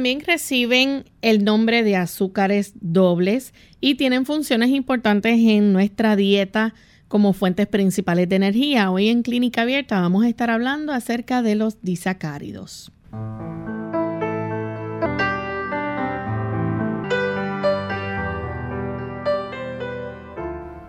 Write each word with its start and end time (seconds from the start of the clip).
También 0.00 0.20
reciben 0.20 1.04
el 1.20 1.44
nombre 1.44 1.82
de 1.82 1.94
azúcares 1.94 2.72
dobles 2.80 3.52
y 3.82 3.96
tienen 3.96 4.24
funciones 4.24 4.70
importantes 4.70 5.38
en 5.38 5.74
nuestra 5.74 6.16
dieta 6.16 6.72
como 7.06 7.34
fuentes 7.34 7.66
principales 7.66 8.26
de 8.30 8.36
energía. 8.36 8.90
Hoy 8.90 9.08
en 9.08 9.20
Clínica 9.20 9.60
Abierta 9.60 10.00
vamos 10.00 10.24
a 10.24 10.30
estar 10.30 10.48
hablando 10.48 10.94
acerca 10.94 11.42
de 11.42 11.54
los 11.54 11.82
disacáridos. 11.82 12.90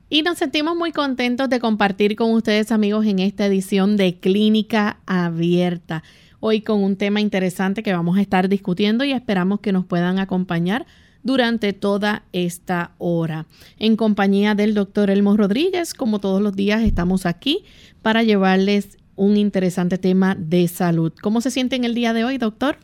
Y 0.08 0.22
nos 0.22 0.38
sentimos 0.38 0.78
muy 0.78 0.94
contentos 0.94 1.50
de 1.50 1.60
compartir 1.60 2.16
con 2.16 2.32
ustedes 2.32 2.72
amigos 2.72 3.06
en 3.06 3.20
esta 3.20 3.46
edición 3.46 3.98
de 3.98 4.22
Clínica 4.22 5.02
Abierta 5.06 6.02
hoy 6.42 6.62
con 6.62 6.84
un 6.84 6.98
tema 6.98 7.22
interesante 7.22 7.84
que 7.84 7.94
vamos 7.94 8.18
a 8.18 8.22
estar 8.22 8.50
discutiendo 8.50 9.06
y 9.06 9.14
esperamos 9.14 9.62
que 9.62 9.72
nos 9.72 9.86
puedan 9.86 10.20
acompañar 10.20 10.86
durante 11.24 11.72
toda 11.72 12.24
esta 12.34 12.92
hora. 12.98 13.46
En 13.78 13.96
compañía 13.96 14.56
del 14.56 14.74
doctor 14.74 15.10
Elmo 15.10 15.38
Rodríguez, 15.38 15.94
como 15.94 16.20
todos 16.20 16.42
los 16.42 16.56
días, 16.56 16.84
estamos 16.84 17.26
aquí 17.26 17.64
para 18.02 18.24
llevarles 18.24 18.98
un 19.16 19.38
interesante 19.38 20.00
tema 20.00 20.36
de 20.38 20.68
salud. 20.68 21.14
¿Cómo 21.22 21.42
se 21.42 21.52
siente 21.52 21.76
en 21.76 21.84
el 21.84 21.94
día 21.94 22.12
de 22.12 22.24
hoy, 22.24 22.38
doctor? 22.40 22.78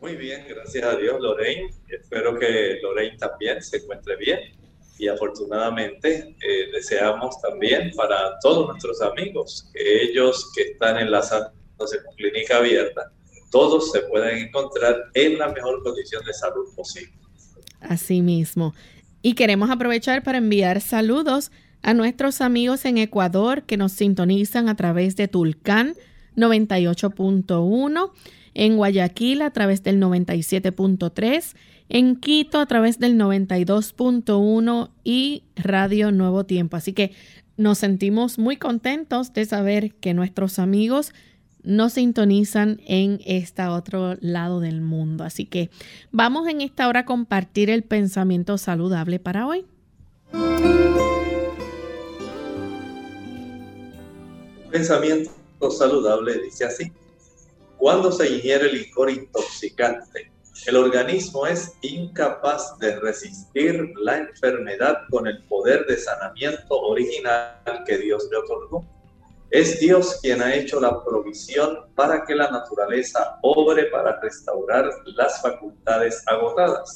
Muy 0.00 0.16
bien, 0.16 0.44
gracias 0.48 0.84
a 0.84 0.96
Dios, 0.96 1.20
Lorraine. 1.20 1.70
Espero 1.88 2.36
que 2.38 2.78
Lorraine 2.82 3.16
también 3.16 3.62
se 3.62 3.78
encuentre 3.78 4.16
bien. 4.16 4.38
Y 4.98 5.06
afortunadamente 5.06 6.34
eh, 6.40 6.70
deseamos 6.72 7.40
también 7.40 7.92
para 7.96 8.36
todos 8.40 8.68
nuestros 8.68 9.00
amigos 9.02 9.70
que 9.72 10.02
ellos 10.02 10.50
que 10.56 10.62
están 10.72 10.98
en 10.98 11.12
la 11.12 11.22
entonces 11.78 12.02
con 12.04 12.14
clínica 12.16 12.56
abierta, 12.56 13.12
todos 13.52 13.92
se 13.92 14.00
pueden 14.00 14.48
encontrar 14.48 14.96
en 15.14 15.38
la 15.38 15.48
mejor 15.48 15.82
condición 15.84 16.24
de 16.24 16.34
salud 16.34 16.66
posible. 16.74 17.12
Así 17.80 18.20
mismo. 18.20 18.74
Y 19.22 19.34
queremos 19.34 19.70
aprovechar 19.70 20.24
para 20.24 20.38
enviar 20.38 20.80
saludos 20.80 21.52
a 21.82 21.94
nuestros 21.94 22.40
amigos 22.40 22.84
en 22.84 22.98
Ecuador 22.98 23.62
que 23.62 23.76
nos 23.76 23.92
sintonizan 23.92 24.68
a 24.68 24.74
través 24.74 25.14
de 25.14 25.28
Tulcán 25.28 25.94
98.1, 26.36 28.10
en 28.54 28.76
Guayaquil 28.76 29.42
a 29.42 29.52
través 29.52 29.84
del 29.84 30.00
97.3, 30.00 31.54
en 31.88 32.16
Quito 32.16 32.58
a 32.58 32.66
través 32.66 32.98
del 32.98 33.16
92.1 33.16 34.90
y 35.04 35.44
Radio 35.54 36.10
Nuevo 36.10 36.44
Tiempo. 36.44 36.76
Así 36.76 36.92
que 36.92 37.12
nos 37.56 37.78
sentimos 37.78 38.38
muy 38.38 38.56
contentos 38.56 39.32
de 39.32 39.44
saber 39.44 39.94
que 39.94 40.14
nuestros 40.14 40.58
amigos 40.58 41.12
no 41.62 41.90
sintonizan 41.90 42.80
en 42.86 43.20
este 43.24 43.64
otro 43.66 44.16
lado 44.20 44.60
del 44.60 44.80
mundo. 44.80 45.24
Así 45.24 45.44
que 45.44 45.70
vamos 46.10 46.48
en 46.48 46.60
esta 46.60 46.88
hora 46.88 47.00
a 47.00 47.04
compartir 47.04 47.70
el 47.70 47.82
pensamiento 47.82 48.58
saludable 48.58 49.18
para 49.18 49.46
hoy. 49.46 49.66
Pensamiento 54.70 55.30
saludable 55.70 56.42
dice 56.42 56.64
así. 56.64 56.92
Cuando 57.76 58.10
se 58.10 58.28
ingiere 58.28 58.72
licor 58.72 59.10
intoxicante, 59.10 60.30
el 60.66 60.76
organismo 60.76 61.46
es 61.46 61.72
incapaz 61.82 62.78
de 62.78 62.98
resistir 62.98 63.92
la 64.02 64.18
enfermedad 64.18 64.98
con 65.10 65.26
el 65.26 65.42
poder 65.44 65.86
de 65.86 65.96
sanamiento 65.96 66.80
original 66.80 67.54
que 67.86 67.98
Dios 67.98 68.28
le 68.30 68.36
otorgó 68.38 68.84
es 69.50 69.80
Dios 69.80 70.18
quien 70.20 70.42
ha 70.42 70.54
hecho 70.54 70.80
la 70.80 71.02
provisión 71.04 71.78
para 71.94 72.24
que 72.24 72.34
la 72.34 72.50
naturaleza 72.50 73.38
obre 73.42 73.86
para 73.86 74.20
restaurar 74.20 74.90
las 75.16 75.40
facultades 75.40 76.22
agotadas. 76.26 76.92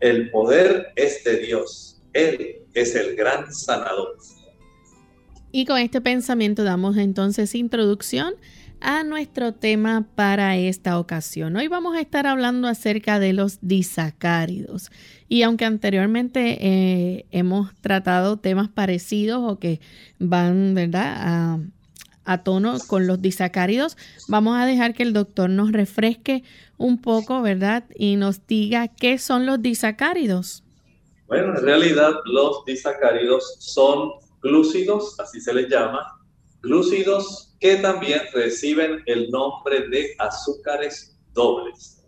El 0.00 0.30
poder 0.30 0.92
es 0.96 1.22
de 1.24 1.38
Dios. 1.38 2.02
Él 2.14 2.62
es 2.74 2.94
el 2.94 3.14
gran 3.14 3.52
sanador. 3.52 4.16
Y 5.50 5.66
con 5.66 5.78
este 5.78 6.00
pensamiento 6.00 6.64
damos 6.64 6.96
entonces 6.96 7.54
introducción 7.54 8.34
a 8.80 9.04
nuestro 9.04 9.52
tema 9.52 10.08
para 10.14 10.56
esta 10.56 10.98
ocasión. 10.98 11.54
Hoy 11.56 11.68
vamos 11.68 11.94
a 11.94 12.00
estar 12.00 12.26
hablando 12.26 12.68
acerca 12.68 13.20
de 13.20 13.34
los 13.34 13.58
disacáridos. 13.60 14.90
Y 15.28 15.42
aunque 15.42 15.66
anteriormente 15.66 16.58
eh, 16.60 17.26
hemos 17.30 17.74
tratado 17.80 18.38
temas 18.38 18.68
parecidos 18.68 19.42
o 19.44 19.58
que 19.58 19.80
van, 20.18 20.74
¿verdad?, 20.74 21.14
a 21.18 21.60
a 22.24 22.42
tono 22.42 22.78
con 22.86 23.06
los 23.06 23.20
disacáridos. 23.20 23.96
Vamos 24.28 24.56
a 24.56 24.66
dejar 24.66 24.94
que 24.94 25.02
el 25.02 25.12
doctor 25.12 25.50
nos 25.50 25.72
refresque 25.72 26.44
un 26.78 27.00
poco, 27.00 27.42
¿verdad? 27.42 27.84
Y 27.94 28.16
nos 28.16 28.46
diga 28.46 28.88
qué 28.88 29.18
son 29.18 29.46
los 29.46 29.62
disacáridos. 29.62 30.62
Bueno, 31.26 31.56
en 31.56 31.64
realidad 31.64 32.12
los 32.26 32.64
disacáridos 32.64 33.56
son 33.58 34.10
glúcidos, 34.42 35.18
así 35.20 35.40
se 35.40 35.54
les 35.54 35.68
llama, 35.68 36.06
glúcidos 36.60 37.54
que 37.60 37.76
también 37.76 38.20
reciben 38.34 39.02
el 39.06 39.30
nombre 39.30 39.88
de 39.88 40.14
azúcares 40.18 41.16
dobles. 41.32 42.02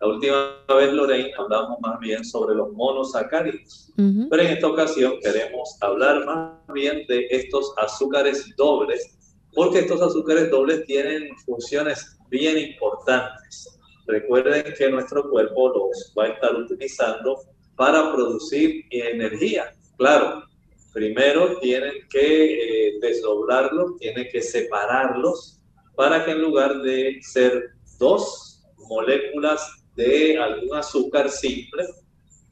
La 0.00 0.06
última 0.06 0.54
vez, 0.68 0.92
Lorraine, 0.92 1.32
hablamos 1.36 1.80
más 1.80 1.98
bien 1.98 2.24
sobre 2.24 2.54
los 2.54 2.72
monosacáridos, 2.72 3.92
pero 4.30 4.42
en 4.42 4.48
esta 4.48 4.68
ocasión 4.68 5.14
queremos 5.20 5.76
hablar 5.80 6.24
más 6.24 6.52
bien 6.72 7.04
de 7.08 7.26
estos 7.30 7.72
azúcares 7.78 8.54
dobles 8.56 9.17
porque 9.54 9.80
estos 9.80 10.00
azúcares 10.00 10.50
dobles 10.50 10.84
tienen 10.84 11.36
funciones 11.38 12.16
bien 12.28 12.58
importantes. 12.58 13.78
Recuerden 14.06 14.74
que 14.76 14.90
nuestro 14.90 15.28
cuerpo 15.28 15.68
los 15.68 16.12
va 16.18 16.24
a 16.24 16.28
estar 16.28 16.54
utilizando 16.54 17.40
para 17.76 18.12
producir 18.12 18.84
energía. 18.90 19.74
Claro, 19.96 20.44
primero 20.92 21.58
tienen 21.58 21.92
que 22.10 22.88
eh, 22.88 22.98
desdoblarlos, 23.00 23.98
tienen 23.98 24.28
que 24.30 24.42
separarlos 24.42 25.60
para 25.94 26.24
que 26.24 26.32
en 26.32 26.42
lugar 26.42 26.80
de 26.82 27.18
ser 27.22 27.70
dos 27.98 28.62
moléculas 28.88 29.68
de 29.96 30.38
algún 30.38 30.76
azúcar 30.76 31.28
simple, 31.28 31.84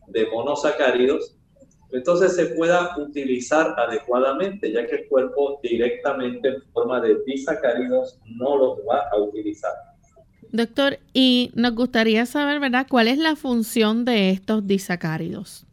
de 0.09 0.27
monosacáridos, 0.27 1.36
entonces 1.93 2.35
se 2.35 2.47
pueda 2.47 2.97
utilizar 2.99 3.75
adecuadamente, 3.79 4.73
ya 4.73 4.87
que 4.87 4.97
el 4.97 5.09
cuerpo 5.09 5.61
directamente 5.63 6.49
en 6.49 6.63
forma 6.73 7.01
de 7.01 7.17
disacáridos 7.27 8.19
no 8.27 8.57
los 8.57 8.79
va 8.81 9.09
a 9.13 9.17
utilizar. 9.19 9.73
Doctor, 10.51 10.99
y 11.13 11.51
nos 11.55 11.75
gustaría 11.75 12.25
saber, 12.27 12.61
¿verdad?, 12.61 12.87
cuál 12.89 13.09
es 13.09 13.19
la 13.19 13.37
función 13.37 14.05
de 14.05 14.31
estos 14.31 14.67
disacáridos. 14.67 15.67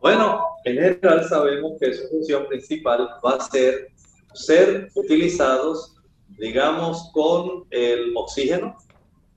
Bueno, 0.00 0.40
en 0.64 0.74
general 0.74 1.24
sabemos 1.28 1.72
que 1.80 1.94
su 1.94 2.08
función 2.08 2.46
principal 2.46 3.08
va 3.24 3.36
a 3.36 3.40
ser 3.40 3.94
ser 4.34 4.90
utilizados, 4.94 5.94
digamos, 6.38 7.10
con 7.12 7.64
el 7.70 8.12
oxígeno 8.16 8.76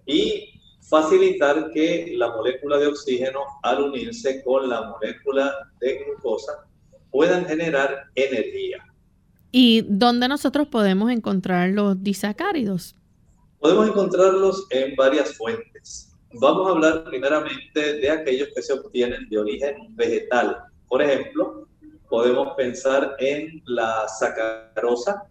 y 0.06 0.57
facilitar 0.90 1.72
que 1.72 2.14
la 2.16 2.30
molécula 2.30 2.78
de 2.78 2.88
oxígeno 2.88 3.42
al 3.64 3.82
unirse 3.82 4.44
con 4.44 4.70
la 4.70 4.90
molécula 4.90 5.54
de 5.80 6.04
glucosa 6.04 6.66
puedan 7.12 7.46
generar 7.46 8.06
energía. 8.16 8.86
¿Y 9.52 9.84
dónde 9.88 10.28
nosotros 10.28 10.68
podemos 10.68 11.12
encontrar 11.12 11.70
los 11.70 12.02
disacáridos? 12.04 12.96
Podemos 13.60 13.90
encontrarlos 13.90 14.68
en 14.70 14.96
varias 14.96 15.36
fuentes. 15.36 16.14
Vamos 16.34 16.68
a 16.68 16.72
hablar 16.72 17.04
primeramente 17.06 17.94
de 17.94 18.10
aquellos 18.10 18.50
que 18.54 18.62
se 18.62 18.74
obtienen 18.74 19.28
de 19.30 19.40
origen 19.40 19.96
vegetal. 19.96 20.58
Por 20.88 21.02
ejemplo, 21.02 21.68
podemos 22.10 22.56
pensar 22.56 23.16
en 23.20 23.62
la 23.66 24.08
sacarosa 24.08 25.24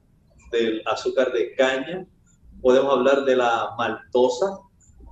del 0.51 0.83
azúcar 0.87 1.33
de 1.33 1.55
caña, 1.55 2.07
podemos 2.61 2.93
hablar 2.93 3.25
de 3.25 3.37
la 3.37 3.75
maltosa, 3.77 4.59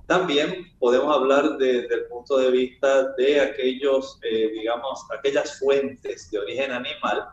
También 0.07 0.67
podemos 0.79 1.15
hablar 1.15 1.57
desde 1.57 1.93
el 1.93 2.05
punto 2.05 2.37
de 2.37 2.51
vista 2.51 3.13
de 3.13 3.39
aquellos, 3.39 4.19
eh, 4.23 4.51
digamos, 4.53 5.03
aquellas 5.17 5.57
fuentes 5.59 6.29
de 6.29 6.39
origen 6.39 6.71
animal, 6.71 7.25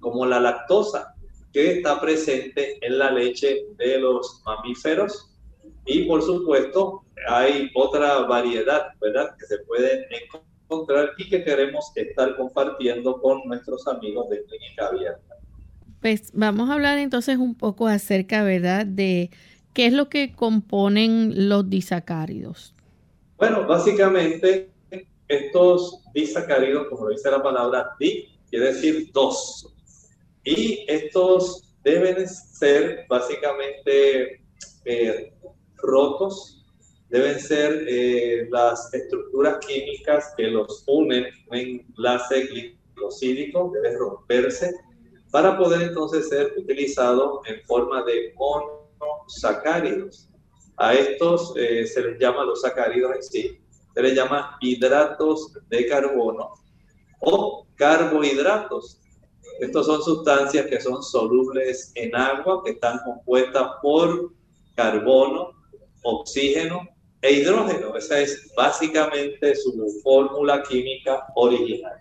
como 0.00 0.26
la 0.26 0.38
lactosa, 0.38 1.14
que 1.52 1.78
está 1.78 2.00
presente 2.00 2.78
en 2.86 2.98
la 2.98 3.10
leche 3.10 3.64
de 3.78 3.98
los 3.98 4.42
mamíferos. 4.44 5.34
Y 5.86 6.04
por 6.04 6.22
supuesto, 6.22 7.02
hay 7.28 7.70
otra 7.74 8.20
variedad, 8.20 8.88
¿verdad?, 9.00 9.34
que 9.38 9.46
se 9.46 9.58
pueden 9.60 10.04
encontrar 10.10 11.12
y 11.16 11.30
que 11.30 11.42
queremos 11.42 11.90
estar 11.94 12.36
compartiendo 12.36 13.20
con 13.22 13.40
nuestros 13.46 13.86
amigos 13.88 14.28
de 14.28 14.44
Clínica 14.44 14.88
Abierta. 14.88 15.36
Pues 16.02 16.30
vamos 16.34 16.68
a 16.68 16.74
hablar 16.74 16.98
entonces 16.98 17.38
un 17.38 17.54
poco 17.54 17.88
acerca, 17.88 18.42
¿verdad?, 18.44 18.84
de 18.84 19.30
qué 19.78 19.86
es 19.86 19.92
lo 19.92 20.08
que 20.08 20.34
componen 20.34 21.48
los 21.48 21.70
disacáridos. 21.70 22.74
Bueno, 23.36 23.64
básicamente 23.64 24.72
estos 25.28 26.02
disacáridos, 26.12 26.88
como 26.88 27.08
dice 27.10 27.30
la 27.30 27.40
palabra 27.40 27.90
di, 28.00 28.26
quiere 28.50 28.72
decir 28.72 29.12
dos. 29.12 29.72
Y 30.42 30.84
estos 30.88 31.76
deben 31.84 32.28
ser 32.28 33.06
básicamente 33.08 34.42
eh, 34.84 35.32
rotos, 35.76 36.66
deben 37.08 37.38
ser 37.38 37.84
eh, 37.86 38.48
las 38.50 38.92
estructuras 38.92 39.64
químicas 39.64 40.34
que 40.36 40.48
los 40.48 40.82
unen, 40.88 41.26
un 41.52 41.56
enlace 41.56 42.48
glicosídico 42.48 43.70
debe 43.72 43.96
romperse 43.96 44.74
para 45.30 45.56
poder 45.56 45.82
entonces 45.82 46.28
ser 46.28 46.52
utilizado 46.56 47.42
en 47.46 47.62
forma 47.64 48.02
de 48.02 48.32
monosacáridos. 48.98 50.28
A 50.76 50.94
estos 50.94 51.54
eh, 51.56 51.86
se 51.86 52.02
les 52.02 52.18
llama 52.20 52.44
los 52.44 52.60
sacáridos 52.60 53.16
en 53.16 53.22
sí, 53.22 53.60
se 53.94 54.02
les 54.02 54.14
llama 54.14 54.56
hidratos 54.60 55.52
de 55.68 55.86
carbono 55.86 56.54
o 57.20 57.66
carbohidratos. 57.74 59.00
Estos 59.60 59.86
son 59.86 60.02
sustancias 60.02 60.66
que 60.66 60.80
son 60.80 61.02
solubles 61.02 61.90
en 61.96 62.14
agua, 62.14 62.62
que 62.64 62.72
están 62.72 63.00
compuestas 63.04 63.68
por 63.82 64.32
carbono, 64.76 65.50
oxígeno 66.02 66.88
e 67.22 67.32
hidrógeno. 67.32 67.96
Esa 67.96 68.20
es 68.20 68.52
básicamente 68.56 69.56
su 69.56 69.72
fórmula 70.04 70.62
química 70.62 71.26
original. 71.34 71.98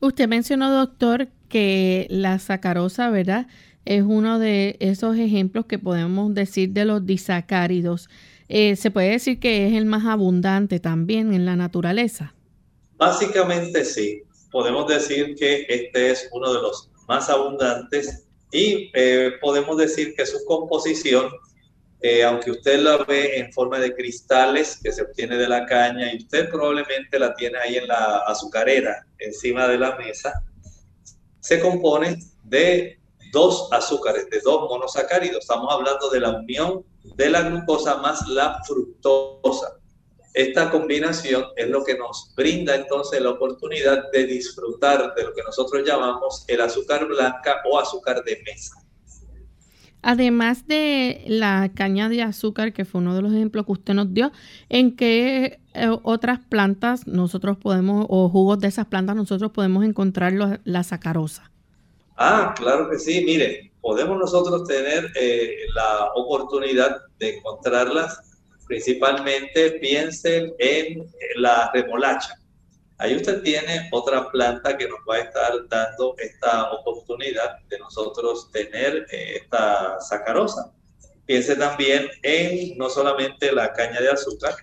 Usted 0.00 0.26
mencionó, 0.28 0.72
doctor, 0.72 1.28
que 1.48 2.06
la 2.10 2.38
sacarosa, 2.38 3.10
¿verdad? 3.10 3.46
Es 3.84 4.02
uno 4.02 4.38
de 4.38 4.76
esos 4.80 5.16
ejemplos 5.16 5.66
que 5.66 5.78
podemos 5.78 6.34
decir 6.34 6.70
de 6.70 6.84
los 6.84 7.06
disacáridos. 7.06 8.08
Eh, 8.48 8.76
¿Se 8.76 8.90
puede 8.90 9.10
decir 9.10 9.40
que 9.40 9.68
es 9.68 9.74
el 9.74 9.86
más 9.86 10.04
abundante 10.04 10.80
también 10.80 11.32
en 11.32 11.46
la 11.46 11.56
naturaleza? 11.56 12.34
Básicamente 12.96 13.84
sí. 13.84 14.22
Podemos 14.50 14.88
decir 14.88 15.34
que 15.36 15.64
este 15.68 16.10
es 16.10 16.28
uno 16.32 16.52
de 16.52 16.60
los 16.60 16.90
más 17.08 17.30
abundantes 17.30 18.26
y 18.52 18.90
eh, 18.94 19.32
podemos 19.40 19.76
decir 19.76 20.14
que 20.14 20.26
su 20.26 20.44
composición, 20.44 21.30
eh, 22.00 22.24
aunque 22.24 22.50
usted 22.50 22.80
la 22.80 22.98
ve 22.98 23.38
en 23.38 23.52
forma 23.52 23.78
de 23.78 23.94
cristales 23.94 24.80
que 24.82 24.92
se 24.92 25.02
obtiene 25.02 25.36
de 25.36 25.48
la 25.48 25.66
caña 25.66 26.12
y 26.12 26.18
usted 26.18 26.48
probablemente 26.50 27.18
la 27.18 27.34
tiene 27.34 27.58
ahí 27.58 27.76
en 27.76 27.88
la 27.88 28.18
azucarera 28.26 29.06
encima 29.18 29.68
de 29.68 29.78
la 29.78 29.96
mesa, 29.96 30.32
se 31.38 31.60
compone 31.60 32.18
de 32.44 32.99
dos 33.32 33.68
azúcares, 33.72 34.28
de 34.30 34.40
dos 34.40 34.68
monosacáridos. 34.68 35.38
Estamos 35.40 35.72
hablando 35.72 36.10
de 36.10 36.20
la 36.20 36.30
unión 36.30 36.84
de 37.16 37.30
la 37.30 37.42
glucosa 37.42 37.96
más 37.96 38.26
la 38.28 38.60
fructosa. 38.64 39.76
Esta 40.32 40.70
combinación 40.70 41.44
es 41.56 41.68
lo 41.68 41.84
que 41.84 41.98
nos 41.98 42.32
brinda 42.36 42.76
entonces 42.76 43.20
la 43.20 43.30
oportunidad 43.30 44.10
de 44.12 44.26
disfrutar 44.26 45.12
de 45.14 45.24
lo 45.24 45.34
que 45.34 45.42
nosotros 45.42 45.82
llamamos 45.84 46.44
el 46.46 46.60
azúcar 46.60 47.06
blanca 47.06 47.56
o 47.68 47.78
azúcar 47.78 48.22
de 48.22 48.40
mesa. 48.46 48.74
Además 50.02 50.66
de 50.66 51.24
la 51.26 51.72
caña 51.74 52.08
de 52.08 52.22
azúcar, 52.22 52.72
que 52.72 52.84
fue 52.84 53.00
uno 53.00 53.14
de 53.14 53.22
los 53.22 53.32
ejemplos 53.32 53.66
que 53.66 53.72
usted 53.72 53.94
nos 53.94 54.14
dio, 54.14 54.32
¿en 54.68 54.96
qué 54.96 55.60
eh, 55.74 55.88
otras 56.04 56.38
plantas 56.48 57.06
nosotros 57.06 57.58
podemos, 57.58 58.06
o 58.08 58.30
jugos 58.30 58.60
de 58.60 58.68
esas 58.68 58.86
plantas 58.86 59.16
nosotros 59.16 59.50
podemos 59.50 59.84
encontrar 59.84 60.32
la 60.64 60.84
sacarosa? 60.84 61.49
Ah, 62.22 62.52
claro 62.54 62.90
que 62.90 62.98
sí. 62.98 63.24
Mire, 63.24 63.72
podemos 63.80 64.18
nosotros 64.18 64.68
tener 64.68 65.10
eh, 65.16 65.56
la 65.74 66.10
oportunidad 66.14 67.00
de 67.18 67.38
encontrarlas. 67.38 68.20
Principalmente 68.66 69.78
piensen 69.80 70.52
en 70.58 71.10
la 71.36 71.70
remolacha. 71.72 72.34
Ahí 72.98 73.16
usted 73.16 73.40
tiene 73.40 73.88
otra 73.90 74.30
planta 74.30 74.76
que 74.76 74.86
nos 74.86 74.98
va 75.08 75.14
a 75.14 75.20
estar 75.20 75.66
dando 75.70 76.14
esta 76.18 76.70
oportunidad 76.72 77.58
de 77.70 77.78
nosotros 77.78 78.50
tener 78.52 79.06
eh, 79.10 79.36
esta 79.36 79.98
sacarosa. 80.02 80.74
Piense 81.24 81.56
también 81.56 82.06
en 82.22 82.76
no 82.76 82.90
solamente 82.90 83.50
la 83.50 83.72
caña 83.72 83.98
de 83.98 84.10
azúcar, 84.10 84.56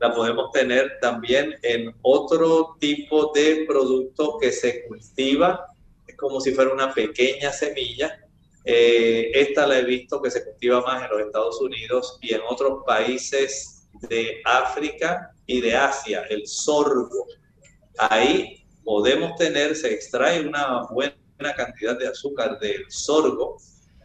la 0.00 0.12
podemos 0.12 0.50
tener 0.50 0.98
también 1.00 1.54
en 1.62 1.94
otro 2.02 2.76
tipo 2.80 3.30
de 3.32 3.64
producto 3.68 4.36
que 4.40 4.50
se 4.50 4.84
cultiva, 4.88 5.64
como 6.16 6.40
si 6.40 6.52
fuera 6.52 6.72
una 6.72 6.92
pequeña 6.92 7.52
semilla. 7.52 8.20
Eh, 8.64 9.30
esta 9.34 9.66
la 9.66 9.78
he 9.78 9.84
visto 9.84 10.22
que 10.22 10.30
se 10.30 10.44
cultiva 10.44 10.80
más 10.80 11.04
en 11.04 11.10
los 11.10 11.26
Estados 11.26 11.60
Unidos 11.60 12.18
y 12.22 12.34
en 12.34 12.40
otros 12.48 12.82
países 12.86 13.88
de 14.08 14.40
África 14.44 15.30
y 15.46 15.60
de 15.60 15.76
Asia, 15.76 16.24
el 16.30 16.46
sorgo 16.46 17.26
ahí 17.98 18.66
podemos 18.84 19.36
tener, 19.36 19.76
se 19.76 19.92
extrae 19.92 20.46
una 20.46 20.82
buena 20.90 21.16
cantidad 21.56 21.98
de 21.98 22.08
azúcar 22.08 22.58
del 22.58 22.84
sorgo. 22.90 23.56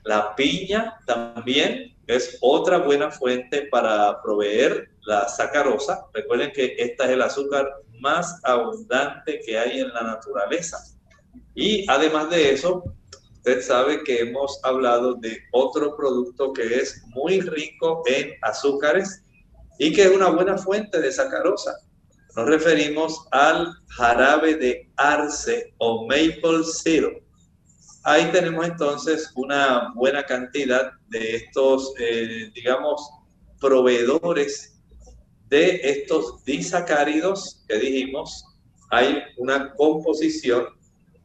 La 0.03 0.35
piña 0.35 0.99
también 1.05 1.95
es 2.07 2.37
otra 2.41 2.79
buena 2.79 3.11
fuente 3.11 3.67
para 3.69 4.21
proveer 4.21 4.89
la 5.01 5.27
sacarosa. 5.27 6.05
Recuerden 6.13 6.51
que 6.51 6.75
esta 6.77 7.05
es 7.05 7.11
el 7.11 7.21
azúcar 7.21 7.69
más 7.99 8.39
abundante 8.43 9.41
que 9.45 9.59
hay 9.59 9.81
en 9.81 9.93
la 9.93 10.03
naturaleza. 10.03 10.77
Y 11.59 11.85
además 11.89 12.29
de 12.29 12.53
eso, 12.53 12.83
usted 13.33 13.61
sabe 13.61 14.03
que 14.03 14.21
hemos 14.21 14.59
hablado 14.63 15.15
de 15.15 15.37
otro 15.51 15.95
producto 15.95 16.53
que 16.53 16.75
es 16.75 17.03
muy 17.07 17.41
rico 17.41 18.03
en 18.05 18.31
azúcares 18.41 19.23
y 19.77 19.91
que 19.93 20.03
es 20.03 20.11
una 20.11 20.29
buena 20.29 20.57
fuente 20.57 20.99
de 21.01 21.11
sacarosa 21.11 21.75
nos 22.35 22.47
referimos 22.47 23.27
al 23.31 23.73
jarabe 23.89 24.55
de 24.55 24.89
arce 24.97 25.73
o 25.77 26.05
maple 26.07 26.63
syrup. 26.63 27.21
Ahí 28.03 28.31
tenemos 28.31 28.65
entonces 28.65 29.31
una 29.35 29.91
buena 29.95 30.23
cantidad 30.23 30.91
de 31.09 31.35
estos, 31.35 31.93
eh, 31.99 32.49
digamos, 32.53 33.09
proveedores 33.59 34.79
de 35.49 35.81
estos 35.83 36.43
disacáridos 36.45 37.65
que 37.67 37.77
dijimos. 37.77 38.45
Hay 38.91 39.21
una 39.37 39.73
composición 39.73 40.67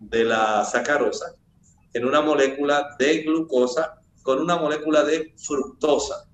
de 0.01 0.25
la 0.25 0.65
sacarosa 0.65 1.35
en 1.93 2.05
una 2.05 2.21
molécula 2.21 2.97
de 2.99 3.23
glucosa 3.23 4.01
con 4.23 4.41
una 4.41 4.57
molécula 4.57 5.05
de 5.05 5.35
fructosa. 5.37 6.27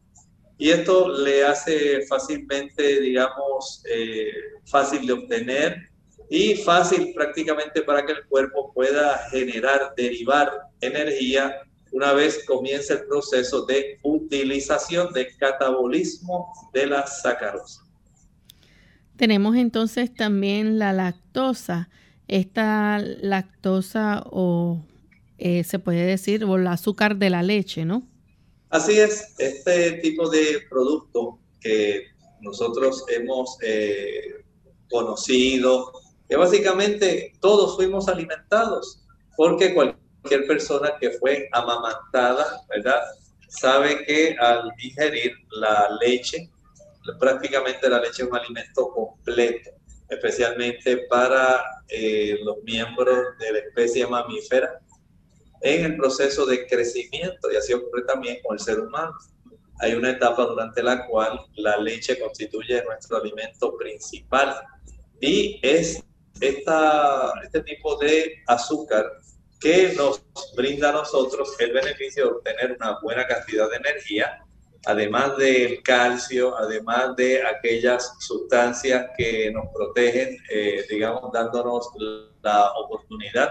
Y 0.59 0.71
esto 0.71 1.09
le 1.09 1.45
hace 1.45 2.07
fácilmente, 2.07 3.01
digamos, 3.01 3.83
eh, 3.91 4.31
fácil 4.67 5.07
de 5.07 5.13
obtener 5.13 5.91
y 6.29 6.55
fácil 6.55 7.13
prácticamente 7.15 7.83
para 7.83 8.05
que 8.05 8.13
el 8.13 8.25
cuerpo 8.27 8.73
pueda 8.73 9.19
generar, 9.31 9.95
derivar 9.97 10.51
energía 10.81 11.63
una 11.93 12.13
vez 12.13 12.45
comience 12.47 12.93
el 12.93 13.07
proceso 13.07 13.67
de 13.67 13.99
utilización 14.03 15.13
de 15.13 15.37
catabolismo 15.37 16.53
de 16.73 16.87
la 16.87 17.07
sacarosa. 17.07 17.83
Tenemos 19.17 19.57
entonces 19.57 20.15
también 20.15 20.79
la 20.79 20.93
lactosa. 20.93 21.91
Esta 22.31 23.01
lactosa 23.01 24.23
o 24.31 24.81
eh, 25.39 25.65
se 25.65 25.81
puede 25.81 26.05
decir, 26.05 26.45
o 26.45 26.55
el 26.55 26.67
azúcar 26.69 27.17
de 27.17 27.29
la 27.29 27.43
leche, 27.43 27.85
¿no? 27.85 28.05
Así 28.69 29.01
es, 29.01 29.35
este 29.39 29.93
tipo 29.95 30.31
de 30.31 30.61
producto 30.71 31.41
que 31.61 32.05
nosotros 32.41 33.05
hemos 33.09 33.59
eh, 33.63 34.45
conocido, 34.89 35.93
que 36.29 36.37
básicamente 36.37 37.33
todos 37.41 37.75
fuimos 37.75 38.07
alimentados, 38.07 39.03
porque 39.37 39.75
cualquier 39.75 40.47
persona 40.47 40.93
que 41.01 41.11
fue 41.13 41.49
amamantada, 41.51 42.63
¿verdad? 42.69 43.01
Sabe 43.49 44.05
que 44.05 44.37
al 44.39 44.71
digerir 44.77 45.33
la 45.51 45.89
leche, 46.01 46.49
prácticamente 47.19 47.89
la 47.89 48.01
leche 48.01 48.23
es 48.23 48.29
un 48.29 48.37
alimento 48.37 48.89
completo, 48.91 49.71
especialmente 50.11 51.07
para 51.09 51.65
eh, 51.89 52.39
los 52.43 52.63
miembros 52.65 53.39
de 53.39 53.53
la 53.53 53.59
especie 53.61 54.07
mamífera 54.07 54.81
en 55.61 55.85
el 55.85 55.97
proceso 55.97 56.47
de 56.47 56.67
crecimiento 56.67 57.51
y 57.51 57.57
así 57.57 57.73
ocurre 57.73 58.03
también 58.05 58.39
con 58.43 58.57
el 58.57 58.61
ser 58.61 58.81
humano. 58.81 59.13
hay 59.79 59.95
una 59.95 60.11
etapa 60.11 60.45
durante 60.45 60.83
la 60.83 61.07
cual 61.07 61.41
la 61.57 61.77
leche 61.77 62.19
constituye 62.19 62.83
nuestro 62.85 63.19
alimento 63.19 63.77
principal 63.77 64.57
y 65.21 65.59
es 65.63 66.03
esta, 66.41 67.33
este 67.45 67.63
tipo 67.63 67.97
de 67.97 68.43
azúcar 68.47 69.07
que 69.61 69.93
nos 69.95 70.23
brinda 70.57 70.89
a 70.89 70.93
nosotros 70.93 71.55
el 71.59 71.73
beneficio 71.73 72.25
de 72.25 72.31
obtener 72.33 72.77
una 72.81 72.99
buena 73.01 73.27
cantidad 73.27 73.69
de 73.69 73.77
energía, 73.77 74.43
además 74.87 75.37
del 75.37 75.83
calcio, 75.83 76.57
además 76.57 77.17
de 77.17 77.43
aquellas 77.47 78.15
sustancias 78.21 79.11
que 79.17 79.51
nos 79.53 79.67
protegen, 79.75 80.37
eh, 80.51 80.85
digamos, 80.89 81.31
dándonos 81.33 81.89
la 82.43 82.73
oportunidad 82.73 83.51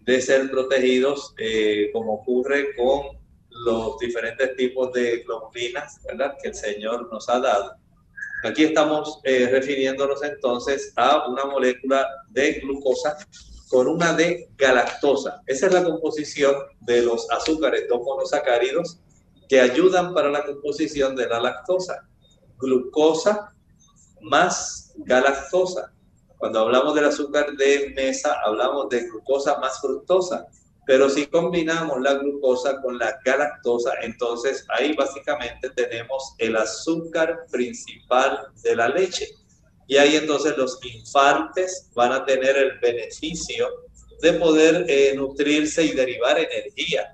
de 0.00 0.20
ser 0.20 0.50
protegidos, 0.50 1.34
eh, 1.38 1.90
como 1.92 2.14
ocurre 2.14 2.74
con 2.76 3.18
los 3.50 3.98
diferentes 3.98 4.56
tipos 4.56 4.92
de 4.92 5.18
globulinas 5.18 6.00
¿verdad? 6.04 6.34
que 6.42 6.48
el 6.48 6.54
Señor 6.54 7.08
nos 7.10 7.28
ha 7.28 7.40
dado. 7.40 7.76
Aquí 8.44 8.64
estamos 8.64 9.20
eh, 9.24 9.48
refiriéndonos 9.50 10.22
entonces 10.22 10.92
a 10.96 11.26
una 11.28 11.46
molécula 11.46 12.06
de 12.30 12.54
glucosa 12.54 13.16
con 13.70 13.88
una 13.88 14.12
de 14.12 14.48
galactosa. 14.56 15.40
Esa 15.46 15.66
es 15.66 15.72
la 15.72 15.82
composición 15.82 16.54
de 16.80 17.02
los 17.02 17.30
azúcares, 17.30 17.86
dos 17.88 18.00
monosacáridos 18.02 19.00
que 19.48 19.60
ayudan 19.60 20.14
para 20.14 20.30
la 20.30 20.44
composición 20.44 21.14
de 21.16 21.28
la 21.28 21.40
lactosa. 21.40 22.08
Glucosa 22.58 23.54
más 24.20 24.92
galactosa. 24.96 25.92
Cuando 26.38 26.60
hablamos 26.60 26.94
del 26.94 27.06
azúcar 27.06 27.52
de 27.52 27.92
mesa, 27.96 28.36
hablamos 28.44 28.88
de 28.88 29.02
glucosa 29.08 29.58
más 29.58 29.80
fructosa. 29.80 30.46
Pero 30.86 31.08
si 31.08 31.26
combinamos 31.26 32.00
la 32.00 32.14
glucosa 32.14 32.80
con 32.82 32.98
la 32.98 33.18
galactosa, 33.24 33.92
entonces 34.02 34.66
ahí 34.68 34.94
básicamente 34.94 35.70
tenemos 35.70 36.34
el 36.38 36.56
azúcar 36.56 37.46
principal 37.50 38.48
de 38.62 38.76
la 38.76 38.88
leche. 38.88 39.28
Y 39.86 39.96
ahí 39.96 40.16
entonces 40.16 40.56
los 40.58 40.78
infantes 40.84 41.90
van 41.94 42.12
a 42.12 42.24
tener 42.24 42.56
el 42.56 42.78
beneficio 42.80 43.68
de 44.20 44.32
poder 44.34 44.84
eh, 44.88 45.14
nutrirse 45.16 45.84
y 45.84 45.92
derivar 45.92 46.38
energía. 46.38 47.13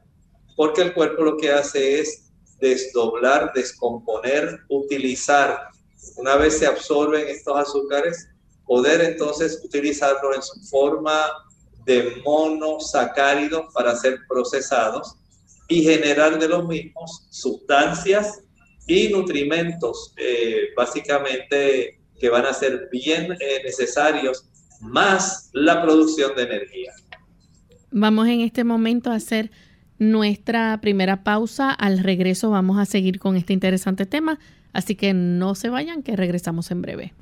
Porque 0.60 0.82
el 0.82 0.92
cuerpo 0.92 1.22
lo 1.22 1.38
que 1.38 1.50
hace 1.50 2.00
es 2.00 2.30
desdoblar, 2.60 3.50
descomponer, 3.54 4.60
utilizar. 4.68 5.58
Una 6.16 6.36
vez 6.36 6.58
se 6.58 6.66
absorben 6.66 7.26
estos 7.28 7.56
azúcares, 7.56 8.28
poder 8.66 9.00
entonces 9.00 9.62
utilizarlo 9.64 10.34
en 10.34 10.42
su 10.42 10.60
forma 10.68 11.18
de 11.86 12.20
monosacáridos 12.26 13.72
para 13.72 13.96
ser 13.96 14.18
procesados 14.28 15.16
y 15.66 15.82
generar 15.82 16.38
de 16.38 16.48
los 16.48 16.68
mismos 16.68 17.26
sustancias 17.30 18.42
y 18.86 19.08
nutrimentos, 19.08 20.12
eh, 20.18 20.74
básicamente 20.76 22.02
que 22.20 22.28
van 22.28 22.44
a 22.44 22.52
ser 22.52 22.90
bien 22.92 23.32
eh, 23.32 23.62
necesarios, 23.64 24.46
más 24.82 25.48
la 25.54 25.80
producción 25.80 26.36
de 26.36 26.42
energía. 26.42 26.92
Vamos 27.90 28.28
en 28.28 28.42
este 28.42 28.62
momento 28.62 29.10
a 29.10 29.14
hacer 29.14 29.50
nuestra 30.00 30.80
primera 30.80 31.22
pausa. 31.22 31.70
Al 31.70 32.00
regreso 32.00 32.50
vamos 32.50 32.78
a 32.78 32.86
seguir 32.86 33.20
con 33.20 33.36
este 33.36 33.52
interesante 33.52 34.06
tema, 34.06 34.40
así 34.72 34.96
que 34.96 35.14
no 35.14 35.54
se 35.54 35.68
vayan, 35.68 36.02
que 36.02 36.16
regresamos 36.16 36.72
en 36.72 36.82
breve. 36.82 37.12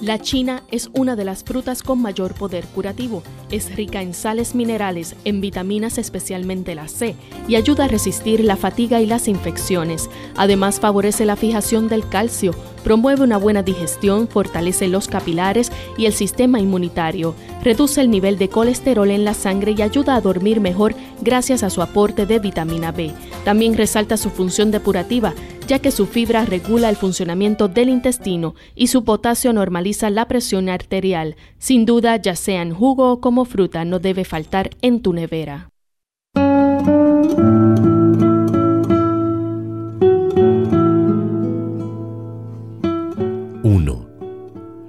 La 0.00 0.20
china 0.20 0.62
es 0.70 0.90
una 0.92 1.16
de 1.16 1.24
las 1.24 1.42
frutas 1.42 1.82
con 1.82 2.00
mayor 2.00 2.32
poder 2.34 2.64
curativo. 2.66 3.24
Es 3.50 3.74
rica 3.74 4.00
en 4.00 4.14
sales 4.14 4.54
minerales, 4.54 5.16
en 5.24 5.40
vitaminas 5.40 5.98
especialmente 5.98 6.76
la 6.76 6.86
C, 6.86 7.16
y 7.48 7.56
ayuda 7.56 7.86
a 7.86 7.88
resistir 7.88 8.44
la 8.44 8.56
fatiga 8.56 9.00
y 9.00 9.06
las 9.06 9.26
infecciones. 9.26 10.08
Además 10.36 10.78
favorece 10.78 11.24
la 11.24 11.34
fijación 11.34 11.88
del 11.88 12.08
calcio, 12.08 12.54
promueve 12.84 13.24
una 13.24 13.38
buena 13.38 13.64
digestión, 13.64 14.28
fortalece 14.28 14.86
los 14.86 15.08
capilares 15.08 15.72
y 15.96 16.06
el 16.06 16.12
sistema 16.12 16.60
inmunitario, 16.60 17.34
reduce 17.64 18.00
el 18.00 18.08
nivel 18.08 18.38
de 18.38 18.48
colesterol 18.48 19.10
en 19.10 19.24
la 19.24 19.34
sangre 19.34 19.74
y 19.76 19.82
ayuda 19.82 20.14
a 20.14 20.20
dormir 20.20 20.60
mejor 20.60 20.94
gracias 21.22 21.64
a 21.64 21.70
su 21.70 21.82
aporte 21.82 22.24
de 22.24 22.38
vitamina 22.38 22.92
B. 22.92 23.12
También 23.44 23.76
resalta 23.76 24.16
su 24.16 24.30
función 24.30 24.70
depurativa, 24.70 25.34
ya 25.68 25.78
que 25.78 25.92
su 25.92 26.06
fibra 26.06 26.44
regula 26.44 26.88
el 26.88 26.96
funcionamiento 26.96 27.68
del 27.68 27.90
intestino 27.90 28.56
y 28.74 28.88
su 28.88 29.04
potasio 29.04 29.52
normaliza 29.52 30.10
la 30.10 30.26
presión 30.26 30.68
arterial. 30.68 31.36
Sin 31.58 31.86
duda, 31.86 32.16
ya 32.16 32.34
sea 32.34 32.62
en 32.62 32.74
jugo 32.74 33.12
o 33.12 33.20
como 33.20 33.44
fruta, 33.44 33.84
no 33.84 34.00
debe 34.00 34.24
faltar 34.24 34.70
en 34.82 35.00
tu 35.02 35.12
nevera. 35.12 35.70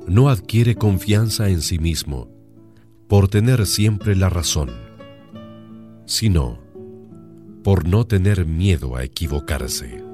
No 0.10 0.28
adquiere 0.28 0.74
confianza 0.74 1.50
en 1.50 1.62
sí 1.62 1.78
mismo 1.78 2.30
por 3.08 3.28
tener 3.28 3.68
siempre 3.68 4.16
la 4.16 4.28
razón, 4.28 4.72
sino 6.08 6.58
por 7.64 7.88
no 7.88 8.08
tener 8.08 8.48
miedo 8.48 8.96
a 8.96 9.04
equivocarse. 9.04 10.09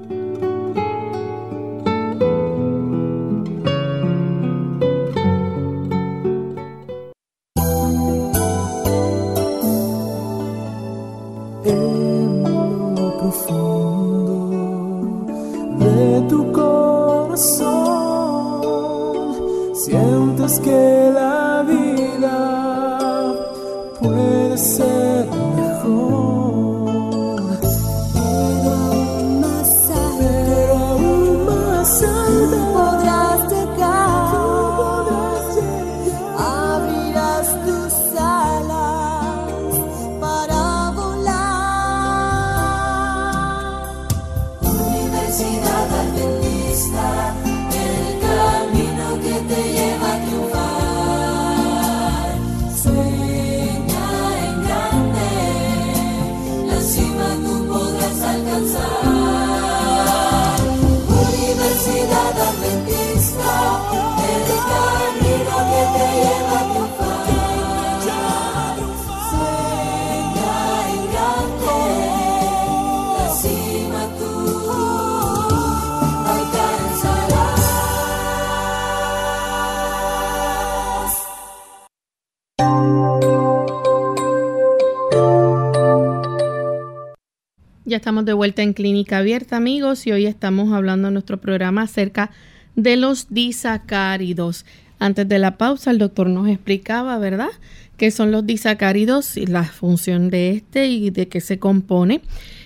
Estamos 87.96 88.26
de 88.26 88.34
vuelta 88.34 88.62
en 88.62 88.74
Clínica 88.74 89.18
Abierta, 89.18 89.56
amigos, 89.56 90.06
y 90.06 90.12
hoy 90.12 90.26
estamos 90.26 90.72
hablando 90.72 91.08
en 91.08 91.14
nuestro 91.14 91.40
programa 91.40 91.82
acerca 91.82 92.30
de 92.74 92.96
los 92.96 93.28
disacáridos. 93.30 94.66
Antes 94.98 95.26
de 95.26 95.38
la 95.38 95.56
pausa, 95.56 95.90
el 95.90 95.98
doctor 95.98 96.28
nos 96.28 96.48
explicaba, 96.48 97.18
¿verdad?, 97.18 97.48
qué 97.96 98.10
son 98.10 98.32
los 98.32 98.46
disacáridos 98.46 99.38
y 99.38 99.46
la 99.46 99.64
función 99.64 100.28
de 100.28 100.50
este 100.50 100.86
y 100.88 101.08
de 101.08 101.28
qué 101.28 101.40
se 101.40 101.58
compone. 101.58 102.20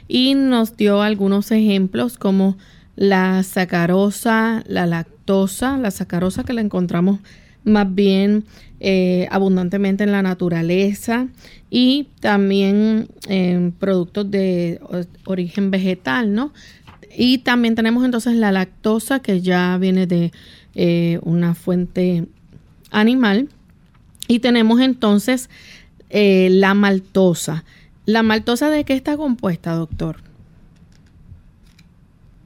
Y 0.09 0.35
nos 0.35 0.77
dio 0.77 1.01
algunos 1.01 1.53
ejemplos 1.53 2.19
como 2.19 2.59
la 2.97 3.45
sacarosa, 3.45 4.65
la 4.67 4.87
lactosa, 4.87 5.79
la 5.79 5.93
sacarosa 5.93 6.43
que 6.43 6.53
la 6.53 6.61
encontramos 6.61 7.21
más 7.63 7.95
bien 7.95 8.45
eh, 8.81 9.29
abundantemente 9.31 10.05
en 10.05 10.13
la 10.13 10.23
naturaleza 10.23 11.29
y 11.71 12.09
también 12.21 13.09
productos 13.79 14.31
de 14.31 14.81
origen 15.25 15.71
vegetal, 15.71 16.35
¿no? 16.35 16.53
Y 17.17 17.39
también 17.39 17.75
tenemos 17.75 18.05
entonces 18.05 18.35
la 18.37 18.53
lactosa 18.53 19.21
que 19.21 19.41
ya 19.41 19.77
viene 19.79 20.07
de 20.07 20.33
eh, 20.75 21.19
una 21.23 21.55
fuente 21.55 22.27
animal. 22.91 23.49
Y 24.29 24.39
tenemos 24.39 24.81
entonces 24.81 25.51
eh, 26.09 26.49
la 26.51 26.75
maltosa. 26.75 27.65
¿La 28.07 28.23
maltosa 28.23 28.71
de 28.71 28.85
qué 28.85 28.95
está 28.95 29.17
compuesta, 29.17 29.75
doctor? 29.75 30.17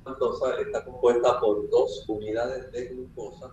maltosa 0.04 0.60
está 0.60 0.84
compuesta 0.84 1.40
por 1.40 1.68
dos 1.70 2.04
unidades 2.08 2.70
de 2.72 2.88
glucosa 2.88 3.50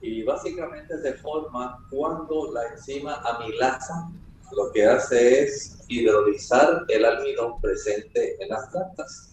y 0.00 0.22
básicamente 0.22 1.00
se 1.00 1.14
forma 1.14 1.86
cuando 1.90 2.52
la 2.52 2.66
enzima 2.68 3.16
amilasa 3.16 4.10
lo 4.52 4.72
que 4.72 4.84
hace 4.84 5.44
es 5.44 5.78
hidrolizar 5.88 6.84
el 6.88 7.04
almidón 7.04 7.60
presente 7.60 8.36
en 8.42 8.48
las 8.48 8.68
plantas. 8.68 9.28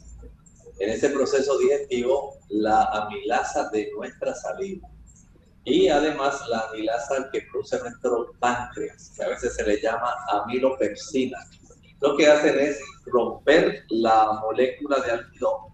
En 0.80 0.92
ese 0.92 1.10
proceso 1.10 1.58
digestivo, 1.58 2.38
la 2.50 2.84
amilasa 2.84 3.70
de 3.70 3.90
nuestra 3.96 4.36
saliva 4.36 4.88
y 5.64 5.90
además 5.90 6.48
la 6.48 6.60
amilasa 6.70 7.30
que 7.32 7.42
produce 7.52 7.80
nuestro 7.80 8.32
páncreas, 8.40 9.12
que 9.16 9.24
a 9.24 9.30
veces 9.30 9.56
se 9.56 9.66
le 9.66 9.82
llama 9.82 10.16
amilopepsina, 10.30 11.38
lo 12.00 12.16
que 12.16 12.28
hacen 12.28 12.58
es 12.60 12.80
romper 13.06 13.84
la 13.90 14.40
molécula 14.42 15.00
de 15.00 15.12
almidón, 15.12 15.74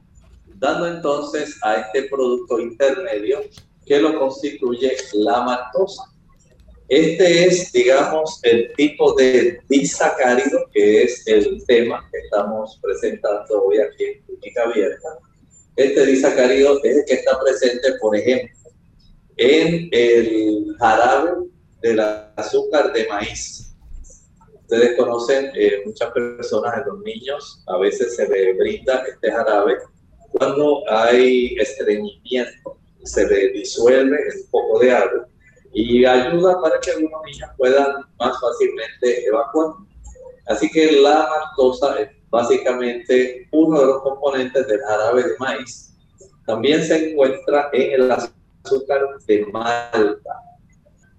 dando 0.55 0.87
entonces 0.87 1.59
a 1.61 1.75
este 1.75 2.09
producto 2.09 2.59
intermedio 2.59 3.41
que 3.85 3.99
lo 3.99 4.17
constituye 4.17 4.95
la 5.13 5.41
maltosa. 5.41 6.03
Este 6.87 7.45
es, 7.45 7.71
digamos, 7.71 8.39
el 8.43 8.71
tipo 8.73 9.13
de 9.13 9.59
disacárido 9.69 10.59
que 10.71 11.03
es 11.03 11.25
el 11.27 11.63
tema 11.65 12.07
que 12.11 12.19
estamos 12.19 12.79
presentando 12.81 13.63
hoy 13.63 13.79
aquí 13.79 14.03
en 14.03 14.21
Clínica 14.23 14.63
Abierta. 14.63 15.09
Este 15.75 16.05
disacárido 16.05 16.79
es 16.83 16.97
el 16.97 17.05
que 17.05 17.13
está 17.15 17.39
presente, 17.39 17.93
por 17.99 18.15
ejemplo, 18.15 18.55
en 19.37 19.89
el 19.91 20.75
jarabe 20.77 21.31
del 21.81 21.99
azúcar 22.35 22.93
de 22.93 23.07
maíz. 23.07 23.75
Ustedes 24.61 24.95
conocen, 24.97 25.51
eh, 25.55 25.81
muchas 25.85 26.11
personas, 26.11 26.73
a 26.73 26.85
los 26.85 26.99
niños, 27.01 27.63
a 27.67 27.77
veces 27.77 28.15
se 28.15 28.27
le 28.27 28.53
brinda 28.53 29.03
este 29.07 29.31
jarabe 29.31 29.77
cuando 30.31 30.83
hay 30.89 31.55
estreñimiento, 31.59 32.77
se 33.03 33.27
le 33.27 33.49
disuelve 33.49 34.17
un 34.17 34.49
poco 34.51 34.79
de 34.79 34.91
agua 34.91 35.27
y 35.73 36.05
ayuda 36.05 36.61
para 36.61 36.79
que 36.79 36.91
algunos 36.91 37.21
niños 37.25 37.49
puedan 37.57 37.95
más 38.19 38.39
fácilmente 38.39 39.25
evacuar. 39.25 39.75
Así 40.47 40.69
que 40.69 40.91
la 41.01 41.27
maltosa 41.29 41.99
es 41.99 42.09
básicamente 42.29 43.47
uno 43.51 43.79
de 43.79 43.85
los 43.87 44.01
componentes 44.03 44.67
del 44.67 44.79
jarabe 44.81 45.23
de 45.23 45.37
maíz. 45.39 45.95
También 46.45 46.83
se 46.83 47.11
encuentra 47.11 47.69
en 47.73 48.01
el 48.01 48.11
azúcar 48.11 49.01
de 49.25 49.45
malta. 49.47 50.39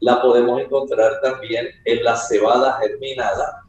La 0.00 0.21
podemos 0.21 0.61
encontrar 0.61 1.21
también 1.23 1.69
en 1.85 2.05
la 2.05 2.17
cebada 2.17 2.79
germinada 2.81 3.62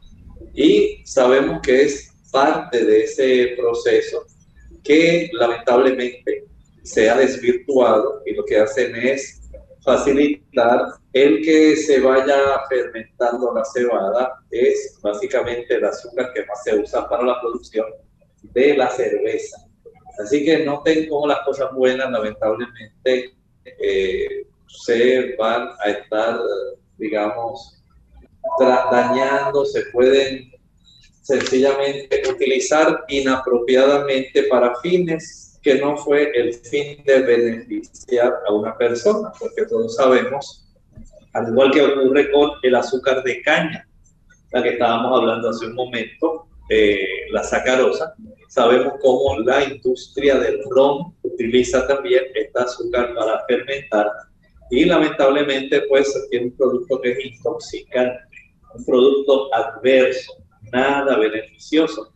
y 0.54 1.02
sabemos 1.04 1.60
que 1.62 1.82
es 1.82 2.12
parte 2.30 2.84
de 2.84 3.04
ese 3.04 3.54
proceso 3.56 4.24
que 4.84 5.30
lamentablemente 5.32 6.46
se 6.86 7.10
ha 7.10 7.16
desvirtuado 7.16 8.22
y 8.24 8.34
lo 8.34 8.44
que 8.44 8.58
hacen 8.58 8.94
es 8.94 9.42
facilitar 9.84 10.86
el 11.12 11.42
que 11.42 11.76
se 11.76 12.00
vaya 12.00 12.38
fermentando 12.68 13.52
la 13.52 13.64
cebada 13.64 14.40
es 14.50 14.98
básicamente 15.02 15.74
el 15.74 15.84
azúcar 15.84 16.32
que 16.32 16.44
más 16.44 16.62
se 16.62 16.76
usa 16.76 17.08
para 17.08 17.24
la 17.24 17.40
producción 17.40 17.86
de 18.42 18.76
la 18.76 18.88
cerveza. 18.90 19.56
Así 20.22 20.44
que 20.44 20.64
noten 20.64 21.08
cómo 21.08 21.26
las 21.26 21.40
cosas 21.40 21.72
buenas 21.74 22.10
lamentablemente 22.10 23.34
eh, 23.64 24.46
se 24.68 25.34
van 25.36 25.70
a 25.80 25.90
estar, 25.90 26.38
digamos, 26.98 27.82
dañando, 28.60 29.64
se 29.64 29.82
pueden 29.86 30.52
sencillamente 31.22 32.22
utilizar 32.28 33.04
inapropiadamente 33.08 34.44
para 34.44 34.76
fines 34.76 35.55
que 35.66 35.80
no 35.80 35.96
fue 35.96 36.30
el 36.32 36.54
fin 36.54 37.02
de 37.04 37.22
beneficiar 37.22 38.32
a 38.46 38.52
una 38.52 38.78
persona, 38.78 39.32
porque 39.36 39.66
todos 39.66 39.96
sabemos, 39.96 40.64
al 41.32 41.48
igual 41.48 41.72
que 41.72 41.82
ocurre 41.82 42.30
con 42.30 42.52
el 42.62 42.76
azúcar 42.76 43.24
de 43.24 43.42
caña, 43.42 43.88
la 44.52 44.62
que 44.62 44.68
estábamos 44.68 45.18
hablando 45.18 45.48
hace 45.50 45.66
un 45.66 45.74
momento, 45.74 46.46
eh, 46.70 47.04
la 47.32 47.42
sacarosa, 47.42 48.14
sabemos 48.48 48.92
cómo 49.02 49.40
la 49.40 49.64
industria 49.64 50.38
del 50.38 50.60
ron 50.70 51.12
utiliza 51.24 51.84
también 51.88 52.22
este 52.32 52.60
azúcar 52.60 53.12
para 53.16 53.44
fermentar 53.48 54.06
y 54.70 54.84
lamentablemente 54.84 55.82
pues 55.88 56.14
tiene 56.30 56.46
un 56.46 56.56
producto 56.56 57.00
que 57.00 57.10
es 57.10 57.24
intoxicante, 57.24 58.20
un 58.72 58.84
producto 58.84 59.52
adverso, 59.52 60.32
nada 60.72 61.18
beneficioso. 61.18 62.12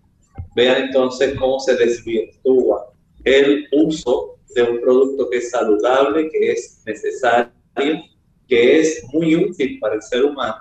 Vean 0.55 0.83
entonces 0.83 1.37
cómo 1.37 1.59
se 1.59 1.75
desvirtúa 1.75 2.90
el 3.25 3.67
uso 3.73 4.39
de 4.55 4.63
un 4.63 4.81
producto 4.81 5.29
que 5.31 5.39
es 5.39 5.51
saludable, 5.51 6.29
que 6.31 6.53
es 6.53 6.83
necesario, 6.87 7.51
que 8.49 8.81
es 8.81 9.05
muy 9.13 9.37
útil 9.37 9.79
para 9.79 9.95
el 9.95 10.03
ser 10.03 10.25
humano, 10.25 10.57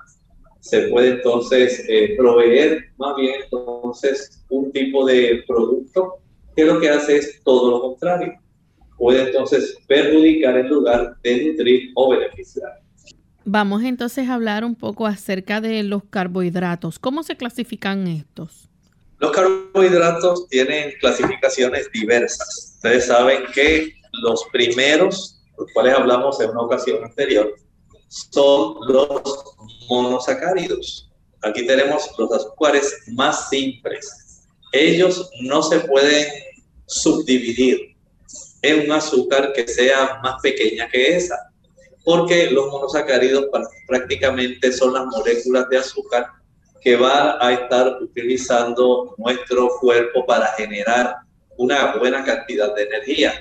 se 0.60 0.88
puede 0.89 1.10
entonces 1.10 1.86
eh, 1.88 2.15
proveer 2.17 2.91
más 2.98 3.15
bien 3.15 3.36
entonces 3.43 4.45
un 4.50 4.72
tipo 4.72 5.06
de 5.06 5.43
producto 5.48 6.19
que 6.56 6.65
lo 6.65 6.80
que 6.80 6.89
hace 6.89 7.17
es 7.17 7.41
todo 7.43 7.72
lo 7.72 7.82
contrario. 7.82 8.34
Puede 8.98 9.28
entonces 9.28 9.78
perjudicar 9.88 10.58
en 10.58 10.67
lugar 10.67 11.15
de 11.24 11.45
nutrir 11.45 11.91
o 11.95 12.10
beneficiar. 12.10 12.82
Vamos 13.45 13.84
entonces 13.84 14.28
a 14.28 14.36
hablar 14.36 14.65
un 14.65 14.76
poco 14.76 15.08
acerca 15.08 15.62
de 15.62 15.82
los 15.84 16.04
carbohidratos. 16.04 17.00
¿Cómo 17.00 17.24
se 17.24 17.38
clasifican 17.38 18.08
estos? 18.08 18.68
Los 19.19 19.32
carbohidratos 19.32 20.47
tienen 20.47 20.93
clasificaciones 20.99 21.91
diversas. 21.91 22.75
Ustedes 22.75 23.08
saben 23.08 23.43
que 23.53 23.93
los 24.21 24.45
primeros, 24.51 25.41
los 25.58 25.67
cuales 25.73 25.93
hablamos 25.95 26.39
en 26.39 26.51
una 26.51 26.62
ocasión 26.62 27.03
anterior, 27.03 27.53
son 28.08 28.75
los 28.88 29.55
monosacáridos. 29.89 31.10
Aquí 31.41 31.67
tenemos 31.67 32.10
los 32.17 32.32
azúcares 32.32 32.97
más 33.12 33.49
simples. 33.49 34.45
Ellos 34.71 35.29
no 35.41 35.63
se 35.63 35.82
pueden 35.82 36.27
subdividir 36.86 37.97
en 38.62 38.86
un 38.86 38.91
azúcar 38.93 39.51
que 39.53 39.67
sea 39.67 40.19
más 40.23 40.41
pequeña 40.41 40.89
que 40.89 41.17
esa, 41.17 41.36
porque 42.05 42.51
los 42.51 42.67
monosacáridos 42.67 43.47
prácticamente 43.86 44.71
son 44.71 44.93
las 44.93 45.05
moléculas 45.08 45.67
de 45.69 45.77
azúcar 45.77 46.27
que 46.81 46.95
va 46.95 47.37
a 47.45 47.53
estar 47.53 48.01
utilizando 48.01 49.15
nuestro 49.17 49.69
cuerpo 49.79 50.25
para 50.25 50.47
generar 50.53 51.15
una 51.57 51.95
buena 51.97 52.23
cantidad 52.23 52.73
de 52.75 52.83
energía. 52.83 53.33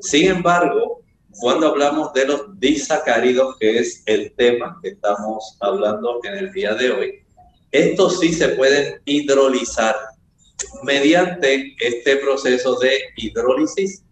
Sin 0.00 0.28
embargo, 0.28 1.00
cuando 1.30 1.68
hablamos 1.68 2.12
de 2.12 2.26
los 2.26 2.58
disacáridos, 2.58 3.56
que 3.58 3.78
es 3.78 4.02
el 4.06 4.34
tema 4.36 4.78
que 4.82 4.90
estamos 4.90 5.56
hablando 5.60 6.20
en 6.24 6.34
el 6.34 6.52
día 6.52 6.74
de 6.74 6.90
hoy, 6.90 7.26
estos 7.72 8.20
sí 8.20 8.32
se 8.32 8.50
pueden 8.50 9.00
hidrolizar 9.04 9.96
mediante 10.82 11.74
este 11.80 12.16
proceso 12.16 12.78
de 12.78 12.98
hidrólisis. 13.16 14.02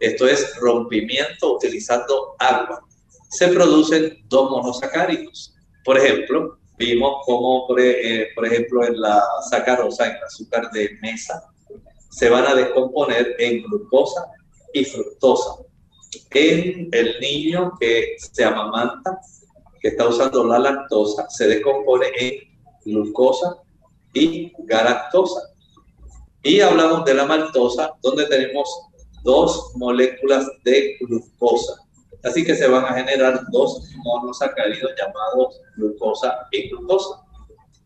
Esto 0.00 0.26
es 0.26 0.56
rompimiento 0.56 1.54
utilizando 1.54 2.34
agua. 2.38 2.80
Se 3.30 3.48
producen 3.48 4.18
dos 4.26 4.50
monosacáridos. 4.50 5.54
Por 5.84 5.98
ejemplo, 5.98 6.58
Vimos 6.76 7.22
cómo, 7.24 7.66
eh, 7.78 8.28
por, 8.34 8.46
ejemplo, 8.46 8.84
en 8.84 9.00
la 9.00 9.22
sacarosa, 9.48 10.06
en 10.06 10.16
el 10.16 10.24
azúcar 10.24 10.70
de 10.72 10.90
mesa, 11.02 11.42
se 12.10 12.28
van 12.28 12.46
a 12.46 12.54
descomponer 12.54 13.36
en 13.38 13.62
glucosa 13.62 14.26
y 14.72 14.84
fructosa. 14.84 15.56
En 16.30 16.88
el 16.92 17.20
niño 17.20 17.72
que 17.78 18.16
se 18.18 18.44
amamanta, 18.44 19.20
que 19.80 19.88
está 19.88 20.08
usando 20.08 20.44
la 20.44 20.58
lactosa, 20.58 21.28
se 21.28 21.46
descompone 21.46 22.06
en 22.18 22.32
glucosa 22.84 23.56
y 24.12 24.52
galactosa. 24.58 25.40
Y 26.42 26.60
hablamos 26.60 27.04
de 27.04 27.14
la 27.14 27.24
maltosa, 27.24 27.92
donde 28.02 28.26
tenemos 28.26 28.68
dos 29.22 29.72
moléculas 29.76 30.46
de 30.64 30.96
glucosa. 31.00 31.74
Así 32.24 32.44
que 32.44 32.54
se 32.54 32.66
van 32.66 32.84
a 32.84 32.94
generar 32.94 33.40
dos 33.50 33.82
monosacáridos 33.96 34.92
llamados 34.98 35.60
glucosa 35.76 36.46
y 36.50 36.70
glucosa. 36.70 37.22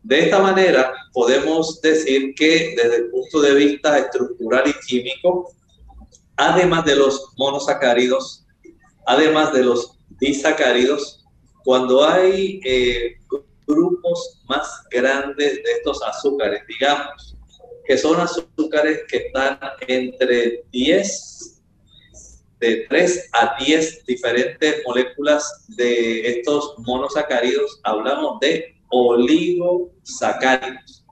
De 0.03 0.19
esta 0.21 0.39
manera, 0.39 0.93
podemos 1.13 1.81
decir 1.81 2.33
que 2.35 2.73
desde 2.75 2.95
el 2.95 3.09
punto 3.09 3.41
de 3.41 3.53
vista 3.53 3.97
estructural 3.97 4.63
y 4.67 4.73
químico, 4.87 5.51
además 6.37 6.85
de 6.85 6.95
los 6.95 7.33
monosacáridos, 7.37 8.45
además 9.05 9.51
de 9.51 9.63
los 9.63 9.97
disacáridos, 10.21 11.25
cuando 11.65 12.05
hay 12.05 12.61
eh, 12.63 13.17
grupos 13.67 14.41
más 14.47 14.83
grandes 14.89 15.55
de 15.55 15.71
estos 15.77 16.01
azúcares, 16.01 16.61
digamos, 16.67 17.35
que 17.85 17.97
son 17.97 18.21
azúcares 18.21 19.01
que 19.09 19.17
están 19.17 19.59
entre 19.87 20.63
10 20.71 21.58
de 22.59 22.85
3 22.89 23.29
a 23.33 23.55
10 23.63 24.05
diferentes 24.05 24.81
moléculas 24.85 25.65
de 25.69 26.39
estos 26.39 26.75
monosacáridos, 26.79 27.79
hablamos 27.83 28.39
de 28.39 28.75
oligosacáridos. 28.89 31.05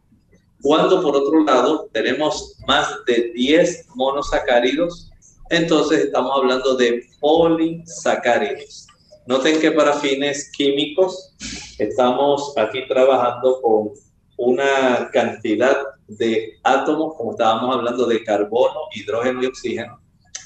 Cuando 0.61 1.01
por 1.01 1.15
otro 1.15 1.43
lado 1.43 1.89
tenemos 1.93 2.57
más 2.67 2.89
de 3.05 3.31
10 3.33 3.87
monosacáridos, 3.95 5.09
entonces 5.49 6.05
estamos 6.05 6.31
hablando 6.35 6.75
de 6.75 7.03
polisacáridos. 7.19 8.87
Noten 9.27 9.59
que 9.59 9.71
para 9.71 9.93
fines 9.93 10.51
químicos 10.51 11.33
estamos 11.77 12.57
aquí 12.57 12.87
trabajando 12.87 13.61
con 13.61 13.91
una 14.37 15.09
cantidad 15.11 15.77
de 16.07 16.53
átomos, 16.63 17.15
como 17.15 17.31
estábamos 17.31 17.75
hablando 17.75 18.05
de 18.05 18.23
carbono, 18.23 18.81
hidrógeno 18.93 19.43
y 19.43 19.47
oxígeno. 19.47 19.99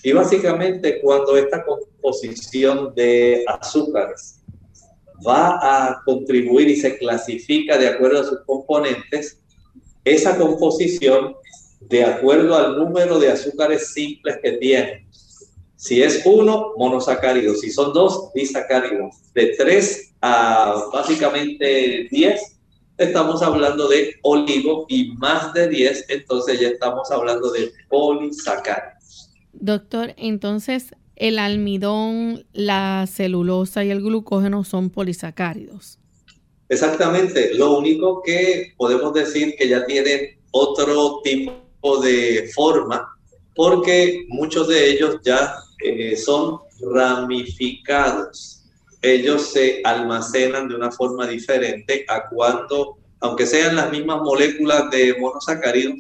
Y 0.04 0.12
básicamente 0.14 1.00
cuando 1.02 1.38
esta 1.38 1.64
composición 1.64 2.94
de 2.96 3.44
azúcares 3.48 4.42
va 5.26 5.60
a 5.62 6.02
contribuir 6.04 6.70
y 6.70 6.76
se 6.76 6.98
clasifica 6.98 7.78
de 7.78 7.88
acuerdo 7.88 8.22
a 8.22 8.24
sus 8.24 8.40
componentes, 8.46 9.40
esa 10.04 10.38
composición 10.38 11.36
de 11.82 12.04
acuerdo 12.04 12.56
al 12.56 12.78
número 12.78 13.20
de 13.20 13.32
azúcares 13.32 13.94
simples 13.94 14.38
que 14.42 14.54
tiene. 14.54 15.08
Si 15.76 16.02
es 16.02 16.22
uno, 16.26 16.74
monosacáridos. 16.78 17.62
Si 17.62 17.72
son 17.72 17.94
dos, 17.94 18.32
disacáridos. 18.34 19.16
De 19.34 19.56
tres 19.58 20.14
a 20.22 20.90
básicamente 20.94 22.08
diez, 22.12 22.60
estamos 22.98 23.42
hablando 23.42 23.88
de 23.88 24.16
oligo 24.22 24.86
y 24.90 25.14
más 25.14 25.54
de 25.54 25.68
diez, 25.68 26.06
entonces 26.08 26.60
ya 26.60 26.70
estamos 26.70 27.10
hablando 27.12 27.52
de 27.52 27.72
polisacáridos. 27.90 28.91
Doctor, 29.62 30.16
entonces 30.18 30.96
el 31.16 31.38
almidón, 31.38 32.48
la 32.52 33.06
celulosa 33.08 33.86
y 33.86 33.92
el 33.92 34.02
glucógeno 34.02 34.64
son 34.64 34.90
polisacáridos. 34.90 36.00
Exactamente, 36.68 37.54
lo 37.54 37.78
único 37.78 38.24
que 38.24 38.74
podemos 38.76 39.14
decir 39.14 39.54
que 39.60 39.70
ya 39.70 39.86
tienen 39.86 40.40
otro 40.50 41.22
tipo 41.24 42.02
de 42.02 42.50
forma, 42.56 43.08
porque 43.54 44.26
muchos 44.30 44.68
de 44.68 44.94
ellos 44.94 45.18
ya 45.24 45.54
eh, 45.86 46.16
son 46.16 46.58
ramificados. 46.92 48.64
Ellos 49.04 49.44
se 49.44 49.82
almacenan 49.84 50.70
de 50.70 50.76
una 50.76 50.92
forma 50.92 51.28
diferente 51.28 52.04
a 52.08 52.28
cuando, 52.30 52.98
aunque 53.20 53.46
sean 53.46 53.76
las 53.76 53.92
mismas 53.92 54.22
moléculas 54.24 54.90
de 54.90 55.16
monosacáridos, 55.20 56.00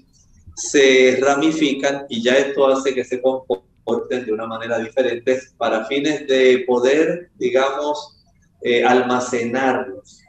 se 0.55 1.17
ramifican 1.21 2.05
y 2.09 2.21
ya 2.23 2.37
esto 2.37 2.67
hace 2.67 2.93
que 2.93 3.03
se 3.03 3.21
comporten 3.21 4.25
de 4.25 4.31
una 4.31 4.45
manera 4.45 4.79
diferente 4.79 5.39
para 5.57 5.85
fines 5.85 6.27
de 6.27 6.63
poder, 6.67 7.29
digamos, 7.35 8.17
eh, 8.61 8.83
almacenarlos. 8.83 10.21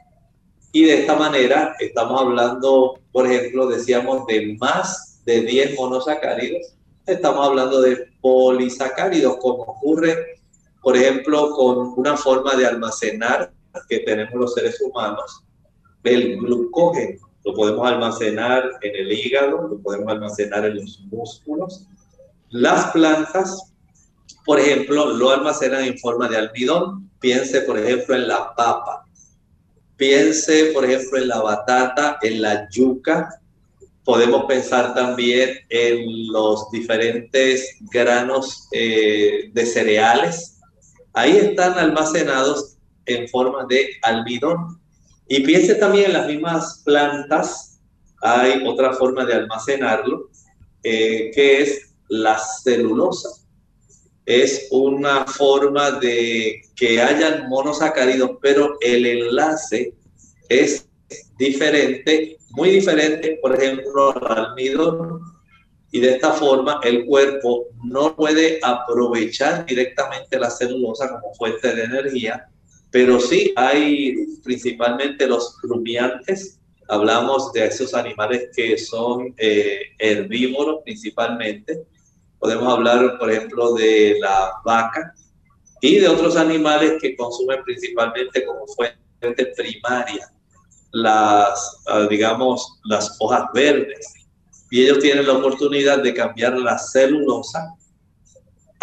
Y 0.71 0.85
de 0.85 1.01
esta 1.01 1.15
manera 1.15 1.75
estamos 1.79 2.19
hablando, 2.19 2.99
por 3.11 3.31
ejemplo, 3.31 3.67
decíamos 3.67 4.25
de 4.25 4.57
más 4.59 5.21
de 5.25 5.41
10 5.41 5.75
monosacáridos, 5.75 6.75
estamos 7.05 7.47
hablando 7.47 7.81
de 7.81 8.07
polisacáridos, 8.21 9.37
como 9.37 9.63
ocurre, 9.63 10.41
por 10.81 10.97
ejemplo, 10.97 11.51
con 11.51 11.93
una 11.95 12.17
forma 12.17 12.55
de 12.55 12.65
almacenar 12.65 13.53
que 13.87 13.99
tenemos 13.99 14.33
los 14.33 14.53
seres 14.53 14.81
humanos, 14.81 15.43
el 16.03 16.37
glucógeno. 16.37 17.22
Lo 17.45 17.53
podemos 17.53 17.87
almacenar 17.87 18.69
en 18.81 18.95
el 18.95 19.11
hígado, 19.11 19.67
lo 19.67 19.79
podemos 19.79 20.09
almacenar 20.09 20.65
en 20.65 20.77
los 20.77 20.99
músculos. 21.11 21.87
Las 22.49 22.91
plantas, 22.91 23.73
por 24.45 24.59
ejemplo, 24.59 25.07
lo 25.13 25.31
almacenan 25.31 25.83
en 25.83 25.97
forma 25.97 26.27
de 26.29 26.37
almidón. 26.37 27.09
Piense, 27.19 27.61
por 27.61 27.77
ejemplo, 27.77 28.15
en 28.15 28.27
la 28.27 28.53
papa. 28.55 29.05
Piense, 29.97 30.71
por 30.73 30.85
ejemplo, 30.85 31.17
en 31.17 31.27
la 31.27 31.41
batata, 31.41 32.17
en 32.21 32.41
la 32.41 32.69
yuca, 32.69 33.41
Podemos 34.05 34.45
pensar 34.45 34.93
también 34.93 35.59
en 35.69 36.27
los 36.27 36.69
diferentes 36.71 37.77
granos 37.91 38.67
eh, 38.73 39.49
de 39.53 39.65
cereales. 39.65 40.59
Ahí 41.13 41.37
están 41.37 41.79
almacenados 41.79 42.75
en 43.05 43.29
forma 43.29 43.65
de 43.69 43.91
almidón. 44.01 44.81
Y 45.27 45.41
piense 45.41 45.75
también 45.75 46.05
en 46.05 46.13
las 46.13 46.27
mismas 46.27 46.81
plantas. 46.85 47.81
Hay 48.21 48.65
otra 48.65 48.93
forma 48.93 49.25
de 49.25 49.33
almacenarlo, 49.33 50.29
eh, 50.83 51.31
que 51.33 51.61
es 51.61 51.93
la 52.09 52.37
celulosa. 52.39 53.29
Es 54.25 54.67
una 54.71 55.25
forma 55.25 55.91
de 55.91 56.61
que 56.75 57.01
hayan 57.01 57.49
monosacáridos, 57.49 58.31
pero 58.41 58.77
el 58.81 59.05
enlace 59.05 59.93
es 60.49 60.87
diferente 61.37 62.37
muy 62.53 62.69
diferente, 62.69 63.39
por 63.41 63.55
ejemplo, 63.55 64.15
al 64.15 64.45
almidón. 64.45 65.21
Y 65.91 65.99
de 65.99 66.11
esta 66.11 66.31
forma 66.31 66.79
el 66.83 67.05
cuerpo 67.05 67.67
no 67.83 68.15
puede 68.15 68.59
aprovechar 68.63 69.65
directamente 69.65 70.39
la 70.39 70.49
celulosa 70.49 71.09
como 71.09 71.33
fuente 71.35 71.75
de 71.75 71.83
energía, 71.83 72.47
pero 72.93 73.19
sí 73.19 73.51
hay 73.55 74.15
principalmente 74.43 75.25
los 75.25 75.57
rumiantes. 75.63 76.59
Hablamos 76.87 77.51
de 77.51 77.65
esos 77.65 77.95
animales 77.95 78.49
que 78.55 78.77
son 78.77 79.33
eh, 79.37 79.79
herbívoros 79.97 80.81
principalmente. 80.83 81.87
Podemos 82.37 82.71
hablar, 82.71 83.17
por 83.17 83.31
ejemplo, 83.31 83.73
de 83.73 84.17
la 84.21 84.51
vaca 84.63 85.11
y 85.81 85.95
de 85.95 86.07
otros 86.07 86.37
animales 86.37 86.93
que 87.01 87.15
consumen 87.15 87.63
principalmente 87.63 88.45
como 88.45 88.67
fuente 88.67 89.45
primaria 89.57 90.31
las, 90.91 91.81
ah, 91.87 92.05
digamos, 92.07 92.79
las 92.83 93.17
hojas 93.19 93.45
verdes. 93.55 94.13
Y 94.69 94.83
ellos 94.83 94.99
tienen 94.99 95.25
la 95.25 95.33
oportunidad 95.33 96.03
de 96.03 96.13
cambiar 96.13 96.59
la 96.59 96.77
celulosa 96.77 97.73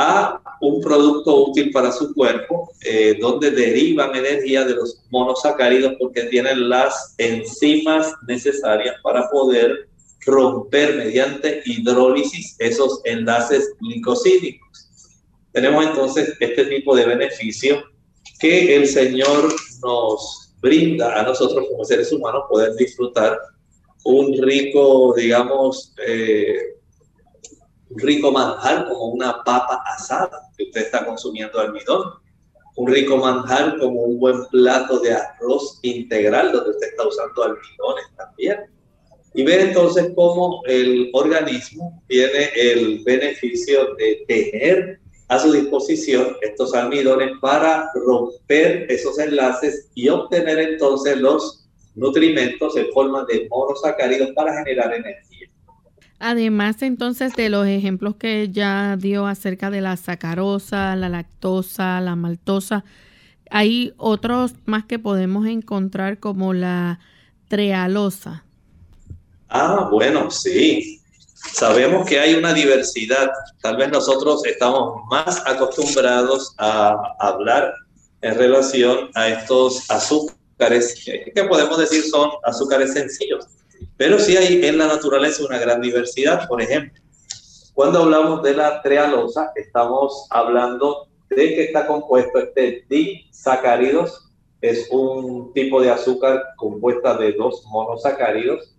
a 0.02 0.40
un 0.62 0.80
producto 0.80 1.44
útil 1.48 1.70
para 1.72 1.92
su 1.92 2.14
cuerpo, 2.14 2.72
eh, 2.80 3.18
donde 3.20 3.50
derivan 3.50 4.16
energía 4.16 4.64
de 4.64 4.74
los 4.74 5.02
monosacáridos 5.10 5.92
porque 5.98 6.22
tienen 6.24 6.70
las 6.70 7.14
enzimas 7.18 8.14
necesarias 8.26 8.96
para 9.02 9.28
poder 9.28 9.90
romper 10.24 10.96
mediante 10.96 11.60
hidrólisis 11.66 12.56
esos 12.58 13.02
enlaces 13.04 13.74
glicosídicos. 13.78 14.88
Tenemos 15.52 15.84
entonces 15.84 16.34
este 16.40 16.64
tipo 16.64 16.96
de 16.96 17.04
beneficio 17.04 17.82
que 18.38 18.76
el 18.76 18.86
Señor 18.86 19.54
nos 19.82 20.54
brinda 20.62 21.20
a 21.20 21.24
nosotros 21.24 21.66
como 21.70 21.84
seres 21.84 22.10
humanos 22.10 22.44
poder 22.48 22.74
disfrutar 22.76 23.38
un 24.04 24.32
rico, 24.40 25.12
digamos, 25.14 25.92
eh, 26.06 26.79
rico 27.96 28.30
manjar 28.30 28.88
como 28.88 29.06
una 29.06 29.42
papa 29.44 29.82
asada 29.86 30.50
que 30.56 30.64
usted 30.64 30.82
está 30.82 31.04
consumiendo 31.04 31.58
almidón, 31.58 32.14
un 32.76 32.86
rico 32.86 33.16
manjar 33.16 33.78
como 33.78 34.02
un 34.02 34.18
buen 34.18 34.44
plato 34.46 35.00
de 35.00 35.12
arroz 35.12 35.78
integral 35.82 36.52
donde 36.52 36.70
usted 36.70 36.88
está 36.88 37.06
usando 37.06 37.42
almidones 37.42 38.04
también. 38.16 38.58
Y 39.34 39.44
ver 39.44 39.60
entonces 39.60 40.12
cómo 40.16 40.62
el 40.66 41.10
organismo 41.12 42.02
tiene 42.08 42.50
el 42.54 43.02
beneficio 43.04 43.94
de 43.96 44.24
tener 44.26 45.00
a 45.28 45.38
su 45.38 45.52
disposición 45.52 46.36
estos 46.40 46.74
almidones 46.74 47.30
para 47.40 47.88
romper 47.94 48.90
esos 48.90 49.18
enlaces 49.20 49.88
y 49.94 50.08
obtener 50.08 50.58
entonces 50.58 51.16
los 51.18 51.68
nutrimentos 51.94 52.76
en 52.76 52.90
forma 52.92 53.24
de 53.26 53.46
monosacáridos 53.48 54.30
para 54.34 54.52
generar 54.58 54.92
energía. 54.92 55.48
Además 56.22 56.82
entonces 56.82 57.34
de 57.34 57.48
los 57.48 57.66
ejemplos 57.66 58.16
que 58.16 58.50
ya 58.50 58.96
dio 58.98 59.26
acerca 59.26 59.70
de 59.70 59.80
la 59.80 59.96
sacarosa, 59.96 60.94
la 60.94 61.08
lactosa, 61.08 61.98
la 62.02 62.14
maltosa, 62.14 62.84
hay 63.50 63.94
otros 63.96 64.52
más 64.66 64.84
que 64.84 64.98
podemos 64.98 65.46
encontrar 65.46 66.18
como 66.18 66.52
la 66.52 67.00
trealosa. 67.48 68.44
Ah, 69.48 69.88
bueno, 69.90 70.30
sí. 70.30 71.00
Sabemos 71.34 72.06
que 72.06 72.20
hay 72.20 72.34
una 72.34 72.52
diversidad. 72.52 73.30
Tal 73.62 73.78
vez 73.78 73.90
nosotros 73.90 74.44
estamos 74.44 75.00
más 75.10 75.42
acostumbrados 75.46 76.54
a 76.58 77.14
hablar 77.18 77.72
en 78.20 78.36
relación 78.36 79.08
a 79.14 79.28
estos 79.28 79.90
azúcares, 79.90 81.02
que 81.02 81.44
podemos 81.44 81.78
decir 81.78 82.04
son 82.04 82.30
azúcares 82.44 82.92
sencillos. 82.92 83.46
Pero 84.00 84.18
sí 84.18 84.34
hay 84.34 84.64
en 84.64 84.78
la 84.78 84.86
naturaleza 84.86 85.44
una 85.44 85.58
gran 85.58 85.82
diversidad. 85.82 86.48
Por 86.48 86.62
ejemplo, 86.62 86.98
cuando 87.74 87.98
hablamos 87.98 88.42
de 88.42 88.54
la 88.54 88.80
trealosa, 88.80 89.52
estamos 89.54 90.26
hablando 90.30 91.08
de 91.28 91.54
que 91.54 91.64
está 91.64 91.86
compuesto 91.86 92.38
este 92.38 92.86
disacáridos, 92.88 94.30
es 94.62 94.88
un 94.90 95.52
tipo 95.52 95.82
de 95.82 95.90
azúcar 95.90 96.42
compuesta 96.56 97.18
de 97.18 97.34
dos 97.34 97.62
monosacáridos. 97.66 98.74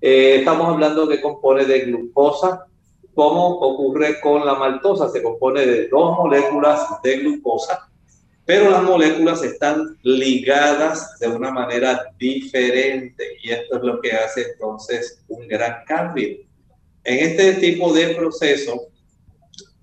Eh, 0.00 0.38
estamos 0.40 0.66
hablando 0.66 1.06
que 1.06 1.22
compone 1.22 1.64
de 1.64 1.82
glucosa, 1.82 2.66
como 3.14 3.60
ocurre 3.60 4.20
con 4.20 4.44
la 4.44 4.56
maltosa, 4.56 5.08
se 5.10 5.22
compone 5.22 5.64
de 5.64 5.86
dos 5.86 6.18
moléculas 6.18 6.88
de 7.04 7.18
glucosa, 7.18 7.88
pero 8.46 8.70
las 8.70 8.82
moléculas 8.82 9.42
están 9.42 9.98
ligadas 10.02 11.18
de 11.18 11.28
una 11.28 11.50
manera 11.50 12.06
diferente 12.18 13.36
y 13.42 13.50
esto 13.50 13.76
es 13.76 13.82
lo 13.82 14.00
que 14.00 14.12
hace 14.12 14.52
entonces 14.52 15.20
un 15.28 15.46
gran 15.46 15.84
cambio. 15.84 16.38
En 17.04 17.18
este 17.18 17.54
tipo 17.54 17.92
de 17.92 18.14
proceso 18.14 18.88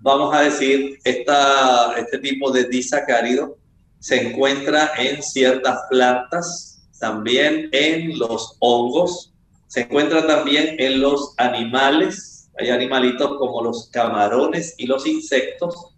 vamos 0.04 0.36
a 0.36 0.42
decir, 0.42 1.00
esta, 1.06 1.96
este 1.98 2.20
tipo 2.20 2.52
de 2.52 2.66
disacárido 2.66 3.58
se 4.00 4.22
encuentra 4.22 4.92
en 4.98 5.24
ciertas 5.24 5.80
plantas, 5.90 6.86
también 7.00 7.70
en 7.72 8.20
los 8.20 8.58
hongos, 8.60 9.34
se 9.68 9.82
encuentra 9.82 10.28
también 10.28 10.76
en 10.78 11.00
los 11.00 11.34
animales, 11.38 12.50
hay 12.60 12.70
animalitos 12.70 13.38
como 13.38 13.64
los 13.64 13.90
camarones 13.92 14.76
y 14.78 14.88
los 14.88 15.08
insectos 15.08 15.93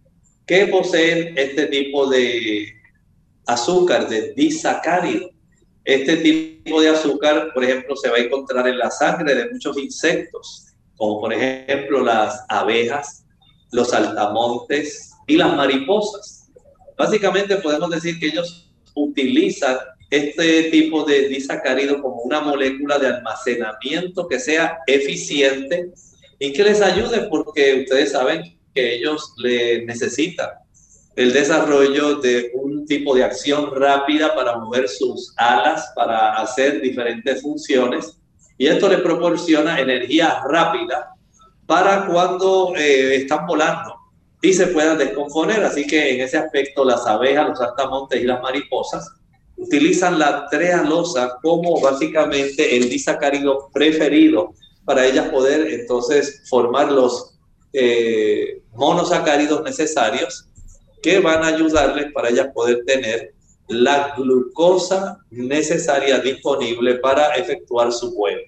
que 0.46 0.68
poseen 0.68 1.38
este 1.38 1.68
tipo 1.68 2.08
de 2.08 2.74
azúcar, 3.48 4.08
de 4.08 4.34
disacárido. 4.34 5.30
Este 5.84 6.18
tipo 6.18 6.82
de 6.82 6.90
azúcar, 6.90 7.52
por 7.54 7.64
ejemplo, 7.64 7.96
se 7.96 8.10
va 8.10 8.18
a 8.18 8.22
encontrar 8.22 8.68
en 8.68 8.78
la 8.78 8.90
sangre 8.90 9.36
de 9.36 9.52
muchos 9.52 9.78
insectos, 9.78 10.74
como 10.96 11.22
por 11.22 11.34
ejemplo 11.34 12.04
las 12.04 12.44
abejas, 12.50 13.26
los 13.72 13.94
altamontes 13.94 15.12
y 15.28 15.38
las 15.38 15.56
mariposas. 15.56 16.50
Básicamente 16.98 17.58
podemos 17.58 17.90
decir 17.90 18.20
que 18.20 18.28
ellos 18.28 18.72
utilizan 18.96 19.78
este 20.10 20.64
tipo 20.72 21.04
de 21.04 21.28
disacárido 21.28 22.02
como 22.02 22.22
una 22.22 22.40
molécula 22.42 22.98
de 22.98 23.08
almacenamiento 23.08 24.28
que 24.28 24.40
sea 24.40 24.80
eficiente 24.88 25.92
y 26.40 26.54
que 26.54 26.64
les 26.64 26.82
ayude 26.82 27.28
porque 27.30 27.82
ustedes 27.82 28.12
saben 28.12 28.58
que 28.76 28.96
ellos 28.96 29.34
le 29.38 29.86
necesitan 29.86 30.50
el 31.16 31.32
desarrollo 31.32 32.16
de 32.16 32.52
un 32.56 32.86
tipo 32.86 33.16
de 33.16 33.24
acción 33.24 33.74
rápida 33.74 34.36
para 34.36 34.58
mover 34.58 34.90
sus 34.90 35.34
alas, 35.38 35.92
para 35.96 36.34
hacer 36.34 36.82
diferentes 36.82 37.42
funciones. 37.42 38.18
Y 38.58 38.68
esto 38.68 38.90
les 38.90 39.00
proporciona 39.00 39.80
energía 39.80 40.42
rápida 40.48 41.12
para 41.66 42.06
cuando 42.06 42.74
eh, 42.76 43.16
están 43.16 43.48
volando 43.48 43.96
y 44.42 44.54
se 44.54 44.68
puedan 44.68 44.98
descomponer. 44.98 45.64
Así 45.64 45.88
que 45.88 46.16
en 46.16 46.22
ese 46.22 46.38
aspecto 46.38 46.84
las 46.84 47.08
abejas, 47.08 47.50
los 47.50 47.62
altamontes 47.62 48.22
y 48.22 48.26
las 48.26 48.42
mariposas 48.42 49.10
utilizan 49.58 50.20
la 50.20 50.48
trealosa 50.50 51.38
como 51.42 51.80
básicamente 51.80 52.76
el 52.76 52.90
disacárido 52.90 53.70
preferido 53.74 54.54
para 54.84 55.06
ellas 55.06 55.30
poder 55.30 55.68
entonces 55.72 56.44
formar 56.50 56.92
los 56.92 57.35
eh, 57.78 58.62
monosacáridos 58.74 59.62
necesarios 59.64 60.48
que 61.02 61.20
van 61.20 61.44
a 61.44 61.48
ayudarles 61.48 62.12
para 62.14 62.30
ellas 62.30 62.48
poder 62.54 62.84
tener 62.86 63.34
la 63.68 64.14
glucosa 64.16 65.20
necesaria 65.30 66.20
disponible 66.20 66.96
para 66.96 67.36
efectuar 67.36 67.92
su 67.92 68.14
vuelo. 68.14 68.42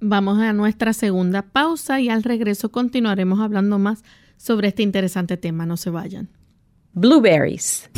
Vamos 0.00 0.40
a 0.40 0.52
nuestra 0.52 0.92
segunda 0.92 1.42
pausa 1.42 2.00
y 2.00 2.08
al 2.08 2.24
regreso 2.24 2.70
continuaremos 2.70 3.40
hablando 3.40 3.78
más 3.78 4.02
sobre 4.36 4.68
este 4.68 4.82
interesante 4.82 5.36
tema. 5.36 5.64
No 5.64 5.76
se 5.76 5.90
vayan. 5.90 6.28
Blueberries. 6.92 7.88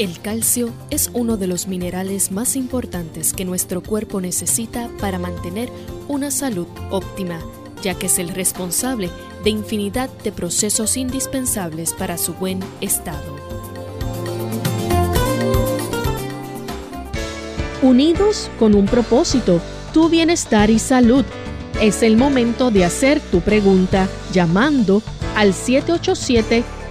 El 0.00 0.18
calcio 0.18 0.72
es 0.88 1.10
uno 1.12 1.36
de 1.36 1.46
los 1.46 1.68
minerales 1.68 2.32
más 2.32 2.56
importantes 2.56 3.34
que 3.34 3.44
nuestro 3.44 3.82
cuerpo 3.82 4.18
necesita 4.22 4.88
para 4.98 5.18
mantener 5.18 5.68
una 6.08 6.30
salud 6.30 6.66
óptima, 6.90 7.38
ya 7.82 7.92
que 7.92 8.06
es 8.06 8.18
el 8.18 8.30
responsable 8.30 9.10
de 9.44 9.50
infinidad 9.50 10.08
de 10.24 10.32
procesos 10.32 10.96
indispensables 10.96 11.92
para 11.92 12.16
su 12.16 12.32
buen 12.32 12.60
estado. 12.80 13.36
Unidos 17.82 18.50
con 18.58 18.74
un 18.74 18.86
propósito, 18.86 19.60
tu 19.92 20.08
bienestar 20.08 20.70
y 20.70 20.78
salud. 20.78 21.26
Es 21.82 22.02
el 22.02 22.16
momento 22.16 22.70
de 22.70 22.86
hacer 22.86 23.20
tu 23.20 23.42
pregunta 23.42 24.08
llamando 24.32 25.02
al 25.36 25.52
787 25.52 26.79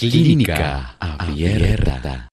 Clínica 0.00 0.96
Abierta. 0.98 2.30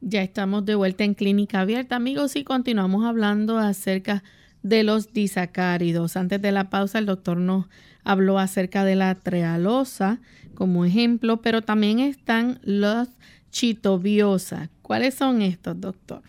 Ya 0.00 0.22
estamos 0.22 0.64
de 0.64 0.74
vuelta 0.74 1.04
en 1.04 1.12
Clínica 1.12 1.60
Abierta, 1.60 1.96
amigos, 1.96 2.34
y 2.34 2.44
continuamos 2.44 3.04
hablando 3.04 3.58
acerca 3.58 4.24
de 4.62 4.84
los 4.84 5.12
disacáridos. 5.12 6.16
Antes 6.16 6.40
de 6.40 6.50
la 6.50 6.70
pausa, 6.70 6.98
el 6.98 7.04
doctor 7.04 7.36
nos 7.36 7.66
habló 8.04 8.38
acerca 8.38 8.86
de 8.86 8.96
la 8.96 9.14
trealosa 9.16 10.22
como 10.54 10.86
ejemplo, 10.86 11.42
pero 11.42 11.60
también 11.60 12.00
están 12.00 12.58
los 12.62 13.08
chitobiosa. 13.50 14.70
¿Cuáles 14.80 15.12
son 15.12 15.42
estos, 15.42 15.78
doctor? 15.78 16.22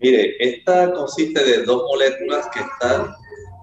Mire, 0.00 0.34
esta 0.40 0.94
consiste 0.94 1.44
de 1.44 1.62
dos 1.64 1.82
moléculas 1.90 2.48
que 2.54 2.60
están 2.60 3.14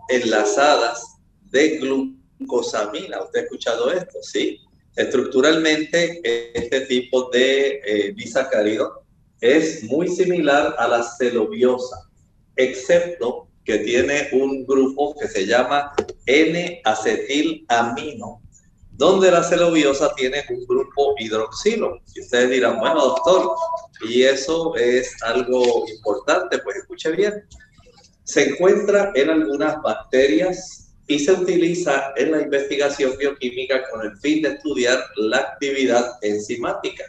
enlazadas 0.08 1.18
de 1.50 1.80
glucosamina. 1.80 3.24
¿Usted 3.24 3.40
ha 3.40 3.44
escuchado 3.44 3.92
esto? 3.92 4.20
Sí. 4.22 4.60
Estructuralmente, 4.96 6.22
este 6.54 6.82
tipo 6.82 7.30
de 7.32 7.82
eh, 7.86 8.14
disacárido 8.16 9.04
es 9.42 9.84
muy 9.84 10.08
similar 10.08 10.76
a 10.78 10.88
la 10.88 11.04
celobiosa, 11.04 12.10
excepto 12.56 13.50
que 13.66 13.80
tiene 13.80 14.30
un 14.34 14.66
grupo 14.66 15.16
que 15.20 15.28
se 15.28 15.46
llama 15.46 15.94
N-acetilamino, 16.26 18.42
donde 18.92 19.30
la 19.32 19.44
celobiosa 19.44 20.16
tiene 20.16 20.46
un 20.50 20.66
grupo 20.66 21.16
hidroxilo. 21.18 22.00
Y 22.14 22.22
ustedes 22.22 22.52
dirán, 22.52 22.80
bueno, 22.80 23.02
doctor, 23.02 23.52
y 24.08 24.24
eso 24.24 24.76
es 24.76 25.22
algo 25.24 25.86
importante, 25.90 26.60
pues 26.60 26.78
escuche 26.78 27.12
bien. 27.12 27.46
Se 28.24 28.50
encuentra 28.50 29.12
en 29.16 29.30
algunas 29.30 29.82
bacterias, 29.82 30.83
y 31.08 31.20
se 31.20 31.34
utiliza 31.34 32.14
en 32.16 32.32
la 32.32 32.42
investigación 32.42 33.18
bioquímica 33.18 33.90
con 33.90 34.06
el 34.06 34.18
fin 34.20 34.42
de 34.42 34.50
estudiar 34.50 35.04
la 35.18 35.38
actividad 35.38 36.18
enzimática. 36.22 37.04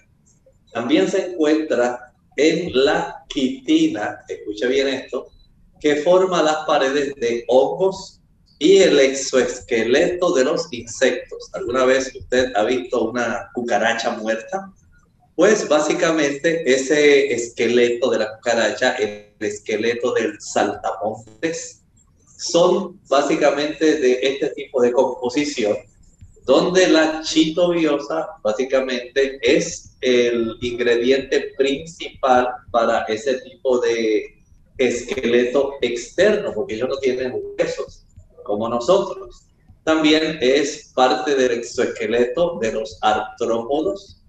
También 0.72 1.08
se 1.08 1.26
encuentra 1.26 2.12
en 2.36 2.70
la 2.84 3.24
quitina, 3.28 4.20
escucha 4.28 4.66
bien 4.66 4.88
esto, 4.88 5.28
que 5.80 5.96
forma 5.96 6.42
las 6.42 6.64
paredes 6.66 7.14
de 7.16 7.44
hongos 7.48 8.20
y 8.58 8.78
el 8.78 8.98
exoesqueleto 8.98 10.34
de 10.34 10.44
los 10.44 10.72
insectos. 10.72 11.50
¿Alguna 11.52 11.84
vez 11.84 12.14
usted 12.14 12.52
ha 12.56 12.64
visto 12.64 13.10
una 13.10 13.50
cucaracha 13.54 14.10
muerta? 14.10 14.72
Pues 15.36 15.68
básicamente 15.68 16.62
ese 16.72 17.32
esqueleto 17.32 18.10
de 18.10 18.18
la 18.20 18.36
cucaracha, 18.36 18.94
el 18.94 19.34
esqueleto 19.40 20.14
del 20.14 20.40
saltamontes, 20.40 21.83
son 22.44 23.00
básicamente 23.08 23.96
de 24.00 24.18
este 24.22 24.50
tipo 24.50 24.82
de 24.82 24.92
composición, 24.92 25.76
donde 26.44 26.88
la 26.88 27.22
chitobiosa 27.22 28.28
básicamente 28.42 29.38
es 29.42 29.96
el 30.00 30.56
ingrediente 30.60 31.52
principal 31.56 32.48
para 32.70 33.04
ese 33.04 33.40
tipo 33.40 33.78
de 33.80 34.26
esqueleto 34.76 35.74
externo, 35.80 36.52
porque 36.54 36.74
ellos 36.74 36.88
no 36.88 36.98
tienen 36.98 37.32
huesos 37.58 38.04
como 38.42 38.68
nosotros. 38.68 39.46
También 39.84 40.38
es 40.40 40.92
parte 40.94 41.34
del 41.34 41.52
exoesqueleto 41.52 42.58
de 42.60 42.72
los 42.72 42.98
artrópodos 43.00 44.22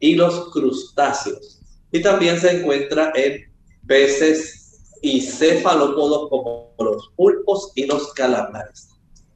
y 0.00 0.14
los 0.14 0.50
crustáceos. 0.50 1.60
Y 1.92 2.00
también 2.02 2.38
se 2.38 2.50
encuentra 2.58 3.12
en 3.14 3.44
peces 3.86 4.59
y 5.02 5.20
cefalópodos 5.20 6.28
como 6.28 6.74
los 6.78 7.10
pulpos 7.16 7.72
y 7.74 7.86
los 7.86 8.12
calamares. 8.12 8.88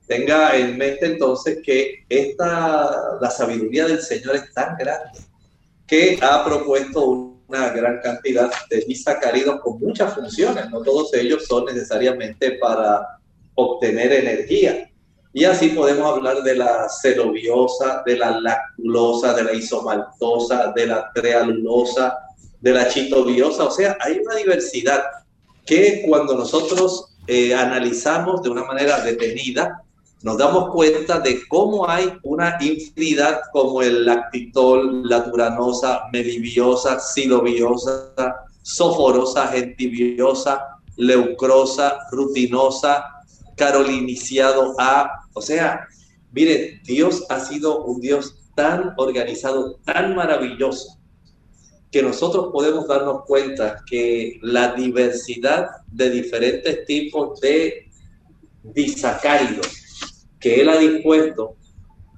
Tenga 0.07 0.57
en 0.57 0.77
mente 0.77 1.07
entonces 1.07 1.59
que 1.64 2.05
esta, 2.09 3.18
la 3.20 3.31
sabiduría 3.31 3.87
del 3.87 4.03
Señor 4.03 4.37
es 4.37 4.53
tan 4.53 4.77
grande 4.77 5.20
que 5.87 6.18
ha 6.20 6.44
propuesto 6.44 7.35
una 7.48 7.70
gran 7.70 8.00
cantidad 8.03 8.50
de 8.68 8.81
disacáridos 8.81 9.61
con 9.61 9.79
muchas 9.79 10.14
funciones. 10.14 10.70
No 10.70 10.83
todos 10.83 11.12
ellos 11.14 11.46
son 11.46 11.66
necesariamente 11.66 12.53
para 12.53 13.18
obtener 13.55 14.12
energía. 14.12 14.90
Y 15.33 15.44
así 15.44 15.70
podemos 15.70 16.07
hablar 16.07 16.42
de 16.42 16.55
la 16.55 16.88
celobiosa, 16.88 18.03
de 18.07 18.16
la 18.16 18.40
lactulosa, 18.40 19.35
de 19.35 19.44
la 19.44 19.53
isomaltosa, 19.53 20.72
de 20.77 20.87
la 20.87 21.11
trealulosa, 21.12 22.16
de 22.61 22.72
la 22.72 22.88
chitobiosa. 22.88 23.64
O 23.64 23.70
sea, 23.70 23.96
hay 24.00 24.18
una 24.18 24.37
diversidad 24.37 25.03
que 25.66 26.03
cuando 26.07 26.35
nosotros 26.35 27.16
eh, 27.27 27.55
analizamos 27.55 28.42
de 28.42 28.50
una 28.50 28.64
manera 28.64 29.00
detenida, 29.00 29.83
nos 30.22 30.38
damos 30.38 30.70
cuenta 30.70 31.20
de 31.20 31.46
cómo 31.48 31.88
hay 31.88 32.11
una 32.22 32.57
infinidad 32.61 33.40
como 33.53 33.83
el 33.83 34.07
lactitol, 34.07 35.07
la 35.09 35.22
turanosa, 35.22 36.05
melibiosa, 36.12 36.98
silobiosa, 36.98 38.14
soforosa, 38.62 39.48
gentibiosa, 39.48 40.81
leucrosa, 40.96 41.98
rutinosa, 42.11 43.05
caroliniciado 43.57 44.74
A. 44.79 45.11
O 45.35 45.42
sea, 45.42 45.87
mire, 46.33 46.81
Dios 46.85 47.24
ha 47.29 47.40
sido 47.40 47.85
un 47.85 48.00
Dios 48.00 48.35
tan 48.55 48.94
organizado, 48.96 49.77
tan 49.85 50.14
maravilloso, 50.14 50.98
que 51.95 52.03
nosotros 52.03 52.49
podemos 52.51 52.89
darnos 52.89 53.23
cuenta 53.25 53.85
que 53.89 54.41
la 54.43 54.75
diversidad 54.75 55.69
de 55.87 56.11
diferentes 56.11 56.85
tipos 56.87 57.39
de 57.39 57.89
disacáridos 58.65 59.69
que 60.41 60.61
Él 60.61 60.71
ha 60.71 60.77
dispuesto, 60.77 61.55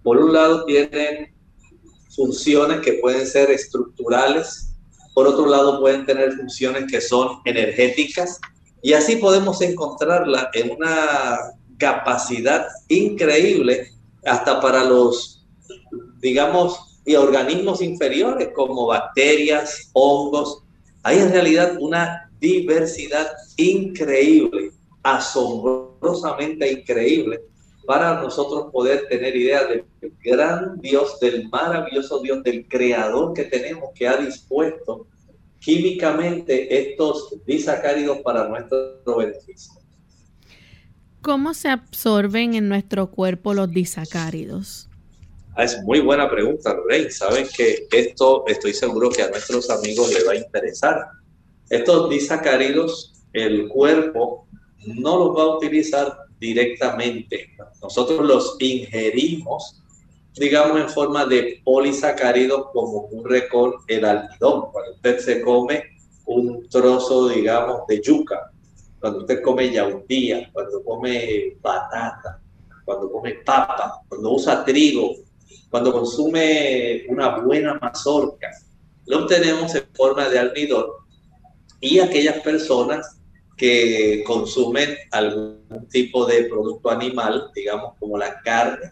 por 0.02 0.16
un 0.16 0.32
lado 0.32 0.64
tienen 0.64 1.30
funciones 2.08 2.80
que 2.80 2.94
pueden 2.94 3.26
ser 3.26 3.50
estructurales, 3.50 4.72
por 5.12 5.26
otro 5.26 5.44
lado 5.44 5.78
pueden 5.78 6.06
tener 6.06 6.32
funciones 6.32 6.90
que 6.90 7.02
son 7.02 7.42
energéticas, 7.44 8.40
y 8.80 8.94
así 8.94 9.16
podemos 9.16 9.60
encontrarla 9.60 10.48
en 10.54 10.70
una 10.70 11.36
capacidad 11.76 12.66
increíble 12.88 13.92
hasta 14.24 14.58
para 14.58 14.84
los, 14.84 15.46
digamos, 16.20 16.78
y 17.06 17.14
organismos 17.14 17.80
inferiores 17.80 18.48
como 18.54 18.88
bacterias, 18.88 19.90
hongos. 19.92 20.64
Hay 21.04 21.20
en 21.20 21.32
realidad 21.32 21.76
una 21.80 22.30
diversidad 22.40 23.28
increíble, 23.56 24.72
asombrosamente 25.04 26.70
increíble, 26.70 27.40
para 27.86 28.20
nosotros 28.20 28.72
poder 28.72 29.06
tener 29.08 29.36
idea 29.36 29.64
del 29.64 29.84
gran 30.22 30.80
Dios, 30.80 31.20
del 31.20 31.48
maravilloso 31.48 32.20
Dios, 32.20 32.42
del 32.42 32.66
creador 32.66 33.32
que 33.32 33.44
tenemos, 33.44 33.90
que 33.94 34.08
ha 34.08 34.16
dispuesto 34.16 35.06
químicamente 35.60 36.90
estos 36.90 37.36
disacáridos 37.46 38.18
para 38.18 38.48
nuestro 38.48 39.16
beneficio. 39.16 39.74
¿Cómo 41.22 41.54
se 41.54 41.68
absorben 41.68 42.54
en 42.54 42.68
nuestro 42.68 43.10
cuerpo 43.10 43.54
los 43.54 43.70
disacáridos? 43.70 44.88
Ah, 45.56 45.64
es 45.64 45.82
muy 45.82 46.00
buena 46.00 46.30
pregunta, 46.30 46.76
Rey. 46.86 47.10
Saben 47.10 47.48
que 47.56 47.86
esto 47.90 48.44
estoy 48.46 48.74
seguro 48.74 49.08
que 49.08 49.22
a 49.22 49.30
nuestros 49.30 49.70
amigos 49.70 50.12
les 50.12 50.26
va 50.26 50.32
a 50.32 50.36
interesar. 50.36 51.08
Estos 51.70 52.10
disacáridos, 52.10 53.14
el 53.32 53.68
cuerpo 53.68 54.46
no 54.86 55.18
los 55.18 55.36
va 55.36 55.42
a 55.44 55.56
utilizar 55.56 56.14
directamente. 56.38 57.56
Nosotros 57.82 58.20
los 58.20 58.56
ingerimos 58.60 59.82
digamos, 60.38 60.80
en 60.80 60.88
forma 60.88 61.24
de 61.24 61.60
polisacáridos, 61.64 62.66
como 62.72 62.98
ocurre 62.98 63.48
con 63.48 63.74
el 63.86 64.04
almidón. 64.04 64.70
Cuando 64.70 64.92
usted 64.92 65.18
se 65.18 65.40
come 65.42 65.82
un 66.26 66.68
trozo, 66.68 67.28
digamos, 67.28 67.86
de 67.86 68.00
yuca, 68.02 68.50
cuando 69.00 69.20
usted 69.20 69.42
come 69.42 69.72
yautía, 69.72 70.50
cuando 70.52 70.82
come 70.84 71.56
batata, 71.60 72.40
cuando 72.84 73.10
come 73.10 73.34
papa, 73.44 74.02
cuando 74.08 74.32
usa 74.32 74.64
trigo, 74.64 75.14
cuando 75.70 75.92
consume 75.92 77.04
una 77.08 77.38
buena 77.38 77.74
mazorca, 77.74 78.50
lo 79.06 79.24
obtenemos 79.24 79.74
en 79.74 79.84
forma 79.94 80.28
de 80.28 80.38
almidón 80.38 80.86
y 81.80 81.98
aquellas 81.98 82.40
personas 82.40 83.20
que 83.56 84.22
consumen 84.26 84.96
algún 85.12 85.88
tipo 85.90 86.26
de 86.26 86.44
producto 86.44 86.90
animal, 86.90 87.50
digamos 87.54 87.94
como 87.98 88.18
la 88.18 88.40
carne, 88.42 88.90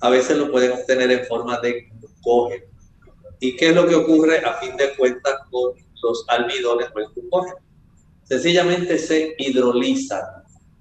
a 0.00 0.08
veces 0.08 0.38
lo 0.38 0.50
pueden 0.50 0.72
obtener 0.72 1.10
en 1.10 1.26
forma 1.26 1.60
de 1.60 1.88
glucógeno. 2.00 2.64
¿Y 3.40 3.56
qué 3.56 3.68
es 3.68 3.74
lo 3.74 3.86
que 3.86 3.94
ocurre 3.94 4.38
a 4.38 4.54
fin 4.54 4.76
de 4.76 4.94
cuentas 4.96 5.34
con 5.50 5.74
los 6.02 6.24
almidones 6.28 6.88
o 6.94 6.98
el 6.98 7.06
glucógeno? 7.14 7.56
Sencillamente 8.24 8.98
se 8.98 9.34
hidrolizan 9.38 10.22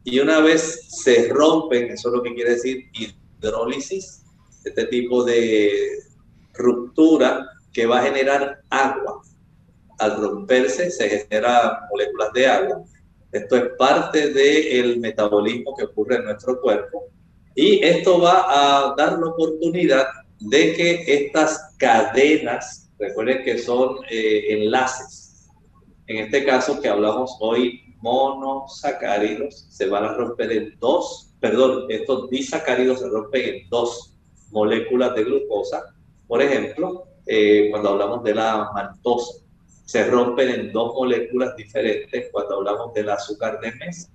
y 0.03 0.19
una 0.19 0.39
vez 0.39 0.87
se 1.03 1.27
rompen, 1.29 1.91
eso 1.91 2.09
es 2.09 2.15
lo 2.15 2.23
que 2.23 2.33
quiere 2.33 2.51
decir 2.51 2.89
hidrólisis, 2.93 4.18
este 4.63 4.85
tipo 4.85 5.23
de 5.23 5.99
ruptura 6.53 7.47
que 7.71 7.85
va 7.85 7.99
a 7.99 8.03
generar 8.03 8.61
agua. 8.69 9.21
Al 9.99 10.21
romperse 10.21 10.91
se 10.91 11.09
generan 11.09 11.71
moléculas 11.89 12.33
de 12.33 12.47
agua. 12.47 12.83
Esto 13.31 13.57
es 13.57 13.63
parte 13.77 14.33
del 14.33 14.99
metabolismo 14.99 15.75
que 15.77 15.85
ocurre 15.85 16.15
en 16.15 16.25
nuestro 16.25 16.59
cuerpo 16.61 17.09
y 17.55 17.83
esto 17.83 18.21
va 18.21 18.45
a 18.47 18.95
dar 18.95 19.19
la 19.19 19.27
oportunidad 19.27 20.07
de 20.39 20.73
que 20.73 21.25
estas 21.25 21.75
cadenas, 21.77 22.89
recuerden 22.97 23.43
que 23.43 23.57
son 23.57 23.97
eh, 24.09 24.45
enlaces, 24.49 25.49
en 26.07 26.17
este 26.25 26.45
caso 26.45 26.81
que 26.81 26.87
hablamos 26.87 27.35
hoy, 27.39 27.81
monosacáridos, 28.01 29.67
se 29.69 29.87
van 29.87 30.05
a 30.05 30.13
romper 30.13 30.51
en 30.51 30.79
dos, 30.79 31.33
perdón, 31.39 31.85
estos 31.89 32.29
disacáridos 32.29 33.01
se 33.01 33.09
rompen 33.09 33.55
en 33.55 33.69
dos 33.69 34.15
moléculas 34.51 35.15
de 35.15 35.23
glucosa. 35.23 35.95
Por 36.27 36.41
ejemplo, 36.41 37.05
eh, 37.25 37.67
cuando 37.71 37.89
hablamos 37.89 38.23
de 38.23 38.35
la 38.35 38.69
maltosa, 38.73 39.43
se 39.85 40.05
rompen 40.09 40.49
en 40.49 40.71
dos 40.71 40.93
moléculas 40.93 41.55
diferentes 41.55 42.29
cuando 42.31 42.57
hablamos 42.57 42.93
del 42.93 43.09
azúcar 43.09 43.59
de 43.59 43.71
mesa 43.73 44.09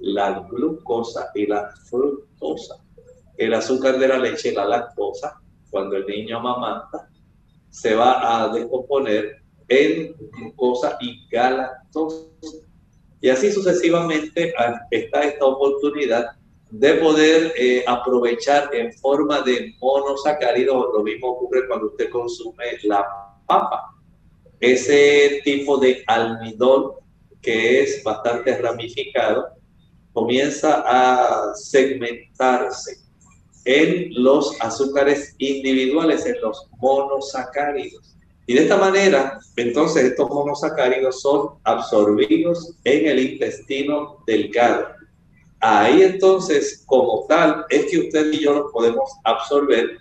la 0.00 0.46
glucosa 0.48 1.30
y 1.34 1.46
la 1.46 1.70
fructosa. 1.88 2.76
El 3.36 3.54
azúcar 3.54 3.98
de 3.98 4.08
la 4.08 4.18
leche 4.18 4.52
la 4.52 4.64
lactosa, 4.64 5.40
cuando 5.70 5.96
el 5.96 6.06
niño 6.06 6.38
amamanta, 6.38 7.08
se 7.70 7.94
va 7.94 8.44
a 8.44 8.48
descomponer 8.48 9.42
en 9.68 10.14
glucosa 10.32 10.96
y 11.00 11.28
galactosa. 11.28 12.26
Y 13.20 13.28
así 13.28 13.52
sucesivamente 13.52 14.54
está 14.90 15.22
esta 15.22 15.44
oportunidad 15.44 16.37
de 16.70 16.94
poder 16.94 17.52
eh, 17.56 17.84
aprovechar 17.86 18.74
en 18.74 18.92
forma 18.94 19.40
de 19.42 19.74
monosacáridos. 19.80 20.86
Lo 20.94 21.02
mismo 21.02 21.28
ocurre 21.28 21.66
cuando 21.66 21.86
usted 21.86 22.10
consume 22.10 22.64
la 22.84 23.06
papa. 23.46 23.94
Ese 24.60 25.40
tipo 25.44 25.78
de 25.78 26.02
almidón 26.06 26.92
que 27.40 27.82
es 27.82 28.02
bastante 28.02 28.58
ramificado 28.58 29.48
comienza 30.12 30.82
a 30.86 31.54
segmentarse 31.54 32.96
en 33.64 34.08
los 34.14 34.56
azúcares 34.60 35.34
individuales, 35.38 36.26
en 36.26 36.40
los 36.40 36.68
monosacáridos. 36.78 38.16
Y 38.46 38.54
de 38.54 38.62
esta 38.62 38.78
manera, 38.78 39.38
entonces 39.56 40.04
estos 40.04 40.28
monosacáridos 40.30 41.20
son 41.20 41.58
absorbidos 41.64 42.74
en 42.84 43.06
el 43.06 43.18
intestino 43.32 44.24
delgado. 44.26 44.97
Ahí 45.60 46.02
entonces, 46.02 46.84
como 46.86 47.26
tal, 47.28 47.64
es 47.68 47.86
que 47.90 47.98
usted 47.98 48.32
y 48.32 48.44
yo 48.44 48.54
los 48.54 48.72
podemos 48.72 49.10
absorber 49.24 49.98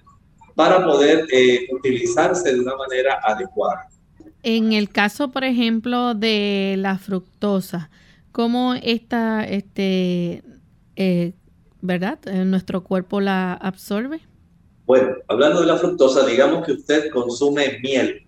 para 0.55 0.83
poder 0.83 1.27
eh, 1.31 1.67
utilizarse 1.71 2.53
de 2.53 2.59
una 2.59 2.75
manera 2.75 3.19
adecuada. 3.23 3.89
En 4.43 4.73
el 4.73 4.89
caso, 4.89 5.31
por 5.31 5.43
ejemplo, 5.43 6.13
de 6.13 6.75
la 6.77 6.97
fructosa, 6.97 7.89
¿cómo 8.31 8.75
esta, 8.75 9.43
este, 9.43 10.43
eh, 10.95 11.33
verdad, 11.81 12.19
eh, 12.25 12.45
nuestro 12.45 12.83
cuerpo 12.83 13.19
la 13.19 13.53
absorbe? 13.53 14.21
Bueno, 14.85 15.15
hablando 15.27 15.61
de 15.61 15.67
la 15.67 15.77
fructosa, 15.77 16.25
digamos 16.25 16.65
que 16.65 16.73
usted 16.73 17.09
consume 17.11 17.79
miel, 17.81 18.25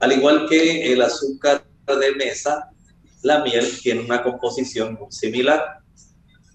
al 0.00 0.12
igual 0.12 0.46
que 0.48 0.92
el 0.92 1.02
azúcar 1.02 1.64
de 1.86 2.14
mesa, 2.14 2.70
la 3.22 3.42
miel 3.42 3.66
tiene 3.82 4.02
una 4.02 4.22
composición 4.22 4.98
similar 5.10 5.80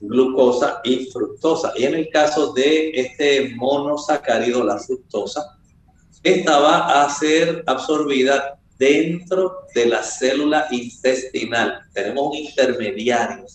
glucosa 0.02 0.82
y 0.84 1.06
fructosa. 1.06 1.72
Y 1.76 1.86
en 1.86 1.96
el 1.96 2.10
caso 2.10 2.54
de 2.54 2.92
este 2.94 3.54
monosacárido, 3.56 4.64
la 4.64 4.78
fructosa, 4.78 5.58
esta 6.24 6.60
va 6.60 7.04
a 7.04 7.10
ser 7.10 7.64
absorbida 7.68 8.60
dentro 8.78 9.68
de 9.74 9.86
la 9.86 10.04
célula 10.04 10.68
intestinal. 10.72 11.82
Tenemos 11.94 12.30
un 12.30 12.36
intermediario. 12.36 13.46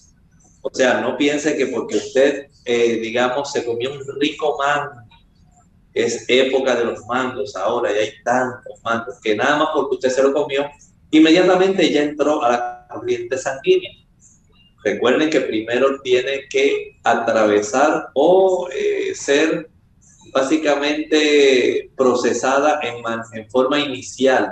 O 0.63 0.71
sea, 0.73 1.01
no 1.01 1.17
piense 1.17 1.57
que 1.57 1.67
porque 1.67 1.97
usted, 1.97 2.47
eh, 2.65 2.97
digamos, 2.97 3.53
se 3.53 3.65
comió 3.65 3.93
un 3.93 4.03
rico 4.21 4.57
mango, 4.59 5.03
es 5.95 6.25
época 6.29 6.75
de 6.75 6.85
los 6.85 7.07
mangos 7.07 7.57
ahora, 7.57 7.93
y 7.93 7.99
hay 7.99 8.11
tantos 8.25 8.81
mangos, 8.85 9.21
que 9.23 9.37
nada 9.37 9.57
más 9.57 9.69
porque 9.75 9.95
usted 9.95 10.11
se 10.11 10.23
lo 10.23 10.33
comió, 10.33 10.67
inmediatamente 11.11 11.91
ya 11.91 12.03
entró 12.03 12.43
a 12.43 12.51
la 12.51 12.87
corriente 12.91 13.39
sanguínea 13.39 14.06
Recuerden 14.87 15.31
que 15.31 15.41
primero 15.41 16.01
tiene 16.01 16.47
que 16.49 16.97
atravesar 17.03 18.11
o 18.15 18.69
eh, 18.73 19.17
ser 19.17 19.69
básicamente 20.33 21.91
procesada 21.97 22.79
en, 22.85 23.51
forma 23.51 23.81
inicial 23.81 24.49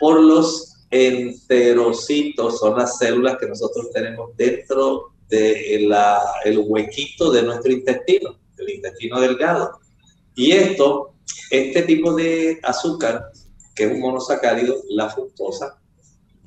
por 0.00 0.20
los 0.20 0.84
enterocitos, 0.90 2.58
son 2.58 2.76
las 2.76 2.98
células 2.98 3.36
que 3.38 3.46
nosotros 3.46 3.88
tenemos 3.92 4.36
dentro 4.36 5.12
del 5.28 5.94
el 6.44 6.58
huequito 6.58 7.30
de 7.30 7.44
nuestro 7.44 7.70
intestino, 7.70 8.40
el 8.58 8.68
intestino 8.68 9.20
delgado. 9.20 9.78
Y 10.34 10.50
esto, 10.50 11.14
este 11.52 11.82
tipo 11.82 12.12
de 12.14 12.58
azúcar, 12.64 13.30
que 13.76 13.84
es 13.84 13.92
un 13.92 14.00
monosacárido, 14.00 14.82
la 14.88 15.08
fructosa, 15.08 15.80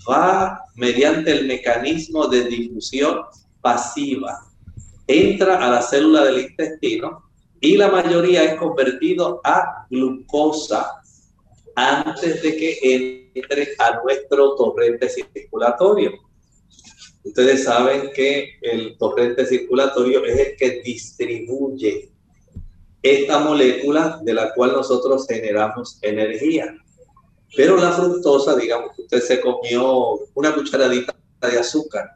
va 0.09 0.59
mediante 0.75 1.31
el 1.31 1.47
mecanismo 1.47 2.27
de 2.27 2.45
difusión 2.45 3.21
pasiva, 3.61 4.45
entra 5.07 5.65
a 5.65 5.69
la 5.69 5.81
célula 5.81 6.23
del 6.23 6.41
intestino 6.41 7.23
y 7.61 7.77
la 7.77 7.89
mayoría 7.89 8.43
es 8.43 8.55
convertido 8.55 9.41
a 9.43 9.85
glucosa 9.89 11.01
antes 11.75 12.41
de 12.41 12.55
que 12.55 13.31
entre 13.33 13.69
a 13.79 14.01
nuestro 14.03 14.55
torrente 14.55 15.09
circulatorio. 15.09 16.11
Ustedes 17.23 17.63
saben 17.63 18.11
que 18.13 18.59
el 18.61 18.97
torrente 18.97 19.45
circulatorio 19.45 20.23
es 20.25 20.39
el 20.39 20.55
que 20.57 20.81
distribuye 20.81 22.11
esta 23.01 23.39
molécula 23.39 24.19
de 24.23 24.33
la 24.33 24.53
cual 24.53 24.73
nosotros 24.73 25.27
generamos 25.27 25.99
energía. 26.01 26.75
Pero 27.55 27.77
la 27.77 27.91
fructosa, 27.91 28.55
digamos 28.55 28.91
que 28.95 29.03
usted 29.03 29.21
se 29.21 29.41
comió 29.41 30.19
una 30.33 30.53
cucharadita 30.53 31.15
de 31.41 31.59
azúcar 31.59 32.11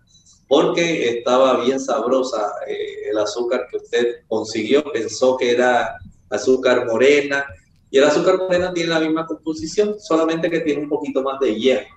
porque 0.50 1.10
estaba 1.10 1.64
bien 1.64 1.80
sabrosa 1.80 2.54
eh, 2.68 3.10
el 3.12 3.18
azúcar 3.20 3.68
que 3.70 3.78
usted 3.78 4.16
consiguió, 4.28 4.84
pensó 4.92 5.38
que 5.38 5.52
era 5.52 5.96
azúcar 6.30 6.88
morena, 6.88 7.46
y 7.92 8.00
el 8.00 8.04
azúcar 8.04 8.38
morena 8.40 8.74
tiene 8.74 8.90
la 8.90 9.00
misma 9.00 9.28
composición, 9.28 10.00
solamente 10.00 10.50
que 10.50 10.62
tiene 10.62 10.82
un 10.82 10.90
poquito 10.90 11.22
más 11.22 11.40
de 11.40 11.56
hierro. 11.56 11.88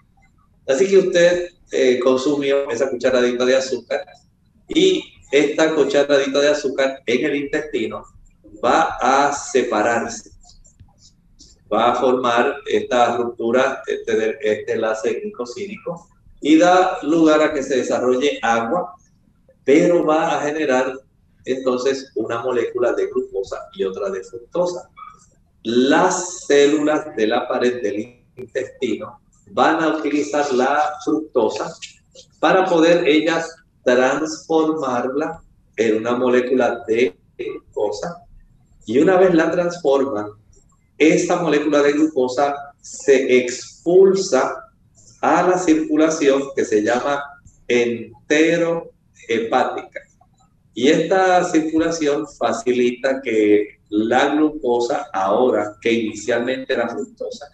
Así 0.69 0.87
que 0.87 0.99
usted 0.99 1.49
eh, 1.71 1.99
consumió 2.01 2.71
esa 2.71 2.91
cucharadita 2.91 3.47
de 3.47 3.57
azúcar 3.57 4.05
y 4.69 5.03
esta 5.33 5.75
cucharadita 5.75 6.39
de 6.41 6.49
azúcar 6.49 7.03
en 7.07 7.25
el 7.25 7.37
intestino 7.37 8.05
va 8.63 8.99
a 9.01 9.33
separarse 9.33 10.32
va 11.73 11.93
a 11.93 11.95
formar 11.95 12.57
esta 12.67 13.17
ruptura, 13.17 13.83
este, 13.87 14.37
este 14.43 14.73
enlace 14.73 15.15
glicosídico, 15.15 16.09
y 16.41 16.59
da 16.59 16.99
lugar 17.03 17.41
a 17.41 17.53
que 17.53 17.63
se 17.63 17.77
desarrolle 17.77 18.39
agua, 18.43 18.95
pero 19.65 20.05
va 20.05 20.37
a 20.37 20.43
generar 20.43 20.93
entonces 21.45 22.11
una 22.17 22.43
molécula 22.43 22.93
de 22.93 23.07
glucosa 23.07 23.69
y 23.75 23.85
otra 23.85 24.11
de 24.11 24.23
fructosa. 24.23 24.91
Las 25.63 26.47
células 26.47 27.15
de 27.17 27.27
la 27.29 27.47
pared 27.49 27.81
del 27.83 28.25
intestino 28.37 29.21
van 29.53 29.83
a 29.83 29.97
utilizar 29.97 30.53
la 30.53 30.95
fructosa 31.05 31.73
para 32.41 32.65
poder 32.67 33.07
ellas 33.07 33.55
transformarla 33.85 35.43
en 35.77 35.99
una 35.99 36.17
molécula 36.17 36.83
de 36.87 37.17
glucosa 37.39 38.25
y 38.85 38.99
una 38.99 39.17
vez 39.17 39.33
la 39.35 39.51
transforman, 39.51 40.31
esta 41.11 41.37
molécula 41.37 41.83
de 41.83 41.93
glucosa 41.93 42.55
se 42.81 43.39
expulsa 43.39 44.65
a 45.21 45.43
la 45.43 45.59
circulación 45.59 46.43
que 46.55 46.65
se 46.65 46.83
llama 46.83 47.23
enterohepática. 47.69 50.01
Y 50.75 50.89
esta 50.89 51.45
circulación 51.45 52.27
facilita 52.39 53.21
que 53.23 53.81
la 53.89 54.35
glucosa, 54.35 55.09
ahora 55.13 55.77
que 55.81 55.93
inicialmente 55.93 56.73
era 56.73 56.89
fructosa, 56.89 57.47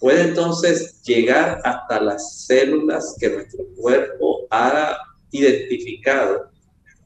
puede 0.00 0.22
entonces 0.22 1.00
llegar 1.02 1.60
hasta 1.64 2.00
las 2.00 2.46
células 2.46 3.14
que 3.20 3.30
nuestro 3.30 3.64
cuerpo 3.76 4.46
ha 4.50 4.96
identificado 5.30 6.50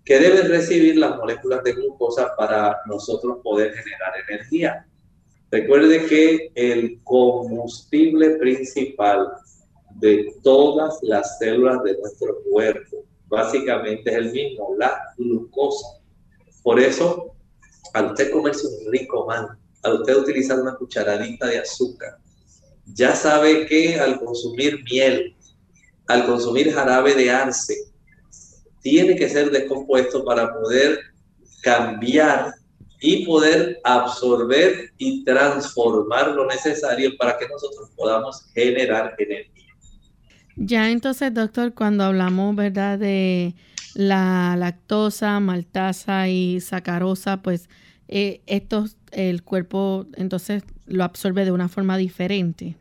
que 0.04 0.18
deben 0.18 0.48
recibir 0.48 0.96
las 0.96 1.16
moléculas 1.16 1.62
de 1.62 1.72
glucosa 1.72 2.34
para 2.36 2.76
nosotros 2.86 3.38
poder 3.42 3.74
generar 3.74 4.12
energía. 4.28 4.86
Recuerde 5.50 6.06
que 6.06 6.52
el 6.54 7.00
combustible 7.02 8.30
principal 8.36 9.32
de 9.96 10.32
todas 10.42 10.98
las 11.02 11.38
células 11.38 11.82
de 11.82 11.98
nuestro 11.98 12.36
cuerpo 12.50 13.04
básicamente 13.26 14.10
es 14.10 14.16
el 14.16 14.32
mismo, 14.32 14.74
la 14.78 15.00
glucosa. 15.16 15.98
Por 16.62 16.78
eso, 16.78 17.34
al 17.94 18.06
usted 18.06 18.30
comerse 18.30 18.66
un 18.66 18.92
rico 18.92 19.26
man, 19.26 19.58
al 19.82 20.00
usted 20.00 20.16
utilizar 20.16 20.60
una 20.60 20.76
cucharadita 20.76 21.46
de 21.46 21.58
azúcar, 21.58 22.18
ya 22.86 23.14
sabe 23.14 23.66
que 23.66 23.98
al 23.98 24.20
consumir 24.20 24.82
miel, 24.84 25.36
al 26.06 26.26
consumir 26.26 26.72
jarabe 26.72 27.14
de 27.14 27.30
arce, 27.30 27.74
tiene 28.82 29.16
que 29.16 29.28
ser 29.28 29.50
descompuesto 29.50 30.24
para 30.24 30.52
poder 30.52 30.98
cambiar 31.62 32.54
y 33.00 33.24
poder 33.24 33.80
absorber 33.84 34.92
y 34.98 35.24
transformar 35.24 36.32
lo 36.32 36.46
necesario 36.46 37.16
para 37.18 37.38
que 37.38 37.48
nosotros 37.48 37.90
podamos 37.96 38.46
generar 38.54 39.14
energía. 39.18 39.50
Ya 40.56 40.90
entonces, 40.90 41.32
doctor, 41.32 41.72
cuando 41.72 42.04
hablamos, 42.04 42.54
¿verdad?, 42.54 42.98
de 42.98 43.54
la 43.94 44.56
lactosa, 44.58 45.40
maltasa 45.40 46.28
y 46.28 46.60
sacarosa, 46.60 47.42
pues 47.42 47.68
eh, 48.08 48.40
esto 48.46 48.84
el 49.12 49.42
cuerpo 49.42 50.06
entonces 50.16 50.62
lo 50.86 51.04
absorbe 51.04 51.44
de 51.44 51.52
una 51.52 51.68
forma 51.68 51.96
diferente. 51.96 52.76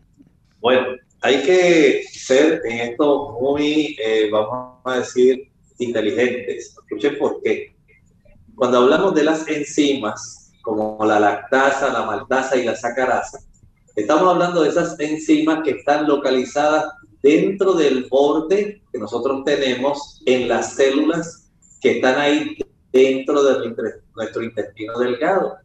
Bueno, 0.60 0.88
hay 1.22 1.42
que 1.44 2.04
ser 2.12 2.62
en 2.66 2.92
esto 2.92 3.38
muy, 3.42 3.98
eh, 4.04 4.30
vamos 4.32 4.80
a 4.84 5.00
decir, 5.00 5.50
inteligentes. 5.78 6.76
Escuchen 6.78 7.18
por 7.18 7.42
qué. 7.44 7.76
Cuando 8.60 8.80
hablamos 8.80 9.16
de 9.16 9.24
las 9.24 9.48
enzimas, 9.48 10.52
como 10.62 11.00
la 11.06 11.18
lactasa, 11.18 11.94
la 11.94 12.04
maltasa 12.04 12.58
y 12.58 12.66
la 12.66 12.76
sacarasa, 12.76 13.40
estamos 13.96 14.34
hablando 14.34 14.62
de 14.62 14.68
esas 14.68 15.00
enzimas 15.00 15.62
que 15.64 15.72
están 15.72 16.06
localizadas 16.06 16.92
dentro 17.24 17.74
del 17.74 18.08
borde 18.10 18.82
que 18.92 19.00
nosotros 19.00 19.46
tenemos 19.46 20.22
en 20.26 20.50
las 20.50 20.74
células 20.74 21.50
que 21.80 22.00
están 22.00 22.20
ahí 22.20 22.58
dentro 22.92 23.44
de 23.44 23.96
nuestro 24.14 24.44
intestino 24.44 25.00
delgado. 25.00 25.56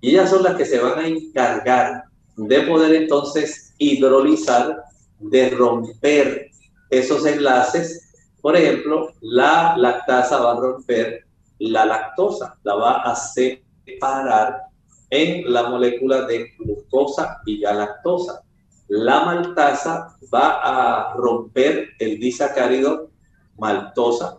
Y 0.00 0.10
ellas 0.10 0.30
son 0.30 0.44
las 0.44 0.54
que 0.54 0.66
se 0.66 0.78
van 0.78 1.00
a 1.00 1.08
encargar 1.08 2.04
de 2.36 2.60
poder 2.60 2.94
entonces 2.94 3.74
hidrolizar, 3.76 4.84
de 5.18 5.50
romper 5.50 6.52
esos 6.90 7.26
enlaces 7.26 8.12
Por 8.40 8.54
ejemplo, 8.54 9.12
la 9.20 9.76
lactasa 9.76 10.38
va 10.38 10.52
a 10.52 10.60
romper 10.60 11.25
la 11.58 11.84
lactosa, 11.84 12.58
la 12.62 12.74
va 12.74 13.02
a 13.02 13.14
separar 13.16 14.62
en 15.10 15.52
la 15.52 15.68
molécula 15.68 16.26
de 16.26 16.52
glucosa 16.58 17.40
y 17.46 17.60
galactosa. 17.60 18.42
La 18.88 19.24
maltasa 19.24 20.16
va 20.32 20.60
a 20.62 21.14
romper 21.14 21.90
el 21.98 22.18
disacárido 22.18 23.10
maltosa 23.58 24.38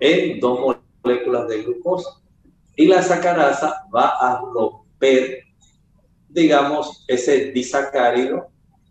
en 0.00 0.38
dos 0.40 0.76
moléculas 1.02 1.48
de 1.48 1.62
glucosa. 1.62 2.10
Y 2.76 2.86
la 2.86 3.02
sacarasa 3.02 3.84
va 3.94 4.08
a 4.20 4.40
romper, 4.40 5.44
digamos, 6.28 7.04
ese 7.08 7.50
disacárido 7.52 8.48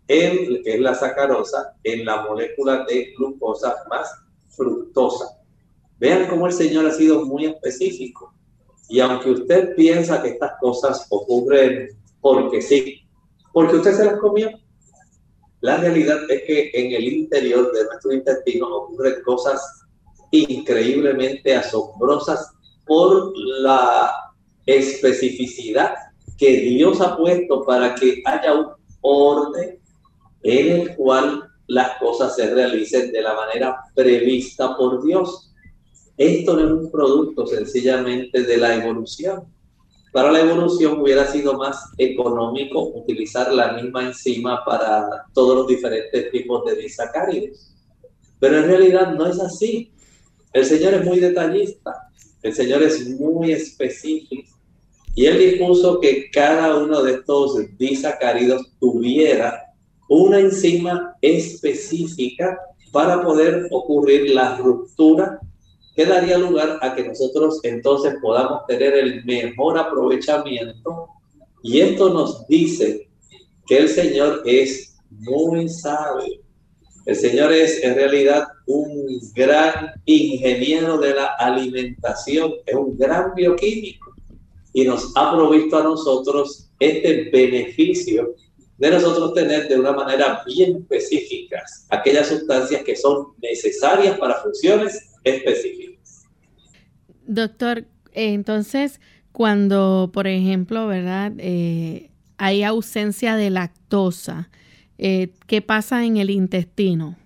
en 0.08 0.62
es 0.64 0.80
la 0.80 0.94
sacarosa 0.94 1.74
en 1.84 2.04
la 2.04 2.22
molécula 2.22 2.84
de 2.88 3.14
glucosa 3.16 3.76
más 3.88 4.10
fructosa. 4.48 5.37
Vean 5.98 6.28
cómo 6.28 6.46
el 6.46 6.52
Señor 6.52 6.86
ha 6.86 6.92
sido 6.92 7.24
muy 7.24 7.46
específico. 7.46 8.34
Y 8.88 9.00
aunque 9.00 9.30
usted 9.30 9.74
piensa 9.74 10.22
que 10.22 10.30
estas 10.30 10.52
cosas 10.60 11.06
ocurren 11.10 11.88
porque 12.20 12.62
sí, 12.62 13.02
porque 13.52 13.76
usted 13.76 13.94
se 13.94 14.04
las 14.06 14.18
comió, 14.18 14.50
la 15.60 15.76
realidad 15.76 16.18
es 16.30 16.42
que 16.42 16.70
en 16.72 16.92
el 16.92 17.04
interior 17.04 17.72
de 17.72 17.84
nuestro 17.84 18.12
intestino 18.12 18.68
ocurren 18.68 19.22
cosas 19.22 19.60
increíblemente 20.30 21.54
asombrosas 21.54 22.52
por 22.86 23.32
la 23.36 24.12
especificidad 24.66 25.94
que 26.36 26.60
Dios 26.60 27.00
ha 27.00 27.16
puesto 27.16 27.64
para 27.64 27.94
que 27.94 28.22
haya 28.24 28.54
un 28.54 28.68
orden 29.00 29.80
en 30.42 30.80
el 30.80 30.96
cual 30.96 31.48
las 31.66 31.98
cosas 31.98 32.36
se 32.36 32.54
realicen 32.54 33.10
de 33.12 33.22
la 33.22 33.34
manera 33.34 33.76
prevista 33.94 34.76
por 34.76 35.04
Dios. 35.04 35.47
Esto 36.18 36.56
no 36.56 36.66
es 36.66 36.70
un 36.72 36.90
producto 36.90 37.46
sencillamente 37.46 38.42
de 38.42 38.56
la 38.56 38.74
evolución. 38.74 39.44
Para 40.12 40.32
la 40.32 40.40
evolución 40.40 41.00
hubiera 41.00 41.24
sido 41.26 41.56
más 41.56 41.92
económico 41.96 42.88
utilizar 42.88 43.52
la 43.54 43.74
misma 43.74 44.06
enzima 44.06 44.64
para 44.64 45.26
todos 45.32 45.54
los 45.54 45.68
diferentes 45.68 46.32
tipos 46.32 46.64
de 46.64 46.74
disacáridos. 46.74 47.72
Pero 48.40 48.58
en 48.58 48.64
realidad 48.64 49.14
no 49.14 49.26
es 49.26 49.38
así. 49.38 49.92
El 50.52 50.64
Señor 50.64 50.94
es 50.94 51.04
muy 51.04 51.20
detallista, 51.20 51.94
el 52.42 52.52
Señor 52.52 52.82
es 52.82 53.08
muy 53.10 53.52
específico 53.52 54.58
y 55.14 55.26
Él 55.26 55.38
dispuso 55.38 56.00
que 56.00 56.30
cada 56.32 56.78
uno 56.78 57.02
de 57.02 57.12
estos 57.12 57.58
disacáridos 57.76 58.72
tuviera 58.80 59.62
una 60.08 60.40
enzima 60.40 61.14
específica 61.20 62.58
para 62.90 63.22
poder 63.22 63.68
ocurrir 63.70 64.30
la 64.30 64.56
ruptura 64.56 65.38
que 65.98 66.06
daría 66.06 66.38
lugar 66.38 66.78
a 66.80 66.94
que 66.94 67.02
nosotros 67.02 67.58
entonces 67.64 68.14
podamos 68.22 68.64
tener 68.68 68.94
el 68.94 69.24
mejor 69.24 69.76
aprovechamiento. 69.76 71.08
Y 71.64 71.80
esto 71.80 72.10
nos 72.10 72.46
dice 72.46 73.08
que 73.66 73.78
el 73.78 73.88
Señor 73.88 74.42
es 74.44 74.96
muy 75.10 75.68
sabio. 75.68 76.40
El 77.04 77.16
Señor 77.16 77.52
es 77.52 77.82
en 77.82 77.96
realidad 77.96 78.46
un 78.68 79.18
gran 79.34 79.90
ingeniero 80.04 80.98
de 80.98 81.14
la 81.14 81.34
alimentación, 81.36 82.52
es 82.64 82.76
un 82.76 82.96
gran 82.96 83.34
bioquímico 83.34 84.12
y 84.72 84.84
nos 84.84 85.10
ha 85.16 85.32
provisto 85.34 85.78
a 85.78 85.82
nosotros 85.82 86.70
este 86.78 87.28
beneficio 87.32 88.36
de 88.76 88.90
nosotros 88.92 89.34
tener 89.34 89.66
de 89.66 89.80
una 89.80 89.90
manera 89.90 90.44
bien 90.46 90.76
específica 90.76 91.60
aquellas 91.88 92.28
sustancias 92.28 92.84
que 92.84 92.94
son 92.94 93.32
necesarias 93.42 94.16
para 94.16 94.40
funciones 94.40 95.08
Doctor, 97.26 97.84
entonces, 98.12 99.00
cuando, 99.32 100.10
por 100.12 100.26
ejemplo, 100.26 100.86
¿verdad? 100.86 101.32
Eh, 101.38 102.10
hay 102.38 102.62
ausencia 102.62 103.36
de 103.36 103.50
lactosa, 103.50 104.50
eh, 104.96 105.32
¿qué 105.46 105.62
pasa 105.62 106.04
en 106.04 106.16
el 106.16 106.30
intestino? 106.30 107.16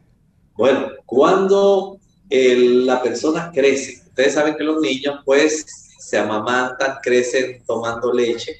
Bueno, 0.55 0.89
cuando 1.07 1.99
la 2.31 3.03
persona 3.03 3.51
crece, 3.53 4.03
ustedes 4.07 4.35
saben 4.35 4.57
que 4.57 4.65
los 4.65 4.81
niños 4.81 5.21
pues 5.25 5.67
se 5.99 6.19
amamantan, 6.19 6.97
crecen 7.03 7.63
tomando 7.67 8.13
leche, 8.13 8.57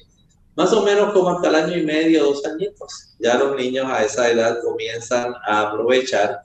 más 0.55 0.71
o 0.73 0.83
menos 0.83 1.11
como 1.13 1.29
hasta 1.29 1.49
el 1.49 1.55
año 1.55 1.77
y 1.77 1.83
medio, 1.83 2.23
dos 2.23 2.45
añitos. 2.45 3.15
Ya 3.19 3.37
los 3.37 3.55
niños 3.55 3.85
a 3.87 4.03
esa 4.03 4.29
edad 4.29 4.59
comienzan 4.63 5.33
a 5.47 5.61
aprovechar 5.61 6.41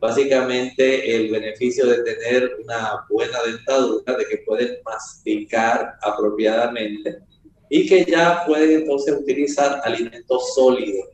básicamente 0.00 1.16
el 1.16 1.30
beneficio 1.30 1.86
de 1.86 2.02
tener 2.02 2.56
una 2.62 3.04
buena 3.08 3.38
dentadura, 3.42 4.16
de 4.16 4.24
que 4.26 4.38
pueden 4.38 4.78
masticar 4.84 5.94
apropiadamente 6.02 7.18
y 7.70 7.88
que 7.88 8.04
ya 8.04 8.44
pueden 8.46 8.82
entonces 8.82 9.14
utilizar 9.18 9.80
alimentos 9.84 10.54
sólidos. 10.54 11.08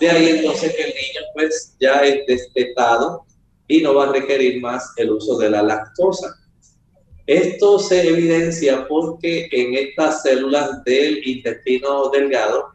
De 0.00 0.10
ahí 0.10 0.28
entonces 0.30 0.74
que 0.74 0.82
el 0.82 0.88
niño 0.88 1.20
pues 1.34 1.76
ya 1.78 2.02
es 2.02 2.26
destetado 2.26 3.24
y 3.68 3.80
no 3.82 3.94
va 3.94 4.08
a 4.08 4.12
requerir 4.12 4.60
más 4.60 4.92
el 4.96 5.12
uso 5.12 5.38
de 5.38 5.50
la 5.50 5.62
lactosa. 5.62 6.34
Esto 7.26 7.78
se 7.78 8.08
evidencia 8.08 8.86
porque 8.88 9.48
en 9.52 9.74
estas 9.74 10.22
células 10.22 10.82
del 10.84 11.26
intestino 11.26 12.10
delgado 12.10 12.72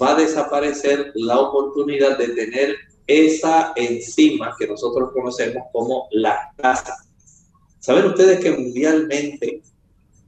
va 0.00 0.16
a 0.16 0.20
desaparecer 0.20 1.12
la 1.14 1.38
oportunidad 1.38 2.16
de 2.16 2.28
tener 2.28 2.76
esa 3.12 3.72
enzima 3.76 4.54
que 4.58 4.66
nosotros 4.66 5.10
conocemos 5.12 5.64
como 5.72 6.08
lactasa. 6.12 6.96
¿Saben 7.78 8.06
ustedes 8.06 8.40
que 8.40 8.52
mundialmente 8.52 9.62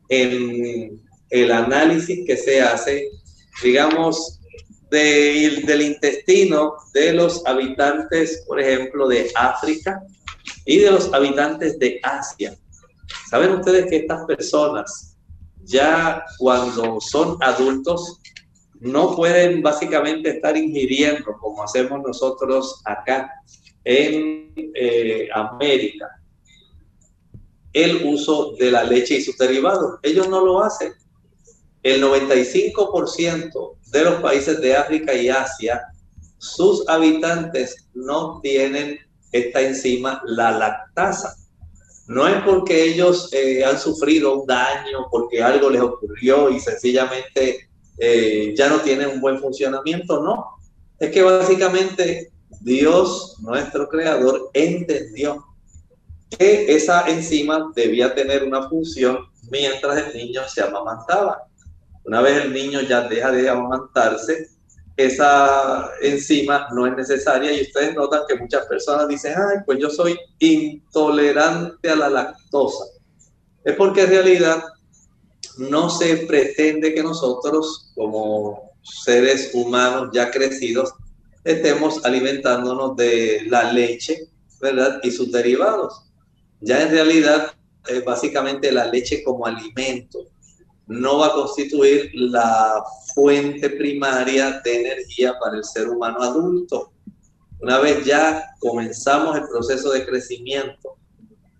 en 0.09 1.01
el 1.31 1.53
análisis 1.53 2.27
que 2.27 2.37
se 2.37 2.61
hace, 2.61 3.09
digamos, 3.63 4.41
del 4.91 5.83
intestino 5.83 6.75
de 6.93 7.15
los 7.15 7.45
habitantes, 7.47 8.45
por 8.47 8.61
ejemplo, 8.61 9.09
de 9.09 9.31
África 9.35 10.03
y 10.65 10.79
de 10.79 10.91
los 10.91 11.13
habitantes 11.13 11.79
de 11.79 11.99
Asia, 12.03 12.57
¿Saben 13.29 13.53
ustedes 13.53 13.87
que 13.87 13.97
estas 13.97 14.25
personas 14.27 15.17
ya 15.65 16.25
cuando 16.39 17.01
son 17.01 17.37
adultos 17.41 18.21
no 18.85 19.17
pueden 19.17 19.63
básicamente 19.63 20.29
estar 20.29 20.57
ingiriendo 20.59 21.33
como 21.41 21.63
hacemos 21.63 22.03
nosotros 22.07 22.83
acá 22.85 23.31
en 23.83 24.53
eh, 24.75 25.27
América 25.33 26.07
el 27.73 28.05
uso 28.05 28.53
de 28.59 28.71
la 28.71 28.85
leche 28.85 29.15
y 29.17 29.23
sus 29.23 29.39
derivados. 29.39 29.99
Ellos 30.03 30.29
no 30.29 30.45
lo 30.45 30.63
hacen. 30.63 30.93
El 31.83 32.03
95% 32.03 33.77
de 33.91 34.05
los 34.05 34.21
países 34.21 34.61
de 34.61 34.77
África 34.77 35.15
y 35.15 35.31
Asia, 35.31 35.83
sus 36.37 36.87
habitantes 36.87 37.89
no 37.95 38.41
tienen 38.43 38.99
esta 39.33 39.63
enzima, 39.63 40.23
la 40.27 40.53
lactasa. 40.53 41.37
No 42.07 42.29
es 42.29 42.37
porque 42.43 42.85
ellos 42.85 43.33
eh, 43.33 43.65
han 43.65 43.79
sufrido 43.79 44.41
un 44.41 44.47
daño, 44.47 45.09
porque 45.11 45.43
algo 45.43 45.71
les 45.71 45.81
ocurrió 45.81 46.51
y 46.51 46.61
sencillamente 46.61 47.71
eh, 47.99 48.55
ya 48.57 48.69
no 48.69 48.81
tienen 48.81 49.09
un 49.09 49.21
buen 49.21 49.39
funcionamiento, 49.39 50.23
no. 50.23 50.57
Es 50.99 51.11
que 51.11 51.23
básicamente 51.23 52.33
Dios, 52.61 53.37
nuestro 53.41 53.89
creador, 53.89 54.51
entendió 54.55 55.45
que 56.31 56.75
esa 56.75 57.09
enzima 57.09 57.71
debía 57.75 58.15
tener 58.15 58.43
una 58.43 58.69
función 58.69 59.19
mientras 59.51 59.99
el 59.99 60.15
niño 60.15 60.43
se 60.49 60.63
amamantaba. 60.63 61.43
Una 62.05 62.21
vez 62.21 62.45
el 62.45 62.53
niño 62.53 62.81
ya 62.83 63.03
deja 63.03 63.31
de 63.31 63.49
amamantarse, 63.49 64.49
esa 64.97 65.91
enzima 66.03 66.69
no 66.73 66.87
es 66.87 66.97
necesaria 66.97 67.53
y 67.53 67.63
ustedes 67.63 67.95
notan 67.95 68.23
que 68.29 68.37
muchas 68.37 68.67
personas 68.67 69.09
dicen, 69.09 69.35
ay, 69.37 69.59
pues 69.67 69.79
yo 69.81 69.91
soy 69.91 70.17
intolerante 70.39 71.91
a 71.91 71.97
la 71.97 72.09
lactosa. 72.09 72.85
Es 73.65 73.75
porque 73.75 74.03
en 74.03 74.11
realidad 74.11 74.63
no 75.59 75.91
se 75.91 76.19
pretende 76.19 76.95
que 76.95 77.03
nosotros 77.03 77.93
como 77.95 78.73
seres 78.83 79.51
humanos 79.55 80.11
ya 80.13 80.31
crecidos 80.31 80.93
estemos 81.45 82.05
alimentándonos 82.05 82.97
de 82.97 83.43
la 83.49 83.73
leche, 83.73 84.29
¿verdad? 84.61 85.01
Y 85.03 85.11
sus 85.11 85.31
derivados. 85.31 86.03
Ya 86.61 86.83
en 86.83 86.91
realidad 86.91 87.53
es 87.87 88.05
básicamente 88.05 88.73
la 88.73 88.87
leche 88.87 89.23
como 89.23 89.47
alimento 89.47 90.27
no 90.87 91.19
va 91.19 91.29
a 91.29 91.33
constituir 91.33 92.11
la 92.15 92.83
fuente 93.15 93.71
primaria 93.71 94.61
de 94.65 94.81
energía 94.81 95.35
para 95.39 95.57
el 95.57 95.65
ser 95.65 95.89
humano 95.89 96.23
adulto. 96.23 96.93
Una 97.61 97.79
vez 97.79 98.05
ya 98.05 98.45
comenzamos 98.61 99.37
el 99.37 99.49
proceso 99.49 99.91
de 99.93 100.05
crecimiento, 100.05 100.97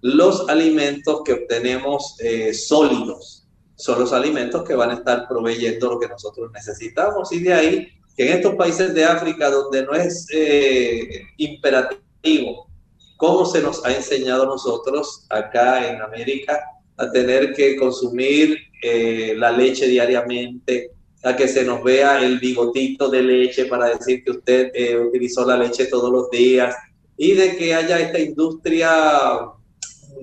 los 0.03 0.49
alimentos 0.49 1.23
que 1.25 1.33
obtenemos 1.33 2.17
eh, 2.21 2.53
sólidos 2.53 3.44
son 3.77 4.01
los 4.01 4.13
alimentos 4.13 4.65
que 4.65 4.75
van 4.75 4.91
a 4.91 4.95
estar 4.95 5.27
proveyendo 5.29 5.91
lo 5.91 6.01
que 6.01 6.09
nosotros 6.09 6.51
necesitamos. 6.53 7.33
Y 7.33 7.41
de 7.41 7.55
ahí 7.55 7.89
que 8.17 8.31
en 8.31 8.37
estos 8.37 8.55
países 8.55 8.95
de 8.95 9.05
África 9.05 9.51
donde 9.51 9.85
no 9.85 9.93
es 9.95 10.27
eh, 10.33 11.23
imperativo 11.37 12.69
cómo 13.17 13.45
se 13.47 13.63
nos 13.63 13.85
ha 13.85 13.95
enseñado 13.95 14.45
a 14.45 14.47
nosotros 14.47 15.27
acá 15.31 15.91
en 15.91 16.01
América 16.01 16.61
a 16.97 17.11
tener 17.11 17.53
que 17.55 17.77
consumir 17.77 18.57
eh, 18.83 19.35
la 19.37 19.51
leche 19.51 19.89
diariamente, 19.89 20.91
a 21.23 21.35
que 21.35 21.49
se 21.49 21.65
nos 21.65 21.83
vea 21.83 22.23
el 22.23 22.39
bigotito 22.39 23.09
de 23.09 23.23
leche 23.23 23.65
para 23.65 23.87
decir 23.87 24.23
que 24.23 24.31
usted 24.31 24.71
eh, 24.75 24.97
utilizó 24.99 25.45
la 25.47 25.57
leche 25.57 25.87
todos 25.87 26.13
los 26.13 26.31
días 26.31 26.75
y 27.17 27.33
de 27.33 27.57
que 27.57 27.75
haya 27.75 27.99
esta 27.99 28.19
industria 28.19 28.91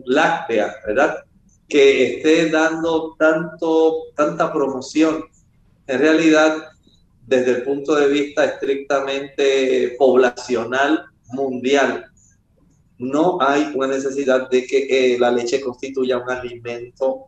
láctea, 0.05 0.75
¿verdad? 0.85 1.23
Que 1.71 2.17
esté 2.17 2.49
dando 2.49 3.15
tanto, 3.17 4.11
tanta 4.15 4.51
promoción. 4.51 5.23
En 5.87 5.99
realidad, 5.99 6.69
desde 7.25 7.51
el 7.51 7.63
punto 7.63 7.95
de 7.95 8.09
vista 8.09 8.43
estrictamente 8.43 9.95
poblacional 9.97 11.05
mundial, 11.29 12.11
no 12.97 13.41
hay 13.41 13.71
una 13.73 13.87
necesidad 13.87 14.49
de 14.49 14.67
que 14.67 14.87
eh, 14.89 15.17
la 15.17 15.31
leche 15.31 15.61
constituya 15.61 16.19
un 16.19 16.29
alimento 16.29 17.27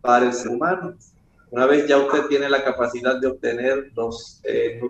para 0.00 0.26
el 0.26 0.32
ser 0.32 0.52
humano. 0.52 0.96
Una 1.50 1.66
vez 1.66 1.86
ya 1.88 1.98
usted 1.98 2.26
tiene 2.28 2.48
la 2.48 2.62
capacidad 2.62 3.20
de 3.20 3.26
obtener 3.26 3.90
los 3.96 4.40
eh, 4.44 4.80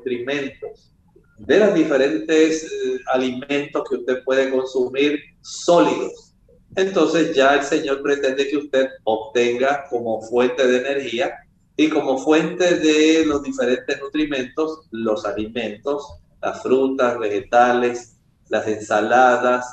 de 1.40 1.58
los 1.58 1.74
diferentes 1.74 2.64
eh, 2.64 3.00
alimentos 3.12 3.82
que 3.88 3.96
usted 3.96 4.22
puede 4.24 4.50
consumir 4.50 5.18
sólidos, 5.40 6.29
entonces 6.76 7.34
ya 7.34 7.54
el 7.54 7.62
Señor 7.62 8.02
pretende 8.02 8.48
que 8.48 8.56
usted 8.56 8.88
obtenga 9.04 9.86
como 9.90 10.22
fuente 10.22 10.66
de 10.66 10.78
energía 10.78 11.32
y 11.76 11.88
como 11.88 12.18
fuente 12.18 12.76
de 12.76 13.24
los 13.26 13.42
diferentes 13.42 14.00
nutrimentos 14.00 14.86
los 14.90 15.24
alimentos, 15.24 16.06
las 16.42 16.62
frutas, 16.62 17.18
vegetales, 17.18 18.16
las 18.48 18.66
ensaladas, 18.66 19.64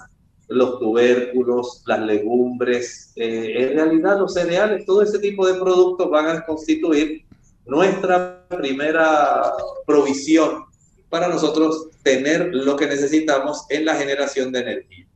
los 0.48 0.80
tubérculos, 0.80 1.84
las 1.86 2.00
legumbres, 2.00 3.12
eh, 3.16 3.56
en 3.58 3.78
realidad 3.78 4.20
los 4.20 4.34
cereales, 4.34 4.86
todo 4.86 5.02
ese 5.02 5.20
tipo 5.20 5.45
de 5.45 5.60
productos 5.60 6.10
van 6.10 6.30
a 6.30 6.45
constituir 6.45 7.26
nuestra 7.66 8.48
primera 8.48 9.52
provisión 9.86 10.66
para 11.10 11.28
nosotros 11.28 11.89
tener 12.04 12.54
lo 12.54 12.76
que 12.76 12.88
necesitamos 12.88 13.66
en 13.70 13.86
la 13.86 13.95
generación 13.95 14.52
de 14.52 14.60
energía. 14.60 15.08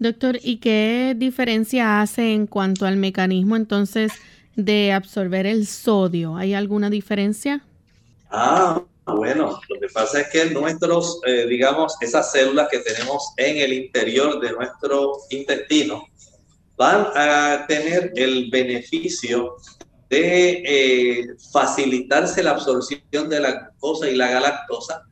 Doctor, 0.00 0.38
¿y 0.42 0.60
qué 0.60 1.14
diferencia 1.14 2.00
hace 2.00 2.32
en 2.32 2.46
cuanto 2.46 2.86
al 2.86 2.96
mecanismo 2.96 3.54
entonces 3.54 4.12
de 4.56 4.92
absorber 4.92 5.44
el 5.44 5.66
sodio? 5.66 6.36
¿Hay 6.36 6.54
alguna 6.54 6.88
diferencia? 6.88 7.62
Ah, 8.30 8.82
bueno, 9.04 9.60
lo 9.68 9.78
que 9.78 9.88
pasa 9.92 10.22
es 10.22 10.28
que 10.30 10.46
nuestros, 10.46 11.20
eh, 11.26 11.44
digamos, 11.46 11.96
esas 12.00 12.32
células 12.32 12.68
que 12.70 12.78
tenemos 12.78 13.34
en 13.36 13.58
el 13.58 13.74
interior 13.74 14.40
de 14.40 14.52
nuestro 14.52 15.18
intestino 15.28 16.06
van 16.78 17.08
a 17.14 17.66
tener 17.68 18.14
el 18.16 18.48
beneficio 18.50 19.56
de 20.08 20.62
eh, 20.64 21.26
facilitarse 21.52 22.42
la 22.42 22.52
absorción 22.52 23.28
de 23.28 23.38
la 23.38 23.52
glucosa 23.52 24.08
y 24.08 24.16
la 24.16 24.30
galactosa 24.30 25.02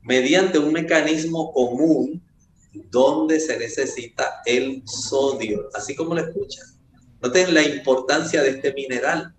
mediante 0.00 0.58
un 0.58 0.72
mecanismo 0.72 1.52
común 1.52 2.22
donde 2.72 3.40
se 3.40 3.58
necesita 3.58 4.42
el 4.44 4.82
sodio, 4.86 5.68
así 5.74 5.94
como 5.94 6.14
lo 6.14 6.22
escuchan. 6.22 6.66
Noten 7.20 7.54
la 7.54 7.62
importancia 7.62 8.42
de 8.42 8.50
este 8.50 8.72
mineral. 8.72 9.34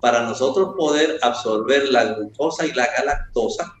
Para 0.00 0.22
nosotros 0.22 0.74
poder 0.78 1.18
absorber 1.20 1.90
la 1.90 2.14
glucosa 2.14 2.66
y 2.66 2.72
la 2.72 2.86
galactosa, 2.86 3.74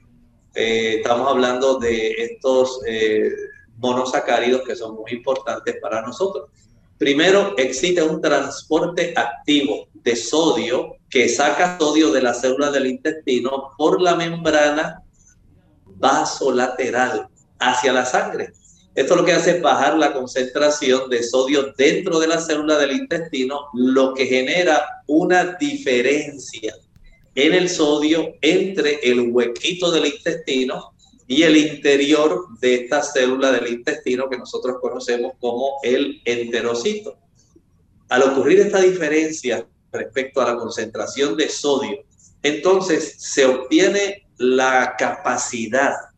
eh, 0.54 0.96
estamos 0.96 1.28
hablando 1.28 1.78
de 1.78 2.10
estos 2.10 2.80
eh, 2.86 3.30
monosacáridos 3.78 4.62
que 4.62 4.76
son 4.76 4.96
muy 4.96 5.12
importantes 5.12 5.76
para 5.80 6.02
nosotros. 6.02 6.50
Primero, 6.98 7.54
existe 7.56 8.02
un 8.02 8.20
transporte 8.20 9.14
activo 9.16 9.88
de 9.94 10.14
sodio 10.16 10.96
que 11.08 11.28
saca 11.28 11.78
sodio 11.78 12.12
de 12.12 12.20
la 12.20 12.34
célula 12.34 12.70
del 12.70 12.86
intestino 12.86 13.70
por 13.78 14.02
la 14.02 14.14
membrana 14.16 15.02
vasolateral 15.86 17.28
hacia 17.58 17.92
la 17.92 18.04
sangre. 18.04 18.52
Esto 19.00 19.16
lo 19.16 19.24
que 19.24 19.32
hace 19.32 19.52
es 19.52 19.62
bajar 19.62 19.96
la 19.96 20.12
concentración 20.12 21.08
de 21.08 21.22
sodio 21.22 21.72
dentro 21.74 22.20
de 22.20 22.26
la 22.26 22.38
célula 22.38 22.76
del 22.76 22.92
intestino, 22.92 23.68
lo 23.72 24.12
que 24.12 24.26
genera 24.26 25.02
una 25.06 25.56
diferencia 25.58 26.74
en 27.34 27.54
el 27.54 27.70
sodio 27.70 28.34
entre 28.42 29.00
el 29.02 29.30
huequito 29.30 29.90
del 29.90 30.04
intestino 30.04 30.92
y 31.26 31.44
el 31.44 31.56
interior 31.56 32.44
de 32.60 32.74
esta 32.74 33.02
célula 33.02 33.50
del 33.52 33.72
intestino 33.72 34.28
que 34.28 34.36
nosotros 34.36 34.76
conocemos 34.82 35.32
como 35.40 35.78
el 35.82 36.20
enterocito. 36.26 37.16
Al 38.10 38.24
ocurrir 38.24 38.60
esta 38.60 38.82
diferencia 38.82 39.66
respecto 39.92 40.42
a 40.42 40.52
la 40.52 40.56
concentración 40.58 41.38
de 41.38 41.48
sodio, 41.48 42.04
entonces 42.42 43.14
se 43.16 43.46
obtiene 43.46 44.26
la 44.36 44.94
capacidad 44.98 46.09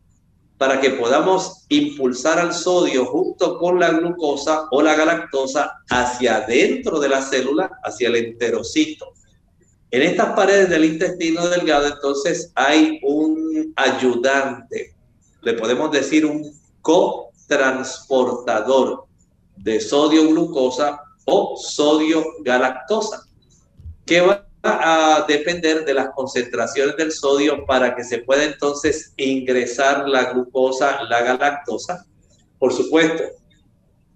para 0.62 0.80
que 0.80 0.90
podamos 0.90 1.64
impulsar 1.70 2.38
al 2.38 2.54
sodio 2.54 3.06
junto 3.06 3.58
con 3.58 3.80
la 3.80 3.90
glucosa 3.90 4.68
o 4.70 4.80
la 4.80 4.94
galactosa 4.94 5.82
hacia 5.90 6.36
adentro 6.36 7.00
de 7.00 7.08
la 7.08 7.20
célula, 7.20 7.68
hacia 7.82 8.06
el 8.06 8.14
enterocito. 8.14 9.12
En 9.90 10.02
estas 10.02 10.36
paredes 10.36 10.70
del 10.70 10.84
intestino 10.84 11.48
delgado, 11.48 11.88
entonces 11.88 12.52
hay 12.54 13.00
un 13.02 13.72
ayudante, 13.74 14.94
le 15.40 15.54
podemos 15.54 15.90
decir 15.90 16.24
un 16.24 16.48
cotransportador 16.80 19.06
de 19.56 19.80
sodio 19.80 20.28
glucosa 20.28 21.00
o 21.24 21.56
sodio 21.56 22.24
galactosa, 22.44 23.26
que 24.06 24.20
va 24.20 24.46
a 24.62 25.24
depender 25.26 25.84
de 25.84 25.94
las 25.94 26.10
concentraciones 26.14 26.96
del 26.96 27.10
sodio 27.10 27.64
para 27.66 27.96
que 27.96 28.04
se 28.04 28.18
pueda 28.18 28.44
entonces 28.44 29.12
ingresar 29.16 30.08
la 30.08 30.32
glucosa, 30.32 31.02
la 31.04 31.22
galactosa. 31.22 32.06
Por 32.58 32.72
supuesto, 32.72 33.24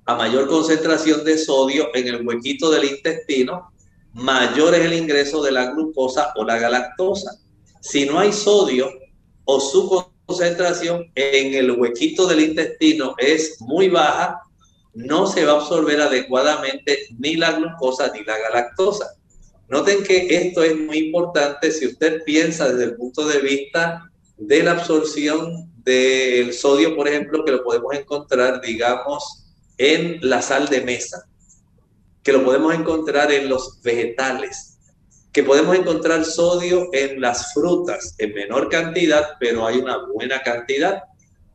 a 0.05 0.15
mayor 0.15 0.47
concentración 0.47 1.25
de 1.25 1.37
sodio 1.37 1.89
en 1.95 2.07
el 2.07 2.27
huequito 2.27 2.71
del 2.71 2.85
intestino, 2.85 3.73
mayor 4.13 4.75
es 4.75 4.85
el 4.85 4.93
ingreso 4.93 5.43
de 5.43 5.51
la 5.51 5.73
glucosa 5.73 6.33
o 6.37 6.45
la 6.45 6.59
galactosa. 6.59 7.41
Si 7.81 8.07
no 8.07 8.21
hay 8.21 8.33
sodio 8.33 8.89
o 9.45 9.59
su 9.61 10.07
concentración 10.27 11.11
en 11.17 11.55
el 11.55 11.73
huequito 11.73 12.27
del 12.27 12.41
intestino 12.41 13.15
es 13.19 13.61
muy 13.61 13.89
baja, 13.89 14.41
no 14.95 15.27
se 15.27 15.45
va 15.45 15.53
a 15.53 15.57
absorber 15.57 16.01
adecuadamente 16.01 16.99
ni 17.19 17.35
la 17.35 17.53
glucosa 17.53 18.13
ni 18.15 18.25
la 18.25 18.39
galactosa. 18.39 19.17
Noten 19.69 20.05
que 20.05 20.29
esto 20.31 20.63
es 20.63 20.79
muy 20.79 20.99
importante 20.99 21.71
si 21.73 21.87
usted 21.87 22.23
piensa 22.25 22.69
desde 22.69 22.85
el 22.85 22.97
punto 22.97 23.27
de 23.27 23.39
vista 23.39 24.11
de 24.37 24.63
la 24.63 24.73
absorción 24.73 25.73
del 25.83 26.53
sodio, 26.53 26.95
por 26.95 27.09
ejemplo, 27.09 27.45
que 27.45 27.53
lo 27.53 27.65
podemos 27.65 27.95
encontrar, 27.95 28.61
digamos, 28.61 29.45
en 29.79 30.19
la 30.23 30.43
sal 30.43 30.69
de 30.69 30.83
mesa, 30.83 31.27
que 32.23 32.33
lo 32.33 32.45
podemos 32.45 32.75
encontrar 32.75 33.33
en 33.33 33.49
los 33.49 33.81
vegetales, 33.83 34.79
que 35.33 35.43
podemos 35.43 35.77
encontrar 35.77 36.25
sodio 36.25 36.89
en 36.93 37.21
las 37.21 37.53
frutas 37.53 38.15
en 38.19 38.35
menor 38.35 38.69
cantidad, 38.69 39.37
pero 39.39 39.67
hay 39.67 39.79
una 39.79 39.99
buena 40.07 40.43
cantidad. 40.43 41.03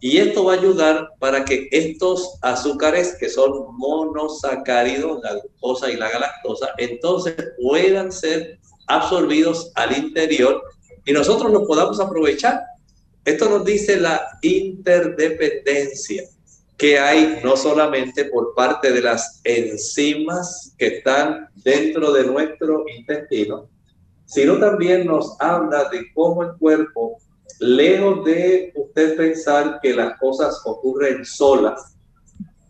Y 0.04 0.18
esto 0.18 0.45
va 0.45 0.54
a 0.54 0.58
ayudar 0.58 1.10
para 1.20 1.45
que 1.45 1.70
estos 1.72 2.39
azúcares, 2.41 3.16
que 3.20 3.30
son 3.30 3.52
monosacáridos, 3.78 5.22
la 5.22 5.34
glucosa 5.34 5.91
y 5.91 5.95
la 5.95 6.10
galactosa, 6.10 6.72
entonces 6.80 7.36
puedan 7.62 8.12
ser 8.12 8.60
absorbidos 8.88 9.72
al 9.76 9.95
interior 9.95 10.64
y 11.06 11.14
nosotros 11.14 11.52
los 11.52 11.68
podamos 11.68 11.99
aprovechar. 11.99 12.62
Esto 13.26 13.47
nos 13.47 13.64
dice 13.64 13.99
la 13.99 14.28
interdependencia 14.41 16.24
que 16.78 16.97
hay 16.97 17.39
no 17.43 17.56
solamente 17.56 18.26
por 18.26 18.56
parte 18.56 18.91
de 18.91 19.04
las 19.04 19.39
enzimas 19.43 20.74
que 20.80 20.97
están 20.97 21.47
dentro 21.64 22.12
de 22.12 22.26
nuestro 22.26 22.86
intestino, 22.89 23.70
sino 24.26 24.58
también 24.58 25.06
nos 25.06 25.39
habla 25.39 25.89
de 25.89 26.12
cómo 26.16 26.41
el 26.41 26.58
cuerpo 26.58 27.20
lejos 27.62 28.26
de 28.26 28.74
usted 28.76 29.16
pensar 29.16 29.80
que 29.82 29.93
las 29.93 30.18
cosas 30.20 30.59
ocurren 30.66 31.24
solas, 31.24 31.95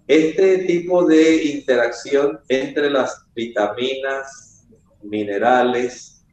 este 0.05 0.59
tipo 0.65 1.05
de 1.05 1.45
interacción 1.45 2.41
entre 2.49 2.89
las 2.89 3.25
vitaminas, 3.33 4.67
minerales, 5.01 6.25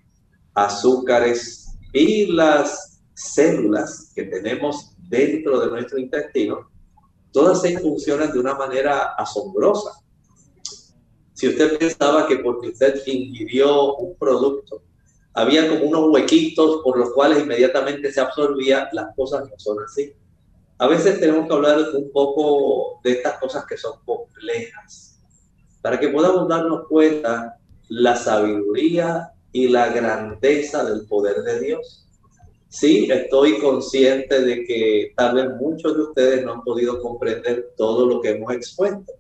azúcares 0.55 1.69
y 1.93 2.33
las 2.33 3.01
células 3.15 4.11
que 4.15 4.25
tenemos 4.25 4.91
dentro 5.09 5.61
de 5.61 5.71
nuestro 5.71 5.99
intestino, 5.99 6.69
todas 7.33 7.63
se 7.63 7.79
funcionan 7.79 8.33
de 8.33 8.41
una 8.41 8.55
manera 8.55 9.15
asombrosa. 9.17 9.93
Si 11.35 11.47
usted 11.47 11.79
pensaba 11.79 12.27
que 12.27 12.39
porque 12.39 12.71
usted 12.71 13.01
ingirió 13.07 13.95
un 13.95 14.17
producto 14.19 14.83
había 15.39 15.69
como 15.69 15.85
unos 15.85 16.11
huequitos 16.11 16.81
por 16.83 16.99
los 16.99 17.13
cuales 17.13 17.39
inmediatamente 17.39 18.13
se 18.13 18.21
absorbía, 18.21 18.89
las 18.93 19.15
cosas 19.15 19.49
no 19.49 19.57
son 19.57 19.79
así. 19.85 20.13
a 20.79 20.89
veces 20.89 21.21
tenemos 21.21 21.47
que 21.47 21.55
hablar 21.55 21.79
un 21.95 22.11
poco 22.11 23.01
de 23.05 23.13
estas 23.13 23.39
cosas 23.39 23.65
que 23.67 23.77
son 23.77 24.01
complejas, 24.05 25.21
para 25.81 25.99
que 25.99 26.09
podamos 26.09 26.49
darnos 26.49 26.89
cuenta 26.89 27.57
la 27.89 28.17
sabiduría 28.17 29.33
y 29.53 29.69
la 29.69 29.89
grandeza 29.89 30.85
del 30.85 31.07
poder 31.07 31.43
de 31.43 31.61
Dios. 31.61 32.07
Sí, 32.69 33.09
estoy 33.11 33.59
consciente 33.61 34.41
de 34.41 34.65
que 34.65 35.13
tal 35.17 35.37
vez 35.37 35.51
muchos 35.61 35.97
de 35.97 36.03
ustedes 36.03 36.45
no 36.45 36.55
han 36.55 36.63
podido 36.63 37.01
comprender 37.01 37.75
todo 37.77 38.07
lo 38.07 38.21
que 38.21 38.31
hemos 38.31 38.53
expuesto, 38.53 39.13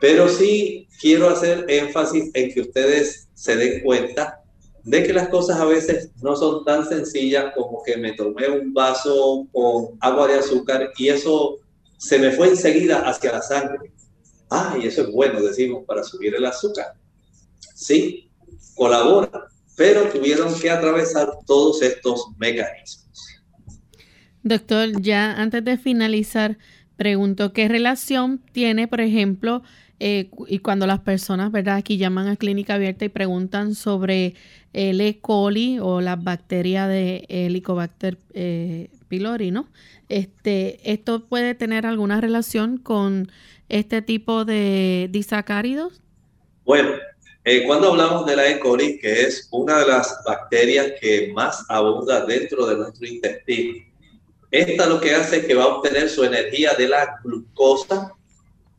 pero 0.00 0.28
sí 0.28 0.86
quiero 1.00 1.30
hacer 1.30 1.64
énfasis 1.68 2.30
en 2.34 2.52
que 2.52 2.60
ustedes 2.60 3.28
se 3.34 3.56
den 3.56 3.82
cuenta 3.82 4.42
de 4.84 5.02
que 5.02 5.12
las 5.12 5.28
cosas 5.28 5.60
a 5.60 5.64
veces 5.64 6.10
no 6.22 6.36
son 6.36 6.64
tan 6.64 6.86
sencillas 6.86 7.52
como 7.54 7.82
que 7.82 7.96
me 7.96 8.12
tomé 8.12 8.48
un 8.48 8.72
vaso 8.72 9.46
con 9.52 9.98
agua 10.00 10.28
de 10.28 10.34
azúcar 10.34 10.90
y 10.96 11.08
eso 11.08 11.58
se 11.98 12.18
me 12.18 12.30
fue 12.30 12.48
enseguida 12.48 13.08
hacia 13.08 13.32
la 13.32 13.42
sangre. 13.42 13.92
Ah, 14.50 14.76
y 14.80 14.86
eso 14.86 15.02
es 15.02 15.12
bueno, 15.12 15.42
decimos, 15.42 15.84
para 15.86 16.02
subir 16.02 16.34
el 16.34 16.46
azúcar. 16.46 16.94
Sí, 17.74 18.30
colabora, 18.74 19.48
pero 19.76 20.08
tuvieron 20.08 20.54
que 20.58 20.70
atravesar 20.70 21.28
todos 21.46 21.82
estos 21.82 22.26
mecanismos. 22.38 23.08
Doctor, 24.42 25.02
ya 25.02 25.32
antes 25.32 25.64
de 25.64 25.76
finalizar, 25.76 26.58
pregunto 26.96 27.52
qué 27.52 27.68
relación 27.68 28.42
tiene, 28.52 28.88
por 28.88 29.00
ejemplo, 29.00 29.62
eh, 30.00 30.30
y 30.46 30.60
cuando 30.60 30.86
las 30.86 31.00
personas, 31.00 31.50
¿verdad? 31.50 31.76
Aquí 31.76 31.96
llaman 31.96 32.28
a 32.28 32.36
clínica 32.36 32.74
abierta 32.74 33.04
y 33.04 33.08
preguntan 33.08 33.74
sobre 33.74 34.34
el 34.72 35.00
E. 35.00 35.18
coli 35.20 35.78
o 35.80 36.00
la 36.00 36.16
bacteria 36.16 36.86
de 36.86 37.24
Helicobacter 37.28 38.18
eh, 38.32 38.90
pylori, 39.08 39.50
¿no? 39.50 39.68
Este, 40.08 40.78
¿Esto 40.90 41.24
puede 41.26 41.54
tener 41.54 41.84
alguna 41.84 42.20
relación 42.20 42.78
con 42.78 43.30
este 43.68 44.00
tipo 44.00 44.44
de 44.44 45.08
disacáridos? 45.10 46.00
Bueno, 46.64 46.90
eh, 47.44 47.64
cuando 47.66 47.90
hablamos 47.90 48.24
de 48.26 48.36
la 48.36 48.48
E. 48.48 48.60
coli, 48.60 48.98
que 48.98 49.22
es 49.22 49.48
una 49.50 49.80
de 49.80 49.88
las 49.88 50.20
bacterias 50.24 50.92
que 51.00 51.32
más 51.34 51.64
abunda 51.68 52.24
dentro 52.24 52.66
de 52.66 52.76
nuestro 52.76 53.06
intestino, 53.06 53.84
esta 54.50 54.86
lo 54.86 55.00
que 55.00 55.14
hace 55.14 55.38
es 55.38 55.46
que 55.46 55.54
va 55.54 55.64
a 55.64 55.76
obtener 55.76 56.08
su 56.08 56.24
energía 56.24 56.72
de 56.78 56.88
la 56.88 57.20
glucosa 57.22 58.14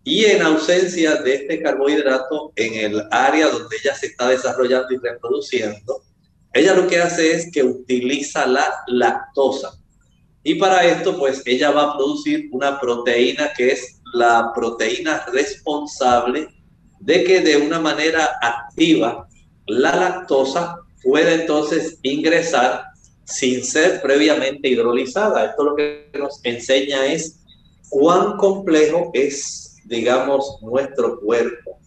y 0.09 0.25
en 0.25 0.41
ausencia 0.41 1.17
de 1.17 1.35
este 1.35 1.61
carbohidrato 1.61 2.51
en 2.55 2.73
el 2.73 3.03
área 3.11 3.47
donde 3.47 3.77
ella 3.77 3.93
se 3.93 4.07
está 4.07 4.27
desarrollando 4.29 4.87
y 4.91 4.97
reproduciendo, 4.97 6.01
ella 6.51 6.73
lo 6.73 6.87
que 6.87 6.99
hace 6.99 7.31
es 7.35 7.51
que 7.51 7.61
utiliza 7.61 8.47
la 8.47 8.73
lactosa. 8.87 9.79
Y 10.41 10.55
para 10.55 10.83
esto, 10.83 11.15
pues 11.15 11.43
ella 11.45 11.69
va 11.69 11.83
a 11.83 11.95
producir 11.95 12.49
una 12.51 12.79
proteína 12.79 13.53
que 13.55 13.69
es 13.69 14.01
la 14.15 14.51
proteína 14.55 15.27
responsable 15.31 16.47
de 17.01 17.23
que 17.23 17.41
de 17.41 17.57
una 17.57 17.79
manera 17.79 18.31
activa 18.41 19.27
la 19.67 19.95
lactosa 19.95 20.79
puede 21.03 21.41
entonces 21.41 21.99
ingresar 22.01 22.85
sin 23.25 23.63
ser 23.63 24.01
previamente 24.01 24.69
hidrolizada. 24.69 25.45
Esto 25.45 25.65
lo 25.65 25.75
que 25.75 26.09
nos 26.17 26.39
enseña 26.43 27.05
es 27.05 27.41
cuán 27.89 28.37
complejo 28.37 29.11
es 29.13 29.68
digamos, 29.89 30.59
nuestro 30.61 31.19
cuerpo. 31.19 31.79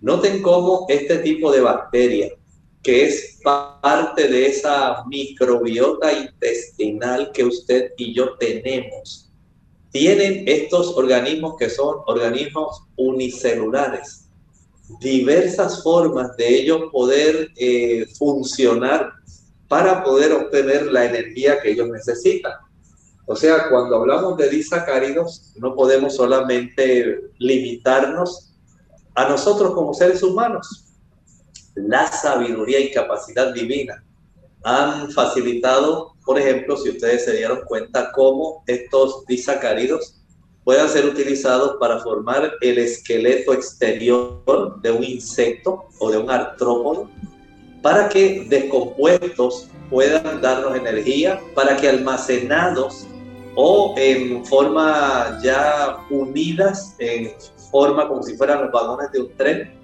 Noten 0.00 0.42
cómo 0.42 0.86
este 0.88 1.18
tipo 1.18 1.50
de 1.50 1.60
bacteria, 1.60 2.32
que 2.82 3.06
es 3.06 3.40
parte 3.42 4.28
de 4.28 4.46
esa 4.46 5.04
microbiota 5.06 6.12
intestinal 6.12 7.32
que 7.32 7.44
usted 7.44 7.92
y 7.96 8.12
yo 8.12 8.36
tenemos, 8.36 9.30
tienen 9.90 10.46
estos 10.46 10.96
organismos 10.96 11.54
que 11.56 11.70
son 11.70 11.98
organismos 12.06 12.82
unicelulares, 12.96 14.28
diversas 15.00 15.82
formas 15.82 16.36
de 16.36 16.48
ellos 16.48 16.82
poder 16.92 17.50
eh, 17.56 18.04
funcionar 18.18 19.12
para 19.68 20.04
poder 20.04 20.32
obtener 20.32 20.86
la 20.86 21.06
energía 21.06 21.60
que 21.60 21.70
ellos 21.70 21.88
necesitan. 21.88 22.52
O 23.26 23.34
sea, 23.34 23.68
cuando 23.70 23.96
hablamos 23.96 24.36
de 24.36 24.50
disacáridos, 24.50 25.52
no 25.56 25.74
podemos 25.74 26.14
solamente 26.16 27.30
limitarnos 27.38 28.54
a 29.14 29.28
nosotros 29.28 29.72
como 29.72 29.94
seres 29.94 30.22
humanos. 30.22 30.84
La 31.74 32.06
sabiduría 32.06 32.80
y 32.80 32.92
capacidad 32.92 33.52
divina 33.52 34.04
han 34.62 35.10
facilitado, 35.10 36.14
por 36.24 36.38
ejemplo, 36.38 36.76
si 36.76 36.90
ustedes 36.90 37.24
se 37.24 37.36
dieron 37.36 37.60
cuenta, 37.66 38.12
cómo 38.12 38.62
estos 38.66 39.24
disacáridos 39.26 40.20
puedan 40.62 40.88
ser 40.88 41.06
utilizados 41.06 41.76
para 41.78 42.00
formar 42.00 42.52
el 42.60 42.78
esqueleto 42.78 43.52
exterior 43.52 44.80
de 44.80 44.90
un 44.90 45.04
insecto 45.04 45.84
o 45.98 46.10
de 46.10 46.18
un 46.18 46.30
artrópodo, 46.30 47.10
para 47.82 48.08
que 48.08 48.46
descompuestos 48.48 49.68
puedan 49.90 50.40
darnos 50.40 50.74
energía, 50.76 51.40
para 51.54 51.76
que 51.76 51.88
almacenados 51.88 53.06
o 53.56 53.94
en 53.96 54.44
forma 54.44 55.38
ya 55.42 55.98
unidas, 56.10 56.94
en 56.98 57.32
forma 57.70 58.08
como 58.08 58.22
si 58.22 58.36
fueran 58.36 58.62
los 58.62 58.72
vagones 58.72 59.10
de 59.12 59.20
un 59.20 59.36
tren, 59.36 59.74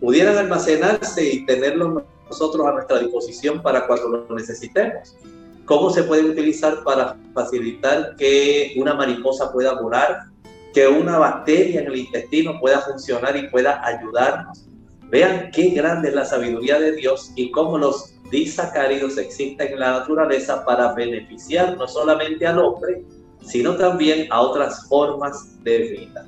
pudieran 0.00 0.36
almacenarse 0.38 1.24
y 1.24 1.46
tenerlos 1.46 2.02
nosotros 2.28 2.66
a 2.66 2.72
nuestra 2.72 2.98
disposición 2.98 3.62
para 3.62 3.86
cuando 3.86 4.08
lo 4.08 4.34
necesitemos. 4.34 5.16
¿Cómo 5.64 5.90
se 5.90 6.04
puede 6.04 6.24
utilizar 6.24 6.82
para 6.82 7.16
facilitar 7.34 8.16
que 8.16 8.74
una 8.76 8.94
mariposa 8.94 9.52
pueda 9.52 9.80
volar, 9.80 10.24
que 10.72 10.88
una 10.88 11.18
bacteria 11.18 11.80
en 11.80 11.88
el 11.88 11.96
intestino 11.96 12.58
pueda 12.60 12.80
funcionar 12.80 13.36
y 13.36 13.48
pueda 13.48 13.84
ayudarnos? 13.84 14.66
Vean 15.10 15.50
qué 15.52 15.70
grande 15.70 16.08
es 16.08 16.14
la 16.14 16.24
sabiduría 16.24 16.78
de 16.78 16.92
Dios 16.92 17.32
y 17.34 17.50
cómo 17.50 17.78
los 17.78 18.14
disacáridos 18.30 19.18
existen 19.18 19.72
en 19.72 19.78
la 19.78 19.92
naturaleza 19.92 20.64
para 20.64 20.92
beneficiar 20.92 21.76
no 21.76 21.86
solamente 21.86 22.46
al 22.46 22.58
hombre, 22.58 23.04
sino 23.42 23.76
también 23.76 24.26
a 24.30 24.40
otras 24.40 24.86
formas 24.88 25.62
de 25.62 25.78
vida. 25.78 26.26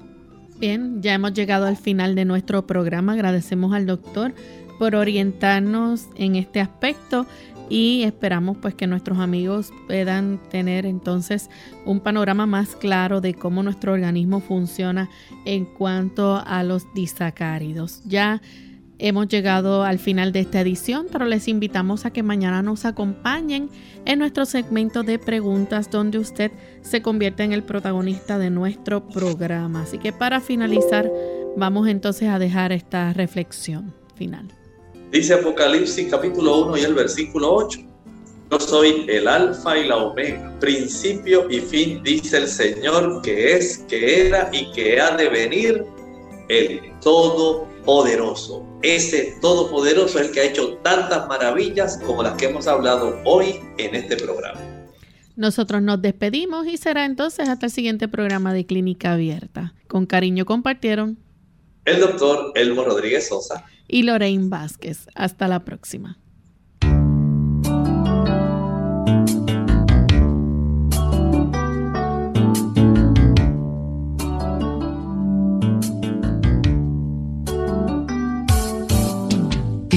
Bien, 0.59 1.03
ya 1.03 1.15
hemos 1.15 1.33
llegado 1.33 1.67
al 1.67 1.77
final 1.77 2.15
de 2.15 2.25
nuestro 2.25 2.67
programa. 2.67 3.15
Agradecemos 3.15 3.75
al 3.75 3.87
doctor 3.87 4.33
por 4.79 4.95
orientarnos 4.95 6.07
en 6.17 6.37
este 6.37 6.61
aspecto 6.61 7.27
y 7.69 8.03
esperamos 8.03 8.59
pues 8.59 8.75
que 8.75 8.87
nuestros 8.87 9.19
amigos 9.19 9.73
puedan 9.87 10.39
tener 10.51 10.85
entonces 10.85 11.49
un 11.87 12.01
panorama 12.01 12.47
más 12.47 12.77
claro 12.77 13.21
de 13.21 13.35
cómo 13.35 13.63
nuestro 13.63 13.93
organismo 13.93 14.41
funciona 14.41 15.09
en 15.45 15.65
cuanto 15.65 16.43
a 16.47 16.63
los 16.65 16.93
disacáridos. 16.95 18.03
Ya 18.05 18.43
Hemos 18.99 19.29
llegado 19.29 19.83
al 19.83 19.99
final 19.99 20.33
de 20.33 20.41
esta 20.41 20.61
edición, 20.61 21.07
pero 21.11 21.25
les 21.25 21.49
invitamos 21.49 22.07
a 22.07 22.13
que 22.13 22.23
mañana 22.23 22.63
nos 22.63 22.85
acompañen 22.85 23.69
en 24.05 24.19
nuestro 24.19 24.45
segmento 24.47 25.03
de 25.03 25.19
preguntas 25.19 25.91
donde 25.91 26.19
usted 26.19 26.53
se 26.83 27.03
convierte 27.03 27.43
en 27.43 27.53
el 27.53 27.63
protagonista 27.63 28.39
de 28.39 28.51
nuestro 28.51 29.09
programa. 29.09 29.83
Así 29.83 29.99
que 29.99 30.13
para 30.13 30.41
finalizar, 30.41 31.11
vamos 31.57 31.89
entonces 31.89 32.29
a 32.29 32.39
dejar 32.39 32.73
esta 32.73 33.13
reflexión 33.13 33.93
final. 34.15 34.47
Dice 35.11 35.35
Apocalipsis 35.35 36.09
capítulo 36.11 36.67
1 36.67 36.77
y 36.79 36.81
el 36.83 36.95
versículo 36.95 37.53
8. 37.55 37.81
Yo 38.51 38.61
soy 38.61 39.07
el 39.09 39.27
alfa 39.29 39.79
y 39.79 39.89
la 39.89 39.97
omega, 39.97 40.55
principio 40.61 41.51
y 41.51 41.61
fin, 41.61 42.03
dice 42.03 42.37
el 42.37 42.49
Señor, 42.49 43.23
que 43.23 43.55
es, 43.55 43.79
que 43.89 44.27
era 44.27 44.51
y 44.53 44.71
que 44.73 45.01
ha 45.01 45.17
de 45.17 45.29
venir, 45.31 45.85
el 46.49 46.93
Todopoderoso. 47.85 48.65
Ese 48.83 49.37
Todopoderoso 49.41 50.21
es 50.21 50.29
el 50.29 50.33
que 50.33 50.41
ha 50.41 50.45
hecho 50.45 50.79
tantas 50.85 51.27
maravillas 51.27 51.99
como 52.07 52.23
las 52.23 52.35
que 52.35 52.47
hemos 52.47 52.69
hablado 52.69 53.19
hoy 53.25 53.57
en 53.79 53.97
este 53.97 54.17
programa. 54.17 54.61
Nosotros 55.35 55.83
nos 55.83 56.01
despedimos 56.01 56.67
y 56.69 56.77
será 56.77 57.05
entonces 57.05 57.49
hasta 57.49 57.67
el 57.67 57.73
siguiente 57.73 58.07
programa 58.07 58.55
de 58.55 58.67
Clínica 58.67 59.15
Abierta. 59.15 59.75
Con 59.89 60.07
cariño 60.07 60.45
compartieron 60.45 61.19
el 61.85 62.01
doctor 62.01 62.53
Elmo 62.55 62.85
Rodríguez 62.85 63.29
Sosa 63.29 63.65
y 63.89 64.05
Lorraine 64.05 64.49
Vázquez. 64.49 65.09
Hasta 65.17 65.49
la 65.49 65.65
próxima. 65.65 66.22